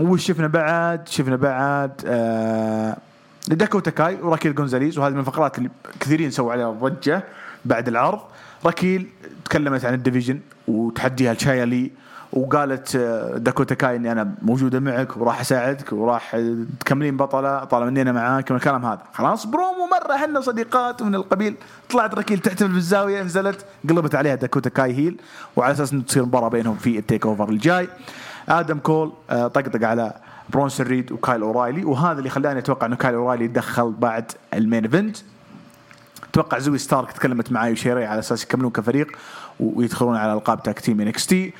[0.00, 2.96] وش شفنا بعد؟ شفنا بعد آه
[3.56, 5.70] داكوتا كاي وراكيل جونزاليز وهذه من الفقرات اللي
[6.00, 7.24] كثيرين سووا عليها ضجة
[7.64, 8.20] بعد العرض.
[8.64, 9.08] راكيل
[9.44, 11.90] تكلمت عن ال division وتحديها لشيا لي
[12.32, 16.40] وقالت آه، داكوتا كاي إني أنا موجودة معك وراح أساعدك وراح
[16.80, 19.02] تكملين بطلة طالما إني أنا معاك من الكلام هذا.
[19.12, 21.54] خلاص برومو مرة إحنا صديقات ومن القبيل.
[21.90, 25.20] طلعت راكيل تحتفل بالزاوية نزلت قلبت عليها داكوتا كاي heel
[25.56, 27.88] وعلى أساس إنه تصير مباراة بينهم في ال TakeOver الجاي.
[28.48, 30.12] آدم كول آه، طقطق على
[30.50, 34.84] برونسون ريد وكايل أورايلي وهذا اللي خلاني أتوقع إنه كايل أورايلي يتدخل بعد ال main
[34.84, 35.16] event.
[36.30, 39.16] أتوقع زوي ستارك تكلمت مع ايو شيراي على أساس يكملون كفريق
[39.60, 41.52] ويدخلون على ألقاب tag team NXT.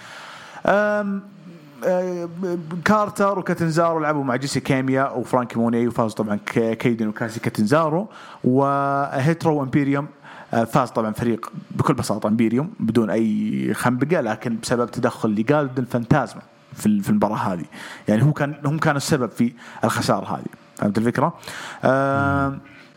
[2.85, 8.09] كارتر وكاتنزارو لعبوا مع جيسي كاميا وفرانكي موني وفاز طبعا كيدن وكاسي كاتنزارو.
[8.45, 10.06] وهيت رو وامبيريوم
[10.55, 16.03] آه، فاز طبعا فريق بكل بساطة إمبيريوم بدون أي خنبقة لكن بسبب تدخل ليقادو ديل
[16.03, 16.43] فانتازما
[16.79, 17.65] في في المباراة هذه.
[18.09, 19.53] يعني هو كان هم كانوا السبب في
[19.85, 20.45] الخسارة هذه.
[20.77, 21.35] فهمت الفكرة؟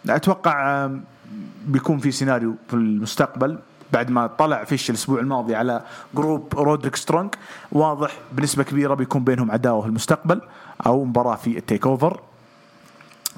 [0.09, 0.89] أتوقع
[1.67, 3.59] بيكون في سيناريو في المستقبل
[3.93, 5.81] بعد ما طلع فيش الأسبوع الماضي على
[6.15, 7.35] group رودريك سترونج
[7.71, 10.41] واضح بنسبة كبيرة بيكون بينهم عداوة في المستقبل
[10.85, 12.19] أو مباراة في ال TakeOver.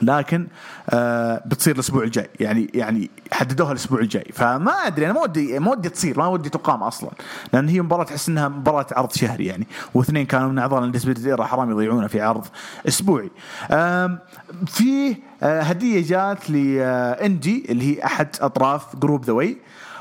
[0.02, 0.48] لكن
[0.90, 2.30] آه بتصير الأسبوع الجاي.
[2.40, 4.32] يعني يعني حددوها الأسبوع الجاي.
[4.34, 6.18] فما أدري أنا ما ودي ما ودي تصير.
[6.18, 7.10] ما ودي تقام أصلا.
[7.54, 9.68] لأن هي مباراة تحس إنها مباراة عرض شهري يعني.
[9.94, 12.46] واثنين كانوا من أعضاء الانديسبيوتد حرام يضيعونها في عرض
[12.88, 13.32] أسبوعي.
[13.72, 14.18] آه
[14.66, 19.58] في آه هدية جات لاندي اللي هي أحد أطراف group ذا واي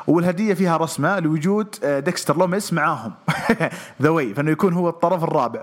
[0.07, 3.13] والهدية فيها رسمة لوجود آه، ديكستر لوميس معاهم.
[4.03, 5.63] ذا واي فإنه يكون هو الطرف الرابع.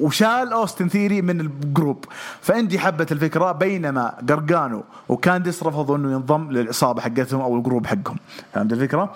[0.00, 2.04] وشال أوستن ثيري من ال group.
[2.40, 8.16] فاندي حبت الفكرة بينما قرقانو وكانديس رفضوا إنه ينضم للعصابه حقتهم أو ال group حقهم.
[8.52, 9.14] فهمت الفكرة؟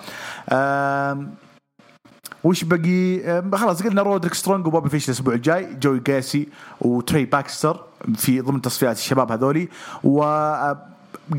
[2.43, 6.49] وش بقي؟ خلاص قلنا رودريك سترونج وبوبي فيش الأسبوع الجاي دوك جيسي
[6.81, 7.79] وتري باكستر
[8.15, 9.69] في ضمن تصفيات الشباب هذولي
[10.03, 10.21] و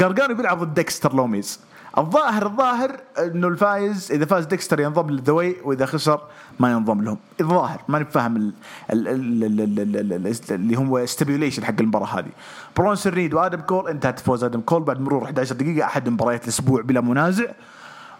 [0.00, 1.60] قرقانو بيلعب ضد ديكستر لوميز.
[1.98, 6.20] الظاهر الظاهر إنه الفايز إذا فاز ديكستر ينضم لذا واي وإذا خسر
[6.60, 7.18] ما ينضم لهم.
[7.40, 8.52] الظاهر ماني فاهم
[8.90, 12.30] اللي هو stipulation حق المباراة هذه.
[12.76, 16.82] برونسون ريد وآدم كول انتهت فوز آدم كول بعد مرور 11 دقيقة أحد مباريات الأسبوع
[16.82, 17.46] بلا منازع.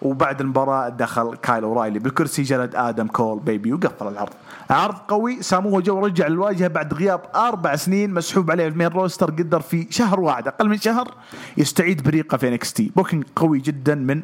[0.03, 4.33] وبعد المباراة دخل كايل أورايلي بالكرسي جلد آدم كول بيبي وقفل العرض.
[4.71, 9.31] عرض قوي ساموه جو رجع للواجهة بعد غياب أربع سنين مسحوب عليه ال main roster
[9.31, 11.15] قدر في شهر واحد أقل من شهر
[11.57, 14.23] يستعيد بريقة في NXT booking قوي جدا من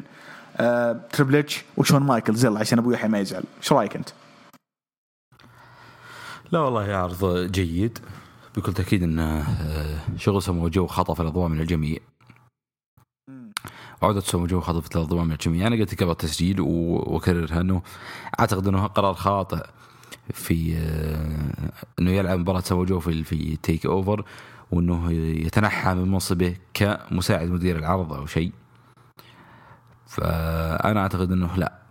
[0.57, 2.45] آه تريبل اتش وشون مايكلز.
[2.45, 3.43] يلا عشان أبوي يحيى ما يزعل.
[3.61, 4.09] إيش رأيك أنت؟
[6.51, 7.99] لا والله عرض جيد.
[8.55, 11.97] بكل تأكيد انه آه، شغل سمو جو خطف الأضواء من الجميع.
[14.01, 15.67] عودة سمو جو خطفت الاضواء من الجميع.
[15.67, 17.81] أنا قلت قبل التسجيل واكررها انه
[18.39, 19.65] أعتقد إنه قرار خاطئ
[20.33, 24.25] في آه، إنه يلعب مباراة سمو جو في في تيك اوفر
[24.71, 28.51] وإنه يتنحى من منصبه كمساعد مدير العرض أو شيء.
[30.07, 31.81] فأنا أعتقد إنه لا.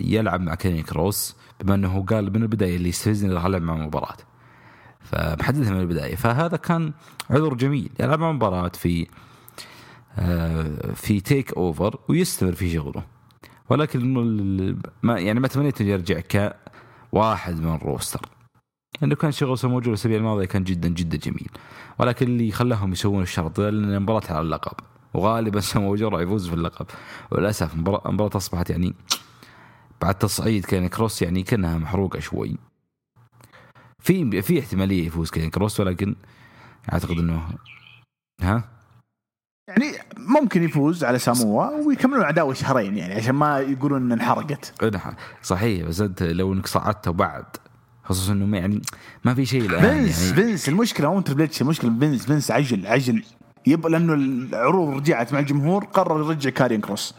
[0.00, 4.16] يلعب مع كيرين كروس بما إنه قال من البداية اللي يستفزني راح العب مع مباراة.
[5.00, 6.16] فمحددها من البداية.
[6.16, 6.92] فهذا كان
[7.30, 7.90] عذر جميل.
[8.00, 9.25] يلعب مع مباراة في آه،
[10.94, 13.02] في TakeOver ويستمر في شغله.
[13.70, 14.14] ولكن
[15.02, 18.28] ما يعني ما تمنيت أنه يرجع كواحد من ال roster.
[19.02, 21.48] انه كان شغل موجود الأسابيع الماضية كان جدا جدا جميل.
[21.98, 24.76] ولكن اللي خلاهم يسوون الشرط لأن المباراة على اللقب.
[25.14, 26.86] وغالبا سمو راح يفوز في اللقب.
[27.30, 28.94] وللأسف المباراة أصبحت يعني
[30.00, 32.56] بعد تصعيد كان كروس يعني كأنها محروقة شوي.
[33.98, 36.16] في في احتمالية يفوز كين كروس ولكن
[36.92, 37.48] أعتقد انه
[38.40, 38.75] ها؟
[39.68, 44.72] يعني ممكن يفوز على ساموا ويكملون عداوه شهرين يعني عشان ما يقولون ان انحرقت.
[45.42, 47.44] صحيح بس أنت لو إنك صعدته بعد
[48.04, 48.82] خصوصا إنه يعني
[49.24, 50.34] ما في شيء الآن فينس يعني.
[50.34, 53.22] فينس المشكلة مو تربل المشكلة فينس فينس عجل عجل.
[53.66, 57.14] يبقى لأنه العروض رجعت مع الجمهور قرر يرجع كارين كروس.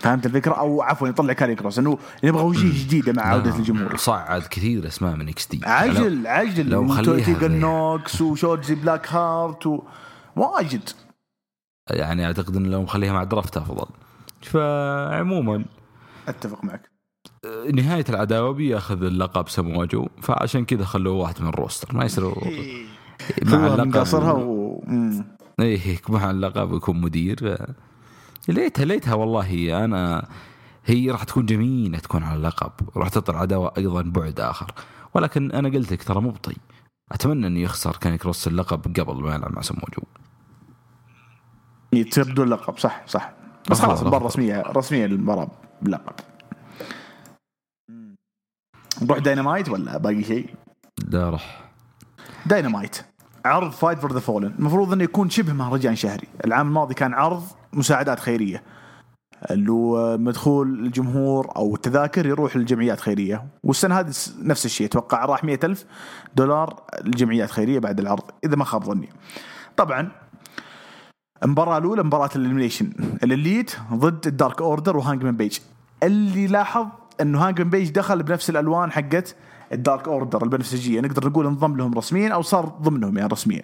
[0.00, 1.78] فهمت الفكرة؟ أو عفوا يطلع كارين كروس.
[1.78, 3.96] إنه نبغى وجيه جديدة مع عودة الجمهور.
[3.96, 6.70] صعد كثير أسماء من إكس تي عجل عجل.
[6.70, 9.82] لو خليها نوكس وشورجي بلاك هارت و...
[10.36, 10.90] واجد.
[11.90, 13.86] يعني أعتقد انه لو مخليها مع درافت أفضل.
[14.42, 15.64] فعموما
[16.28, 16.90] أتفق معك.
[17.74, 21.96] نهاية العداوة بيأخذ اللقب سمواجو فعشان كذا خلوه واحد من الروستر.
[21.96, 22.34] ما يصير
[23.42, 24.84] مع اللقب قصرها و...
[25.60, 27.66] إيه مع اللقب يكون مدير.
[28.48, 30.28] ليتها ليتها والله أنا
[30.84, 34.72] هي راح تكون جميلة تكون على اللقب راح تعطي العداوه أيضا بعد آخر.
[35.14, 36.56] ولكن أنا قلت لك ترى مبطي
[37.12, 40.02] أتمنى إنه يخسر كان كروس اللقب قبل ما يلعب مع سموجو
[41.90, 43.32] تصير بدون لقب صح صح.
[43.70, 45.48] بس خلاص المباراه رسمية رسمية المباراه
[45.82, 46.12] بلقب.
[49.02, 50.54] نروح داينامايت ولا باقي شيء؟
[51.08, 51.70] لا راح.
[52.46, 52.96] داينامايت
[53.44, 56.28] عرض Fight for the Fallen المفروض إنه يكون شبه مهرجان شهري.
[56.44, 57.42] العام الماضي كان عرض
[57.72, 58.62] مساعدات خيرية.
[59.50, 63.46] اللي هو مدخول الجمهور أو التذاكر يروح للجمعيات خيرية.
[63.64, 64.12] والسنة هذه
[64.42, 64.86] نفس الشيء.
[64.86, 65.84] أتوقع راح مئة ألف
[66.36, 69.08] دولار لجمعيات خيرية بعد العرض إذا ما خاب ظني.
[69.76, 70.08] طبعا
[71.44, 72.90] المباراة الأولى مباراة ال elimination.
[73.24, 75.58] ال Elite ضد ال Dark Order وهانجمان بيج.
[76.02, 76.86] اللي لاحظ
[77.20, 79.36] إنه هانجمان بيج دخل بنفس الألوان حقت
[79.72, 81.00] ال Dark Order البنفسجية.
[81.00, 83.62] نقدر نقول انضم لهم رسميا أو صار ضمنهم يعني رسميا.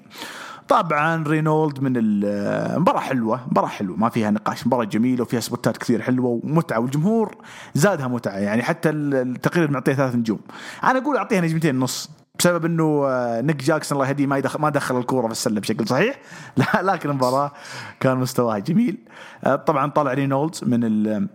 [0.68, 3.96] طبعا رينولد من المباراة حلوة مباراة حلوة.
[3.96, 7.36] ما فيها نقاش مباراة جميلة وفيها سبوتات كثير حلوة ومتعة والجمهور
[7.74, 8.36] زادها متعة.
[8.38, 10.40] يعني حتى التقرير معطيه ثلاث نجوم.
[10.84, 12.10] أنا أقول أعطيها نجمتين ونص.
[12.38, 15.88] بسبب إنه آه، نيك جاكسون الله يهديه ما يدخل ما دخل الكورة في السلة بشكل
[15.88, 16.18] صحيح.
[16.56, 17.52] لا لكن المباراة
[18.00, 18.98] كان مستواها جميل.
[19.44, 21.28] آه، طبعا طلع رينولدز من ال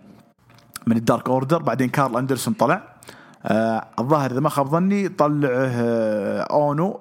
[0.88, 1.61] من ال Dark Order.
[1.61, 2.91] بعدين كارل أندرسون طلع.
[3.45, 5.72] آه الظاهر إذا ما خاب ظني طلعه
[6.41, 6.99] أونو.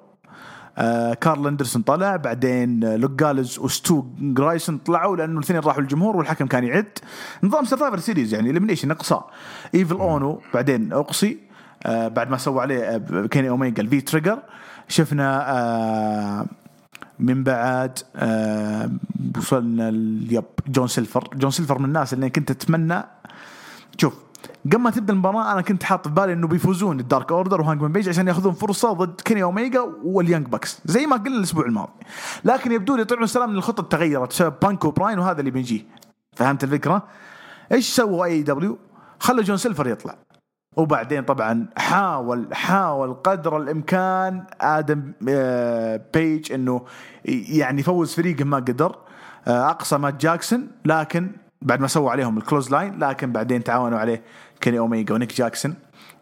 [0.77, 2.15] آه كارل أندرسون طلع.
[2.15, 6.99] بعدين لوك جالوز وستو جرايسون طلعوا لأنه الاثنين راحوا الجمهور والحكم كان يعد.
[7.43, 9.29] نظام Survivor Series يعني elimination إقصاء.
[9.75, 11.50] إيفل أونو بعدين أقصي.
[11.85, 14.39] بعد ما سوى عليه آه كيني اوميجا ال V-Trigger
[14.87, 16.45] شفنا آه
[17.19, 18.91] من بعد آه
[19.37, 19.87] وصلنا
[20.31, 21.29] يب جون سيلفر.
[21.33, 23.03] جون سيلفر من الناس اللي كنت اتمنى
[23.97, 24.13] شوف
[24.65, 27.83] قبل ما تبدأ المباراة أنا كنت حاط في بالي إنه بيفوزون ال Dark Order وهانجمان
[27.83, 30.81] بيج عشان ياخذون فرصة ضد كيني اوميجا وال Young Bucks.
[30.85, 31.91] زي ما قلنا الأسبوع الماضي.
[32.45, 35.85] لكن يبدو لي طلعوا السلامة إن الخطة تغيرت بسبب بانك وبراين وهذا اللي بيجي.
[36.35, 37.03] فهمت الفكرة؟
[37.71, 38.77] إيش سووا AEW؟
[39.19, 40.15] خلوا جون سيلفر يطلع.
[40.75, 46.85] وبعدين طبعا حاول حاول قدر الإمكان آدم آه، بيج إنه
[47.25, 48.95] يعني يفوز فريقه ما قدر
[49.47, 51.31] آه، أقصى مات جاكسون لكن
[51.61, 54.21] بعد ما سووا عليهم ال clothesline لكن بعدين تعاونوا عليه
[54.61, 55.75] كيني اوميجا ونيك جاكسون.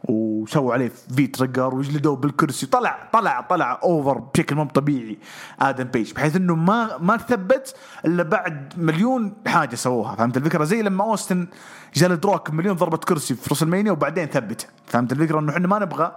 [0.03, 2.65] وسووا عليه V-Trigger وجلدوه بالكرسي.
[2.65, 5.17] طلع طلع طلع over بشكل مو طبيعي
[5.59, 10.81] آدم بيج بحيث إنه ما ما ثبت إلا بعد مليون حاجة سووها فهمت الفكرة؟ زي
[10.81, 11.47] لما أوستن
[11.93, 16.15] جلد روك مليون ضربة كرسي في المانيا وبعدين ثبت فهمت الفكرة؟ إنه إحنا ما نبغى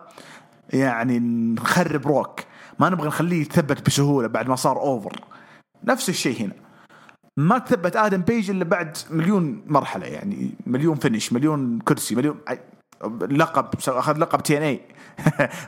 [0.71, 1.19] يعني
[1.55, 2.41] نخرب روك
[2.79, 5.21] ما نبغى نخليه يثبت بسهولة بعد ما صار over
[5.85, 6.55] نفس الشيء هنا.
[7.37, 12.37] ما تثبت آدم بيج إلا بعد مليون مرحلة يعني مليون finish مليون كرسي مليون
[13.31, 14.81] لقب أخذ لقب TNA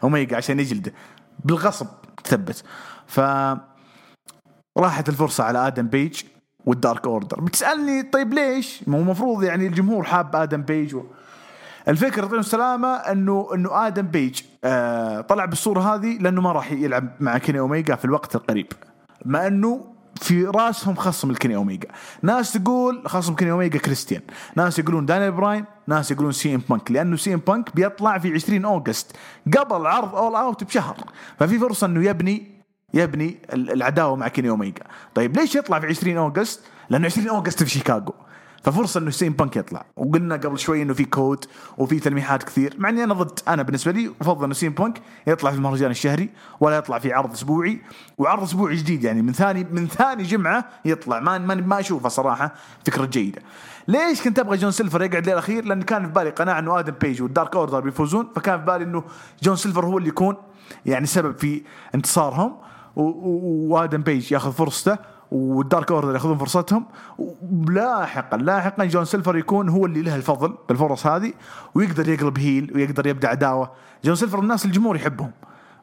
[0.05, 0.93] اوميجا عشان يجلده.
[1.45, 1.87] بالغصب
[2.25, 2.65] تثبت.
[3.07, 3.21] ف
[4.79, 6.23] راحت الفرصة على آدم بيج
[6.67, 7.41] وال Dark Order.
[7.41, 11.03] بتسألني طيب ليش؟ ما هو المفروض يعني الجمهور حاب آدم بيج و...
[11.89, 17.09] الفكرة يعطيهم السلامة إنه إنه آدم بيج آه طلع بالصورة هذه لأنه ما راح يلعب
[17.21, 18.73] مع كيني اوميجا في الوقت القريب.
[19.25, 21.89] مع إنه في راسهم خصم الكيني أوميجا.
[22.23, 24.23] ناس تقول خصم كيني أوميجا كريستيان.
[24.57, 26.91] ناس يقولون دانيال براين ناس يقولون سي إم بانك.
[26.91, 29.17] لأنه سي إم بانك بيطلع في 20 August
[29.59, 30.97] قبل عرض All Out بشهر.
[31.39, 32.55] ففي فرصة إنه يبني
[32.95, 34.83] يبني العداوة مع كيني أوميجا.
[35.15, 36.61] طيب ليش يطلع في 20 August؟
[36.91, 38.15] لأنه 20 August في شيكاغو.
[38.65, 39.85] ففرصة إنه سي إم بانك يطلع.
[39.97, 41.45] وقلنا قبل شوي إنه في كود
[41.79, 42.75] وفي تلميحات كثير.
[42.79, 45.91] مع إني أنا ضد أنا بالنسبة لي أفضل انه سي إم بانك يطلع في المهرجان
[45.91, 46.31] الشهري
[46.61, 47.81] ولا يطلع في عرض أسبوعي.
[48.19, 51.21] وعرض أسبوعي جديد يعني من ثاني من ثاني جمعة يطلع.
[51.21, 52.55] ما ما, ما أشوفه صراحة
[52.87, 53.43] فكرة جيدة.
[53.89, 57.23] ليش كنت أبغى جون سيلفر يقعد للاخير لأن كان في بالي قناعة إنه آدم بيج
[57.23, 58.29] وال Dark Order بيفوزون.
[58.37, 59.05] فكان في بالي إنه
[59.43, 60.37] جون سيلفر هو اللي يكون
[60.87, 61.63] يعني سبب في
[61.95, 62.57] انتصارهم.
[62.97, 64.99] وآدم بيج ياخذ فرصته.
[65.35, 66.87] وال Dark Order يأخذون فرصتهم.
[67.19, 71.33] ولاحقا لاحقا جون سيلفر يكون هو اللي له الفضل بالفرص هذه
[71.75, 73.71] ويقدر يقلب heel ويقدر يبدا عداوة.
[74.05, 75.31] جون سيلفر الناس الجمهور يحبهم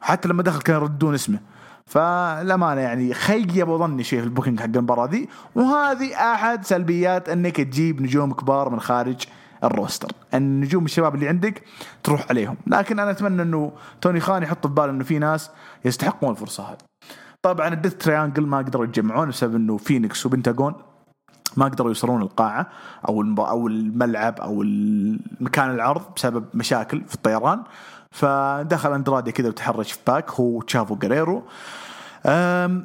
[0.00, 1.40] حتى لما دخل كانوا يردون اسمه.
[1.86, 5.28] فالامانه يعني خيب ظني شيء في ال booking حق المباراة دي.
[5.54, 9.22] وهذه أحد سلبيات إنك تجيب نجوم كبار من خارج
[9.64, 10.08] ال roster.
[10.34, 11.62] النجوم الشباب اللي عندك
[12.02, 12.56] تروح عليهم.
[12.66, 15.50] لكن أنا أتمنى إنه توني خان يحط في باله إنه في ناس
[15.84, 16.78] يستحقون الفرصة هذه.
[17.42, 20.74] طبعا ال Death Triangle ما قدروا يتجمعون بسبب إنه فينيكس وبنتاجون
[21.56, 22.66] ما قدروا يوصلون القاعة
[23.08, 24.62] أو أو الملعب أو
[25.40, 27.62] مكان العرض بسبب مشاكل في الطيران.
[28.10, 31.42] فدخل أندرادي كذا وتحرش في باك هو وتشافو جريرو أم،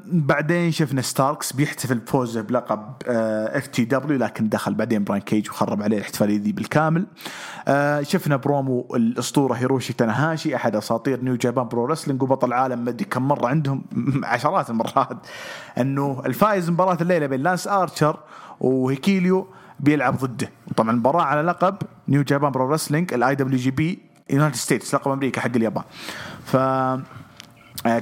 [0.05, 6.37] بعدين شفنا ستاركس بيحتفل بفوزه بلقب FTW لكن دخل بعدين براين كيج وخرب عليه الاحتفاليه
[6.37, 7.05] دي بالكامل.
[7.67, 13.05] أه، شفنا برومو الأسطورة هيروشي تاناهاشي أحد أساطير New Japan Pro-Wrestling وبطل العالم ما ادري
[13.05, 13.83] كم مرة عندهم
[14.23, 15.17] عشرات المرات.
[15.77, 18.19] أنه الفائز مباراة الليلة بين لانس ارشر
[18.59, 19.47] وهيكوليو
[19.79, 20.49] بيلعب ضده.
[20.75, 21.75] طبعا المباراه على لقب
[22.07, 25.83] New Japan Pro-Wrestling ال IWGP United States لقب أمريكا حق اليابان.
[26.45, 27.01] ف آه،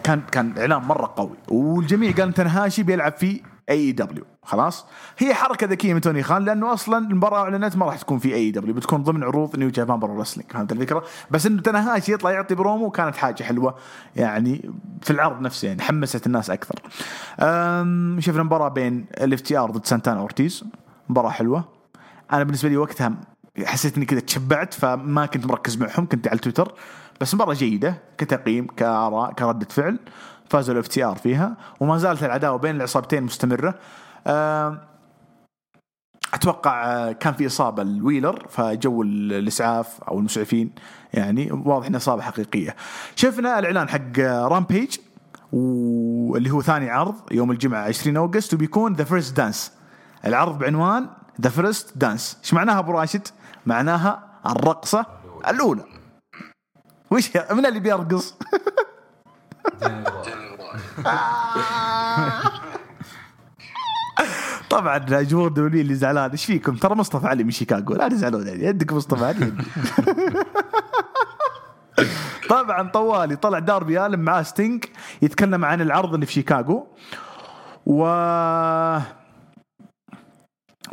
[0.04, 1.38] كان كان إعلان مرة قوي.
[1.50, 4.86] والجميع قال تاناهاشي بيلعب في AEW خلاص؟
[5.18, 8.74] هي حركة ذكية من توني خان لأنه أصلا المباراة أعلنت ما راح تكون في AEW
[8.74, 13.16] بتكون ضمن عروض New Japan Pro-Wrestling فهمت الفكرة؟ بس إنه تاناهاشي يطلع يعطي برومو كانت
[13.16, 13.76] حاجة حلوة
[14.16, 14.72] يعني
[15.02, 16.76] في العرض نفسه يعني حمست الناس أكثر.
[18.20, 20.64] شفنا مباراة بين ال FTR ضد سانتانا أورتيز.
[21.10, 21.66] مباراة حلوة.
[22.34, 23.14] أنا بالنسبة لي وقتها
[23.64, 26.74] حسيت إني كذا تشبعت فما كنت مركز معهم كنت على تويتر.
[27.22, 30.00] بس مباراة جيدة كتقييم كآراء كردة فعل
[30.50, 33.76] فازوا ال FTR فيها وما زالت العداوة بين العصابتين مستمرة
[36.34, 40.72] أتوقع آه، كان في إصابة لويلر فجو ال- الإسعاف أو المسعفين
[41.14, 42.76] يعني واضح انها إصابة حقيقية.
[43.16, 44.98] شفنا الإعلان حق Rampage
[45.52, 49.72] واللي هو ثاني عرض يوم الجمعة 20 August وبيكون The First Dance.
[50.26, 51.08] العرض بعنوان
[51.42, 53.28] The First Dance، إيش معناها أبو راشد؟
[53.66, 55.06] معناها الرقصة
[55.48, 55.84] الأولى.
[57.12, 58.36] وش؟ من اللي بيرقص؟
[64.70, 66.32] طبعا جمهور دولي اللي زعلان.
[66.32, 67.94] إيش فيكم؟ ترى مصطفى علي من شيكاغو.
[67.96, 69.54] لا تزعلون يعني عندك مصطفى علي.
[72.50, 73.36] طبعا طوالي.
[73.36, 74.86] طلع داربي ألن معاه ستينج
[75.22, 76.88] يتكلم عن العرض اللي في شيكاغو.
[77.86, 78.06] و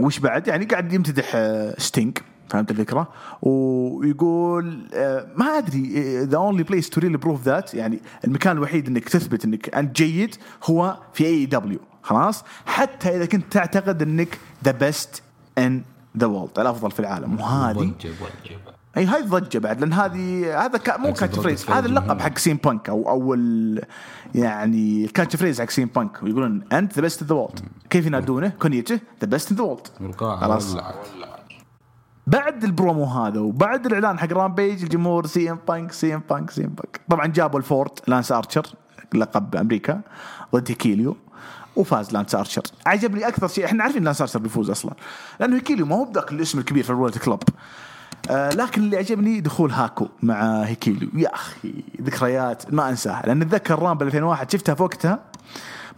[0.00, 2.18] وش بعد؟ يعني قاعد يمتدح آه، ستينج
[2.52, 3.08] فهمت الفكرة؟
[3.42, 9.08] ويقول آه، ما أدري the only place to really prove that يعني المكان الوحيد إنك
[9.08, 14.70] تثبت إنك أنت جيد هو في اي دبليو خلاص؟ حتى إذا كنت تعتقد إنك the
[14.72, 15.22] best
[15.58, 15.82] in
[16.18, 17.78] the world الأفضل في العالم وهذه
[18.96, 22.20] أي هذه ضجة بعد لأن هذه هذا كا مو أقصد catchphrase هذا اللقب.
[22.20, 23.82] حق سي إم بانك أو أو ال-
[24.34, 27.60] يعني ال catchphrase حق سي إم بانك ويقولون أنت the best in the world
[27.90, 30.76] كيف ينادونه؟ كنيته the best the والقاعة خلاص.
[32.26, 36.64] بعد البرومو هذا وبعد الإعلان حق رامبيج الجمهور سي إم بانك سي إم بانك سي
[36.64, 37.00] إم بانك.
[37.08, 38.66] طبعا جابوا الفورد لانس آرشر
[39.14, 40.00] لقب أمريكا
[40.54, 41.16] ضد هيكيليو
[41.76, 42.62] وفاز لانس آرشر.
[42.86, 44.94] عجبني أكثر شيء إحنا عارفين لانس آرشر بيفوز أصلا
[45.40, 47.42] لأنه هيكيليو ما هو بذاك الاسم الكبير في البولت كلوب.
[48.30, 51.08] آه لكن اللي عجبني دخول هاكو مع هيكيليو.
[51.14, 55.18] يا أخي ذكريات ما أنساها لأن أتذكر رامبل 2001 شفتها في وقتها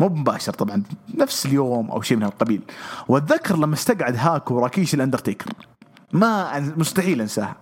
[0.01, 0.83] مو مباشر طبعا
[1.15, 2.63] نفس اليوم أو شيء من هالقبيل.
[3.09, 5.53] وأتذكر لما استقعد هاكو راكيش الأندرتيكر.
[6.15, 7.57] ما مستحيل أنساها.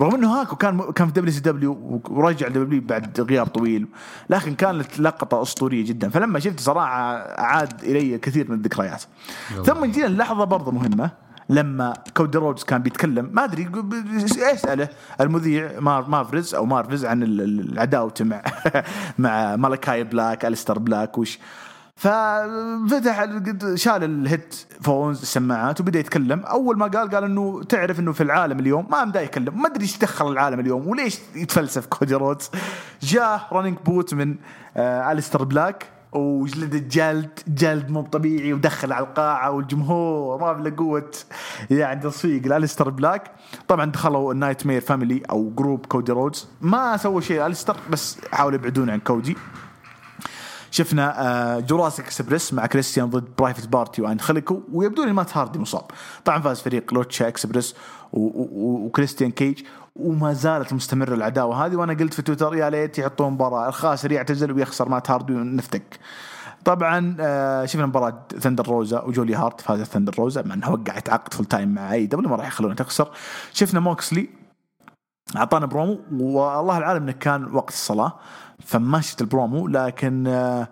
[0.00, 3.86] رغم إنه هاكو كان كان في دبليو سي دبليو ورجع دبليو بعد غياب طويل
[4.30, 6.08] لكن كانت لقطة أسطورية جدا.
[6.08, 9.02] فلما شفت صراحة عاد إلي كثير من الذكريات.
[9.64, 11.10] ثم جينا اللحظه برضه مهمة
[11.48, 13.70] لما كودي رودز كان بيتكلم ما أدري
[14.52, 14.88] يسأله
[15.20, 17.22] المذيع مار مافرز أو مارفز عن
[17.78, 18.42] عداوته مع
[19.18, 21.38] مع مالكاي بلاك الستر بلاك وش
[22.02, 23.24] ففتح
[23.74, 26.40] شال ال headphones السماعات وبدأ يتكلم.
[26.40, 29.62] أول ما قال قال إنه تعرف إنه في العالم اليوم ما بدا يتكلم.
[29.62, 32.50] ما أدري إيش دخل العالم اليوم وليش يتفلسف كودي رودز.
[33.02, 34.36] جاء running boot من
[34.76, 41.10] آه الستر بلاك وجلد جلد جلد مو طبيعي ودخل على القاعة والجمهور ما بلا قوة
[41.70, 43.30] يعني تصفيق لالستر بلاك
[43.68, 46.48] طبعا دخلوا النايت مير فاميلي أو group كودي رودز.
[46.60, 49.36] ما سووا شيء الستر بس حاولوا يبعدون عن كودي.
[50.72, 51.26] شفنا
[51.56, 55.84] آه، جوراسيك إكسبريس مع كريستيان ضد برايفت بارتي وأنخليكو ويبدو لي مات هاردي مصاب.
[56.24, 57.74] طبعا فاز فريق لوتشا إكسبريس
[58.12, 59.62] وكريستيان كيج
[59.96, 64.52] وما زالت مستمرة العداوة هذه وأنا قلت في تويتر يا ليت يحطون مباراة الخاسر يعتزل
[64.52, 65.98] ويخسر مات هاردي ونفتك.
[66.64, 71.34] طبعا آه، شفنا مباراة ثندر روزا وجوليا هارت فازت ثندر روزا مع إنها وقعت عقد
[71.34, 73.10] full time مع اي دبليو ما راح يخلونها تخسر.
[73.52, 74.28] شفنا موكسلي
[75.36, 78.12] أعطانا برومو والله العالم إنه كان وقت الصلاة.
[78.64, 80.68] فما شفت البرومو لكن آه،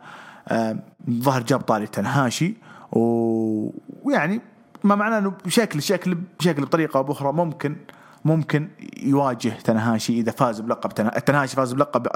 [0.49, 0.77] آه،
[1.11, 2.55] ظهر جاب طاري تنهاشي
[2.93, 4.41] ويعني
[4.85, 7.77] ما معناه إنه بشكل شكل بشكل بطريقة أو بأخرى ممكن
[8.25, 8.69] ممكن
[9.03, 10.91] يواجه تنهاشي إذا فاز بلقب
[11.25, 12.07] تنهاشي فاز بلقب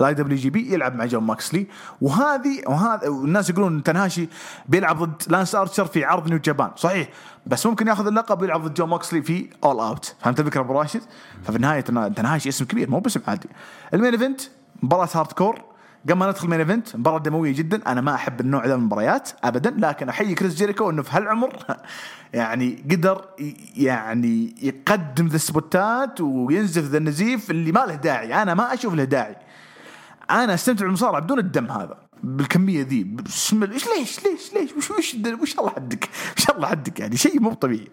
[0.00, 1.66] الآي دبليو جي بي يلعب مع جون ماكسلي.
[2.00, 4.28] وهذه وهذا والناس يقولون تنهاشي
[4.68, 6.70] بيلعب ضد لانس ارشر في عرض نيو جابان.
[6.76, 7.08] صحيح
[7.46, 11.02] بس ممكن ياخذ اللقب ويلعب ضد جون ماكسلي في All Out فهمت الفكرة أبو راشد؟
[11.42, 13.48] ففي النهاية تنهاشي اسم كبير مو باسم عادي.
[13.94, 14.40] ال main event
[14.82, 15.60] مباراة hardcore
[16.04, 17.80] قبل ما ندخل main event مباراة دموية جدا.
[17.86, 21.56] أنا ما أحب النوع ذا من المباريات ابدا لكن أحيي كريس جيريكو إنه في هالعمر
[22.32, 23.24] يعني قدر
[23.76, 28.42] يعني يقدم ذا السبوتات وينزف ذا النزيف اللي ما له داعي.
[28.42, 29.36] أنا ما أشوف له داعي.
[30.30, 32.09] أنا أستمتع بالمصارعة بدون الدم هذا.
[32.22, 33.04] بالكمية ذي.
[33.04, 37.16] بسم الله- إيش ليش ليش ليش؟ وش وش وش الله حدك؟ وش الله حدك يعني؟
[37.16, 37.88] شيء مو طبيعي.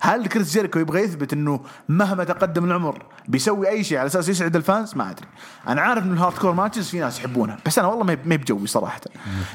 [0.00, 4.56] هل كريس جيريكو يبغى يثبت إنه مهما تقدم العمر بيسوي أي شيء على أساس يسعد
[4.56, 5.26] ال fans؟ ما أدري.
[5.68, 9.00] أنا عارف ان ال hardcore matches في ناس يحبونها بس أنا والله ما بجوي صراحة.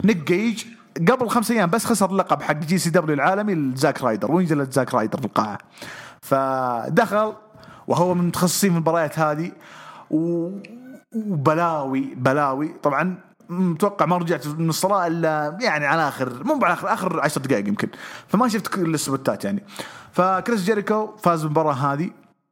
[0.03, 0.63] نيك جيج
[1.09, 4.93] قبل خمس أيام بس خسر اللقب حق جي سي دبليو العالمي لزاك رايدر وانجلد زاك
[4.93, 5.57] رايدر في القاعة.
[6.21, 7.33] فدخل
[7.87, 9.51] وهو من المتخصصين في المباريات هذه
[10.11, 10.49] و...
[11.15, 12.67] وبلاوي بلاوي.
[12.83, 13.17] طبعا
[13.59, 17.67] متوقع ما رجعت من الصلاة إلا يعني على آخر مو على آخر آخر 10 دقائق
[17.67, 17.87] يمكن.
[18.27, 19.63] فما شفت كل السبوتات يعني.
[20.11, 22.09] فكريس جيريكو فاز بالمباراة هذه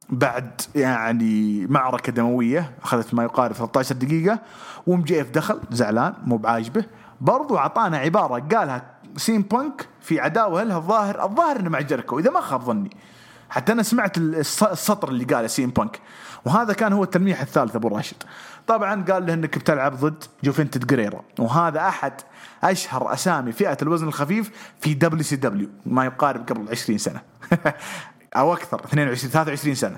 [0.08, 4.38] بعد يعني معركة دموية أخذت ما يقارب 13 دقيقة
[4.86, 6.84] وام جي إف دخل زعلان مو بعاجبه.
[7.20, 8.82] برضو أعطانا عبارة قالها
[9.16, 12.90] سي إم بانك في عداوة لها الظاهر الظاهر إنه مع جيريكو إذا ما خاب ظني.
[13.50, 16.00] حتى أنا سمعت السطر اللي قاله سي إم بانك
[16.44, 18.16] وهذا كان هو التلميح الثالث أبو راشد.
[18.66, 22.12] طبعا قال له إنك بتلعب ضد جوفنتود جريرا وهذا أحد
[22.64, 27.20] أشهر أسامي فئة الوزن الخفيف في دبليو سي دبليو ما يقارب قبل 20 سنة.
[28.36, 29.96] أو أكثر 22 23 سنة.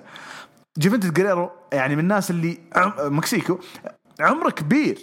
[0.79, 2.59] جوفنتود جريرو يعني من الناس اللي
[2.99, 3.59] مكسيكو
[4.21, 4.99] عمره كبير.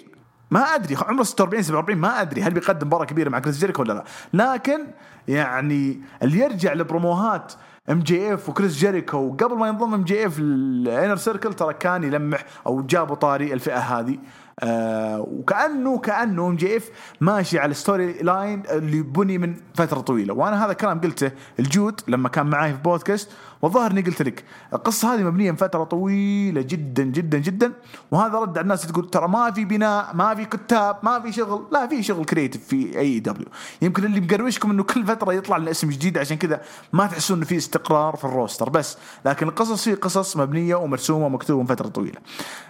[0.52, 3.94] ما أدري عمره 46 47 ما أدري هل بيقدم مباراة كبيرة مع كريس جيريكو ولا
[3.94, 4.04] لا.
[4.34, 4.88] لكن
[5.28, 7.54] يعني اللي يرجع لبروموهات
[7.90, 12.04] ام جي اف وكريس جيريكو قبل ما ينضم ام جي اف الانر سيركل ترى كان
[12.04, 14.18] يلمح أو جابوا طاري الفئة هذه.
[14.60, 16.90] آه وكانه كأنه ام جي اف
[17.22, 20.34] ماشي على ال storyline اللي بني من فترة طويلة.
[20.34, 23.32] وأنا هذا الكلام قلته الجود لما كان معاي في بودكاست
[23.62, 24.44] والظاهر إني قلت لك
[24.74, 27.74] القصة هذه مبنية من فترة طويلة جدا جدا جدا
[28.12, 31.68] وهذا رد على الناس تقول ترى ما في بناء ما في كتاب ما في شغل
[31.72, 33.48] لا في شغل creative في اي دبليو
[33.82, 36.62] يمكن اللي مقروشكم إنه كل فترة يطلع لنا اسم جديد عشان كذا
[36.94, 38.98] ما تحسون إنه في استقرار في ال roster بس.
[39.26, 42.20] لكن القصص في قصص مبنية ومرسومة ومكتوبة من فترة طويلة.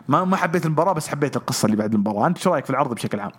[0.07, 2.27] ما ما حبيت المباراة بس حبيت القصة اللي بعد المباراة.
[2.27, 3.31] أنت شو رأيك في العرض بشكل عام؟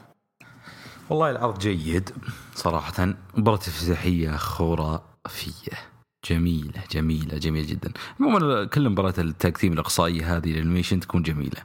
[1.10, 2.10] والله العرض جيد
[2.54, 3.14] صراحة.
[3.36, 5.91] مباراة افتتاحية خرافية.
[6.30, 7.92] جميلة جميلة جميلة جدا.
[8.20, 11.62] عموما كل مباراة ال tag team الإقصائية هذه الانيميشن تكون جميلة.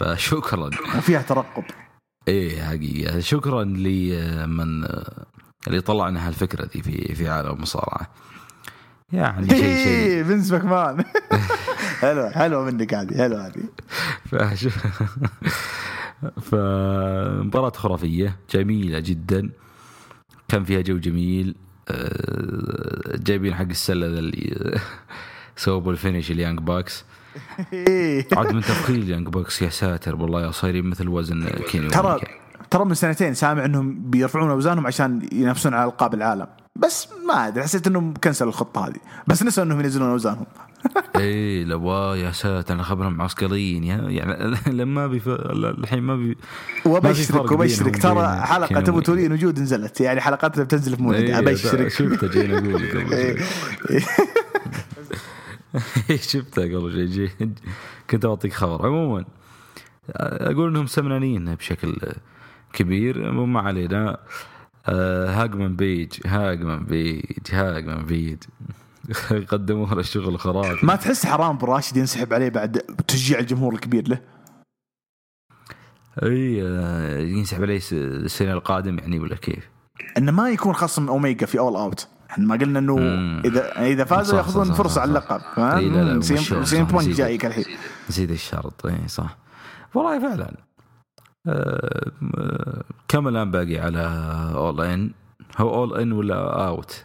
[0.00, 0.70] فشكرا.
[0.98, 1.64] وفيها ترقب.
[2.28, 3.20] إيه حقيقة.
[3.20, 4.84] شكرا لمن
[5.66, 8.10] اللي طلع لنا هالفكرة دي في في عالم المصارعة.
[9.12, 11.04] يعني شيء شيء إيه، فينس ماكمان
[12.02, 13.62] حلوة حلوة منك هذه حلوة هذه.
[16.50, 19.50] فمباراة خرافية جميلة جدا.
[20.48, 21.54] كان فيها جو جميل.
[23.14, 24.80] جايبين حق السلة ذا اللي
[25.56, 27.04] سووا ال finish ال Young Bucks.
[27.72, 28.26] إيه.
[28.32, 32.20] عاد من تفخيل اليانج باكس يا ساتر والله صايرين مثل وزن كيني ترى.
[32.70, 36.46] ترى من سنتين سامع إنهم بيرفعون أوزانهم عشان ينافسون على ألقاب العالم.
[36.76, 38.96] بس ما أدري حسيت إنهم كنسلوا الخطة هذه.
[39.26, 40.46] بس نسوا إنهم ينزلون أوزانهم.
[41.16, 46.36] إيه لو يا ساتر أنا خبرهم معسكريين يا يعني لما بي الحين ما بي
[46.86, 48.02] وبشرك وبشرك.
[48.02, 49.06] ترى حلقة ابو أوميجا.
[49.06, 50.00] تولين وجود نزلت.
[50.00, 51.88] يعني حلقاتنا بتنزل في مولد إيه، أبشرك.
[51.88, 53.36] شفته جينا أقول قبل إيه.
[56.30, 57.06] شفته قبل شوي.
[57.06, 57.30] جي
[58.10, 58.86] كنت أعطيك خبر.
[58.86, 59.24] عموما
[60.16, 61.96] أقول إنهم سمنانين بشكل
[62.72, 63.32] كبير.
[63.32, 64.18] ما علينا.
[64.88, 67.22] آه، هانجمان بيج هانجمان بيج
[67.52, 68.38] هانجمان بيج.
[69.52, 72.78] قدموا له الشغل خرافي ما تحس حرام ابو راشد ينسحب عليه بعد
[73.08, 74.20] تشجيع الجمهور الكبير له
[76.22, 79.68] إي آه، ينسحب عليه الس- السنة القادم يعني ولا كيف؟
[80.18, 82.98] إنه ما يكون خصم اوميجا في All Out إحنا ما قلنا إنه.
[83.44, 85.08] اذا إذا فازوا ياخذون فرصة على.
[85.08, 85.40] اللقب؟
[86.22, 87.16] سين بونك نسيت.
[87.16, 87.64] جايك الحين
[88.10, 89.36] نسيت الشرط إي صح
[89.94, 90.54] والله فعلا
[91.48, 94.00] آه، آه، كم الآن باقي على
[94.54, 95.10] اول ان
[95.58, 97.04] هو اول ان ولا اوت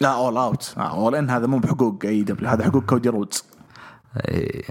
[0.00, 3.44] لا اول اوت اول ان هذا مو بحقوق اي دبليو هذا حقوق كودي رودز
[4.16, 4.62] إيه.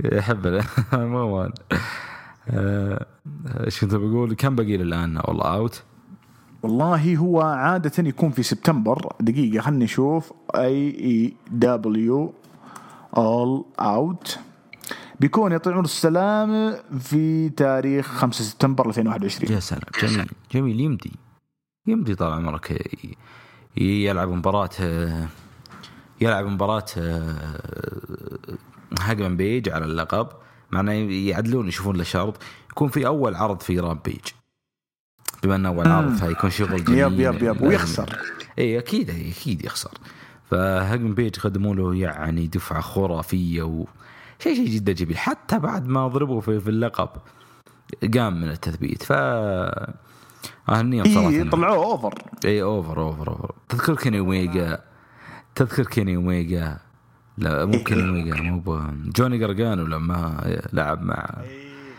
[0.12, 0.62] يحب
[0.92, 1.52] عموما
[2.48, 3.06] آه،
[3.64, 5.82] إيش كنت بقول؟ كم باقي الان اول اوت
[6.62, 9.12] والله هو عادة يكون في سبتمبر.
[9.20, 14.38] دقيقة خلني نشوف AEW All Out
[15.20, 19.82] بيكون يطلعون السلام في تاريخ 5 سبتمبر 2021 يا سلام.
[20.02, 20.30] جميل.
[20.52, 20.80] جميل.
[20.80, 21.12] يمدي.
[21.86, 22.88] يمدي طال عمرك.
[23.76, 25.28] يلعب مباراة آه،
[26.20, 27.68] يلعب مباراة آه،
[29.00, 30.28] هانجمان بيج على اللقب.
[30.70, 32.42] معناه يعدلون يشوفون له شرط.
[32.70, 34.24] يكون في أول عرض في Rampage.
[35.42, 37.42] بما إنه أول عرض فيكون شغل جميل yep yep.
[37.42, 38.18] yep ويخسر.
[38.58, 39.90] إي أكيد أكيد يخسر.
[40.50, 43.84] فهانجمان بيج قدموا له يعني دفعة خرافية و
[44.38, 45.18] شيء شيء جدا جميل.
[45.18, 47.08] حتى بعد ما ضربوا في, في اللقب
[48.14, 49.02] قام من التثبيت.
[49.02, 49.12] ف
[50.68, 51.28] اهنيهم صراحة.
[51.28, 52.14] اي طلعوه over
[52.44, 54.78] اي over over over تذكر كيني اوميجا
[55.54, 56.78] تذكر كيني اوميجا
[57.38, 60.40] لا مو كيني اوميجا مو ب- جوني جرجانو لما
[60.72, 61.26] لعب مع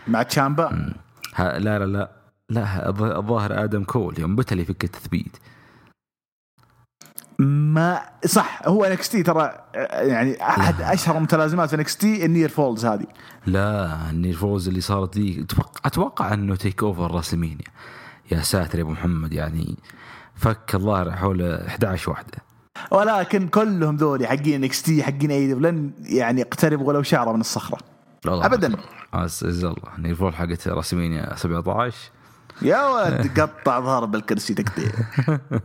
[0.08, 0.92] مع تشامبا.
[1.38, 2.10] لا لا لا.
[2.50, 5.36] لا الظ- الظاهر آدم كول يوم بتل يفك التثبيت
[7.38, 9.42] ما صح هو NXT ترى
[9.74, 13.06] آه، يعني أحد أشهر متلازمات NXT ال near falls هذه.
[13.46, 17.66] لا ال near falls اللي صارت ذي أتوقع, أتوقع إنه TakeOver WrestleMania.
[18.32, 19.76] يا ساتر يا أبو محمد يعني
[20.34, 22.38] فك الظاهر حول 11 واحدة.
[22.90, 27.78] ولكن كلهم ذولي حقين NXT حقين أي لن يعني يقتربوا ولو شعرة من الصخرة.
[28.26, 28.76] والله أبداً.
[29.14, 29.96] عز الله.
[29.98, 31.96] ال near fall حقت WrestleMania 17
[32.62, 34.90] يا ولد قطع ظهر بالكرسي تقطيع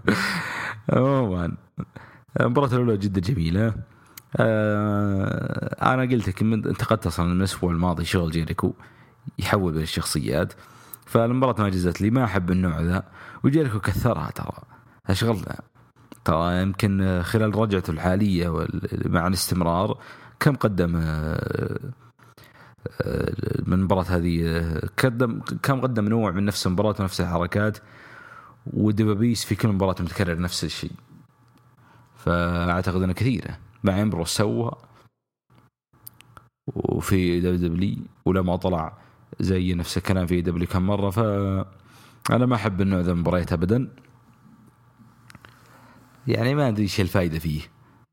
[0.94, 1.52] عموما.
[2.40, 3.74] المباراة الأولى جدا جميلة.
[4.38, 8.74] آه أنا قلت لك انتقدت أصلا من الأسبوع الماضي شغل جيريكو
[9.40, 10.54] يحول بين الشخصيات.
[11.12, 13.04] فالمباراة ما جزت لي ما أحب النوع ذا
[13.44, 14.64] وجيريكو كثرها ترى.
[15.08, 15.60] أشغلنا.
[16.26, 18.68] ترى يمكن خلال رجعته الحالية
[19.06, 19.98] مع الاستمرار
[20.40, 21.80] كم قدم آه،
[23.02, 23.34] آه،
[23.66, 27.78] من المباراة هذه آه، قدم كم قدم نوع من نفس المباراة ونفس الحركات
[28.74, 30.92] ودبابيس في كل مباراة متكرر نفس الشيء.
[32.16, 33.58] فأعتقد انها كثيرة.
[33.84, 34.72] مع امبروس سوى
[36.76, 38.98] وفي دبليو ولما طلع
[39.40, 41.20] زي نفس الكلام في دبليو كم مرة ف
[42.32, 43.88] أنا ما أحب النوع ذا المباريات ابدا.
[46.28, 47.62] يعني ما أدري إيش الفائده فيه.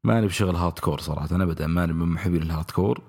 [0.04, 3.02] ما أنا بشغل hardcore صراحة أنا ابدا ما أنا من محبين ال hardcore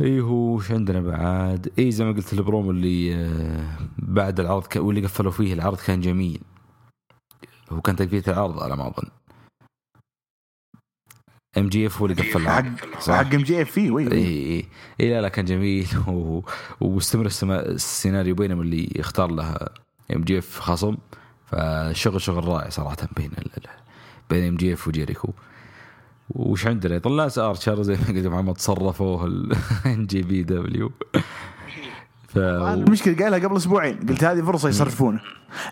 [0.00, 4.64] إي هو وش عندنا بعد؟ إي زي ما قلت البرومو اللي آه، بعد العرض.
[4.76, 6.40] واللي قفلوا فيه العرض كان جميل.
[7.72, 9.08] هو كان تقفية العرض على ما أظن.
[11.58, 12.64] MJF هو اللي قفل حق
[13.00, 14.64] صح؟ حق MJF فيه وي اي اي
[15.00, 15.86] اي لا لا كان جميل.
[16.08, 16.42] و...
[16.80, 17.26] واستمر.
[17.42, 19.68] السيناريو بينهم اللي اختار لها
[20.16, 20.96] MJF خصم.
[21.46, 23.50] فشغل شغل رائع صراحة بين ال...
[24.30, 25.32] بين MJF وجيريكو.
[26.30, 30.92] وش عندنا؟ طلعت ارشر زي ما قلت محمد صرفوه ال NJPW
[32.34, 33.96] ف المشكلة قايلها قبل أسبوعين.
[34.08, 35.20] قلت هذه فرصة يصرفونه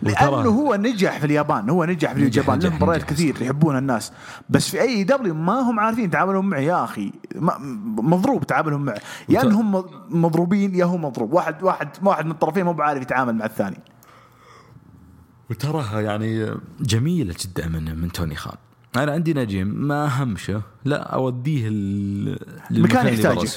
[0.01, 1.69] لأنه هو نجح في اليابان.
[1.69, 2.59] هو نجح في اليابان.
[2.59, 3.03] له مباريات.
[3.03, 4.11] كثير يحبونها الناس.
[4.49, 7.11] بس في AEW ما هم عارفين يتعاملون معه يا أخي
[7.97, 8.95] مضروب تعاملهم معه
[9.29, 11.33] يا وت- إنهم مضروبين يا هو مضروب.
[11.33, 13.77] واحد واحد واحد من الطرفين مو بعارف يتعامل مع الثاني.
[15.49, 18.55] وتراها يعني جميلة جدا من من توني خان.
[18.95, 22.39] أنا عندي نجم ما أهمشه لا أوديه ال-
[22.71, 23.49] للمكان اللي يحتاجه.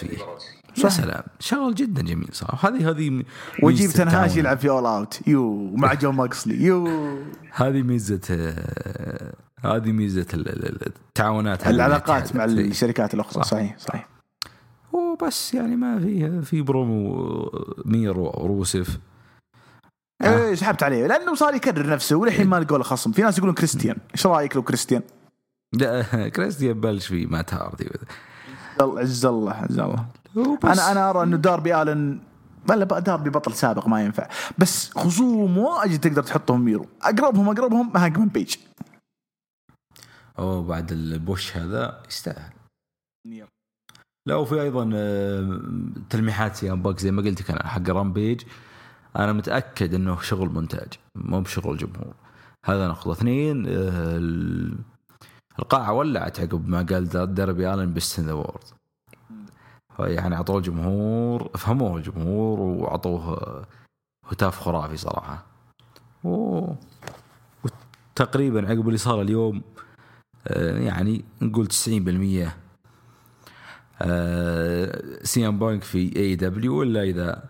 [0.85, 1.23] يا سلام.
[1.41, 2.69] شغل جدا جميل صراحة.
[2.69, 3.23] هذه هذه
[3.63, 6.65] ويجيب تاناهاشي يلعب في All Out يو مع جون موكسلي.
[6.65, 6.89] يو.
[7.53, 9.91] هذه ميزة آه، هذه
[10.35, 12.71] ال- التعاونات العلاقات مع الاتحاد.
[12.71, 13.43] الشركات الأخرى.
[13.43, 13.51] صح.
[13.51, 14.09] صحيح صحيح.
[14.93, 17.51] وبس يعني ما في في برومو
[17.85, 18.99] ميرو روسيف
[20.23, 21.07] إيه سحبت عليه.
[21.07, 23.13] لأنه صار يكرر نفسه وللحين ما لقوا له خصم.
[23.13, 23.97] في ناس يقولون كريستيان.
[24.15, 25.03] إيش رأيك لو كريستيان؟
[25.73, 26.03] لا
[26.37, 27.89] كريستيان بلش في مات هاردي
[28.81, 30.07] عز الله عز الله.
[30.65, 32.21] أنا أنا أرى إنه داربي الن
[32.69, 34.29] بقى داربي بطل سابق ما ينفع.
[34.59, 36.87] بس خصوم واجد تقدر تحطهم ميرو.
[37.03, 38.57] اقربهم أقربهم هانجمان بيج.
[40.39, 42.53] أوه بعد ال push هذا يستاهل.
[44.27, 45.61] لا وفي أيضا آه،
[46.11, 48.43] تلميحات سي إم بانك زي ما قلت لك أنا حق Rampage
[49.17, 52.15] أنا متأكد إنه شغل مونتاج مو بشغل جمهور.
[52.67, 53.13] هذا نقطة.
[53.13, 54.79] اثنين آه، ال-
[55.59, 58.65] القاعة ولعت عقب ما قال دا- ديربي آلن best in the world
[59.99, 63.67] يعني أعطوه الجمهور فهموه الجمهور وأعطوه آه،
[64.27, 65.47] هتاف خرافي صراحة
[66.25, 66.67] و...
[67.65, 69.63] وتقريبا عقب اللي صار اليوم
[70.47, 71.69] آه، يعني نقول
[72.47, 72.51] 90%
[74.03, 77.43] آه، سي إم بانك في AEW الا إذا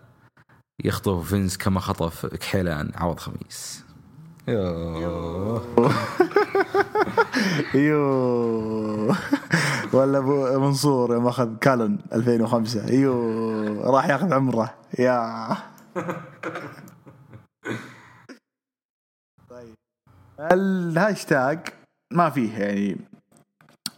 [0.83, 3.83] يخطف فينس كما خطف كحيلان عوض خميس.
[7.75, 9.15] أيوه
[9.93, 14.73] ولا أبو منصور يوم أخذ كالن 2005 أيوه راح ياخذ عمره.
[14.99, 15.47] يا.
[19.49, 19.75] طيب.
[20.39, 21.59] الهاشتاج
[22.11, 22.97] ما فيه يعني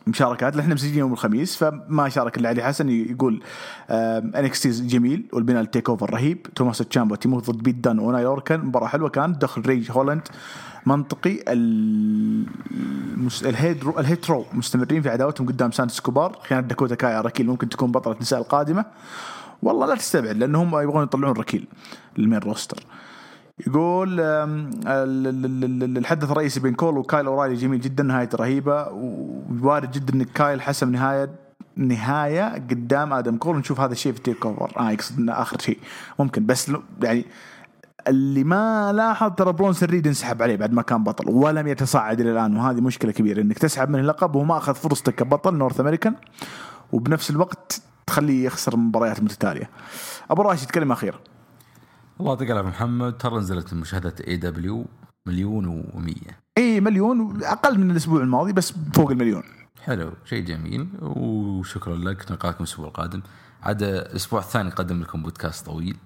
[0.08, 0.58] مشاركات.
[0.58, 2.90] إحنا مسجلين يوم الخميس فما شارك إلا علي حسن.
[2.90, 3.44] يقول
[3.90, 6.48] NXT جميل والبناء ال TakeOver رهيب.
[6.56, 10.28] توماسو تشامبا تيموثي ضد بيت دان وأوني لوركن مباراة حلوة كانت دخل ريج هولاند.
[10.86, 11.40] منطقي
[13.46, 18.14] الهيدرو الهيترو مستمرين في عداوتهم قدام سانتوس إسكوبار خيانه داكوتا كاي ركيل ممكن تكون بطلة
[18.14, 18.86] النساء القادمة.
[19.64, 21.68] والله لا تستبعد لأنهم يبغون يطلعون ركيل
[22.18, 22.84] لل main roster.
[23.68, 24.20] يقول
[25.98, 28.88] الحدث الرئيسي بين كول وكايل أورايلي جميل جدا نهايته رهيبة.
[28.90, 31.30] ووارد جدا إن كايل حسم نهايه
[31.76, 33.58] نهاية قدام آدم كول.
[33.58, 35.78] نشوف هذا الشيء في ال TakeOver آه يقصد إنه آخر شيء.
[36.20, 36.72] ممكن بس
[37.04, 37.26] يعني
[38.08, 42.32] اللي ما لاحظ ترى برونسون ريد انسحب عليه بعد ما كان بطل ولم يتصاعد إلى
[42.32, 46.16] الآن وهذه مشكلة كبيرة إنك تسحب من اللقب وهو ما أخذ فرصته كبطل North American
[46.92, 49.70] وبنفس الوقت تخليه يخسر مباريات متتالية.
[50.32, 51.20] أبو راشد كلمه اخيره.
[52.20, 53.18] الله يعطيك العافية محمد.
[53.18, 54.86] ترى نزلت مشاهدات AEW
[55.28, 59.44] مليون و100 إي مليون أقل من الأسبوع الماضي بس فوق المليون.
[59.84, 63.22] حلو شيء جميل وشكرا لك نلقاكم الأسبوع القادم.
[63.64, 65.98] عاد الأسبوع الثاني قدم لكم بودكاست طويل.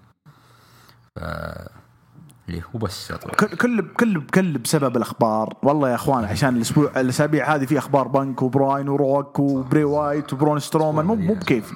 [1.15, 1.19] ف
[2.73, 3.35] وبس يا طويل.
[3.35, 5.53] كل كل كل بسبب الأخبار.
[5.63, 10.59] والله يا أخوان عشان الأسبوع الأسابيع هذه في أخبار بنك وبراين وروك وبري وايت وبرون
[10.59, 11.05] سترومان.
[11.05, 11.73] مو مو بكيف.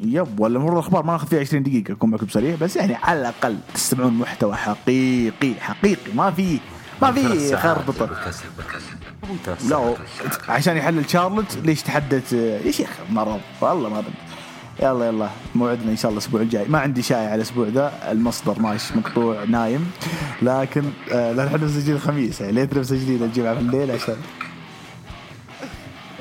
[0.00, 3.20] يب ولا المفروض الأخبار ما ناخذ فيها 20 دقيقة أكون معكم سريع بس يعني على
[3.20, 6.12] الأقل تستمعون محتوى حقيقي حقيقي.
[6.14, 6.58] ما في
[7.02, 8.10] ما في خربطة.
[9.68, 9.94] لا
[10.48, 13.40] عشان يحلل شارلوت ليش تحدث؟ يا شيخ مرض.
[13.60, 14.04] والله مرض
[14.84, 15.28] يلا يلا.
[15.54, 16.64] موعدنا إن شاء الله الأسبوع الجاي.
[16.68, 19.90] ما عندي شاي على الأسبوع ذا المصدر ماشي مقطوع نايم.
[20.42, 22.40] لكن آه لا إحنا مسجلين الخميس.
[22.40, 24.16] يعني ليتنا مسجلين الجمعة في الليل عشان.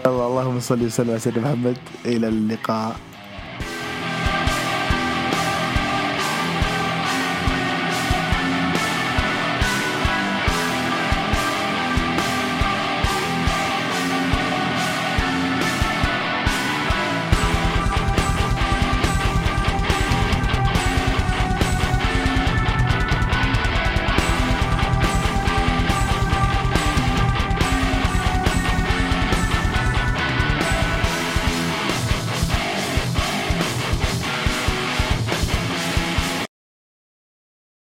[0.06, 1.78] يلا اللهم صل وسلم على سيدنا محمد.
[2.06, 2.96] إلى اللقاء.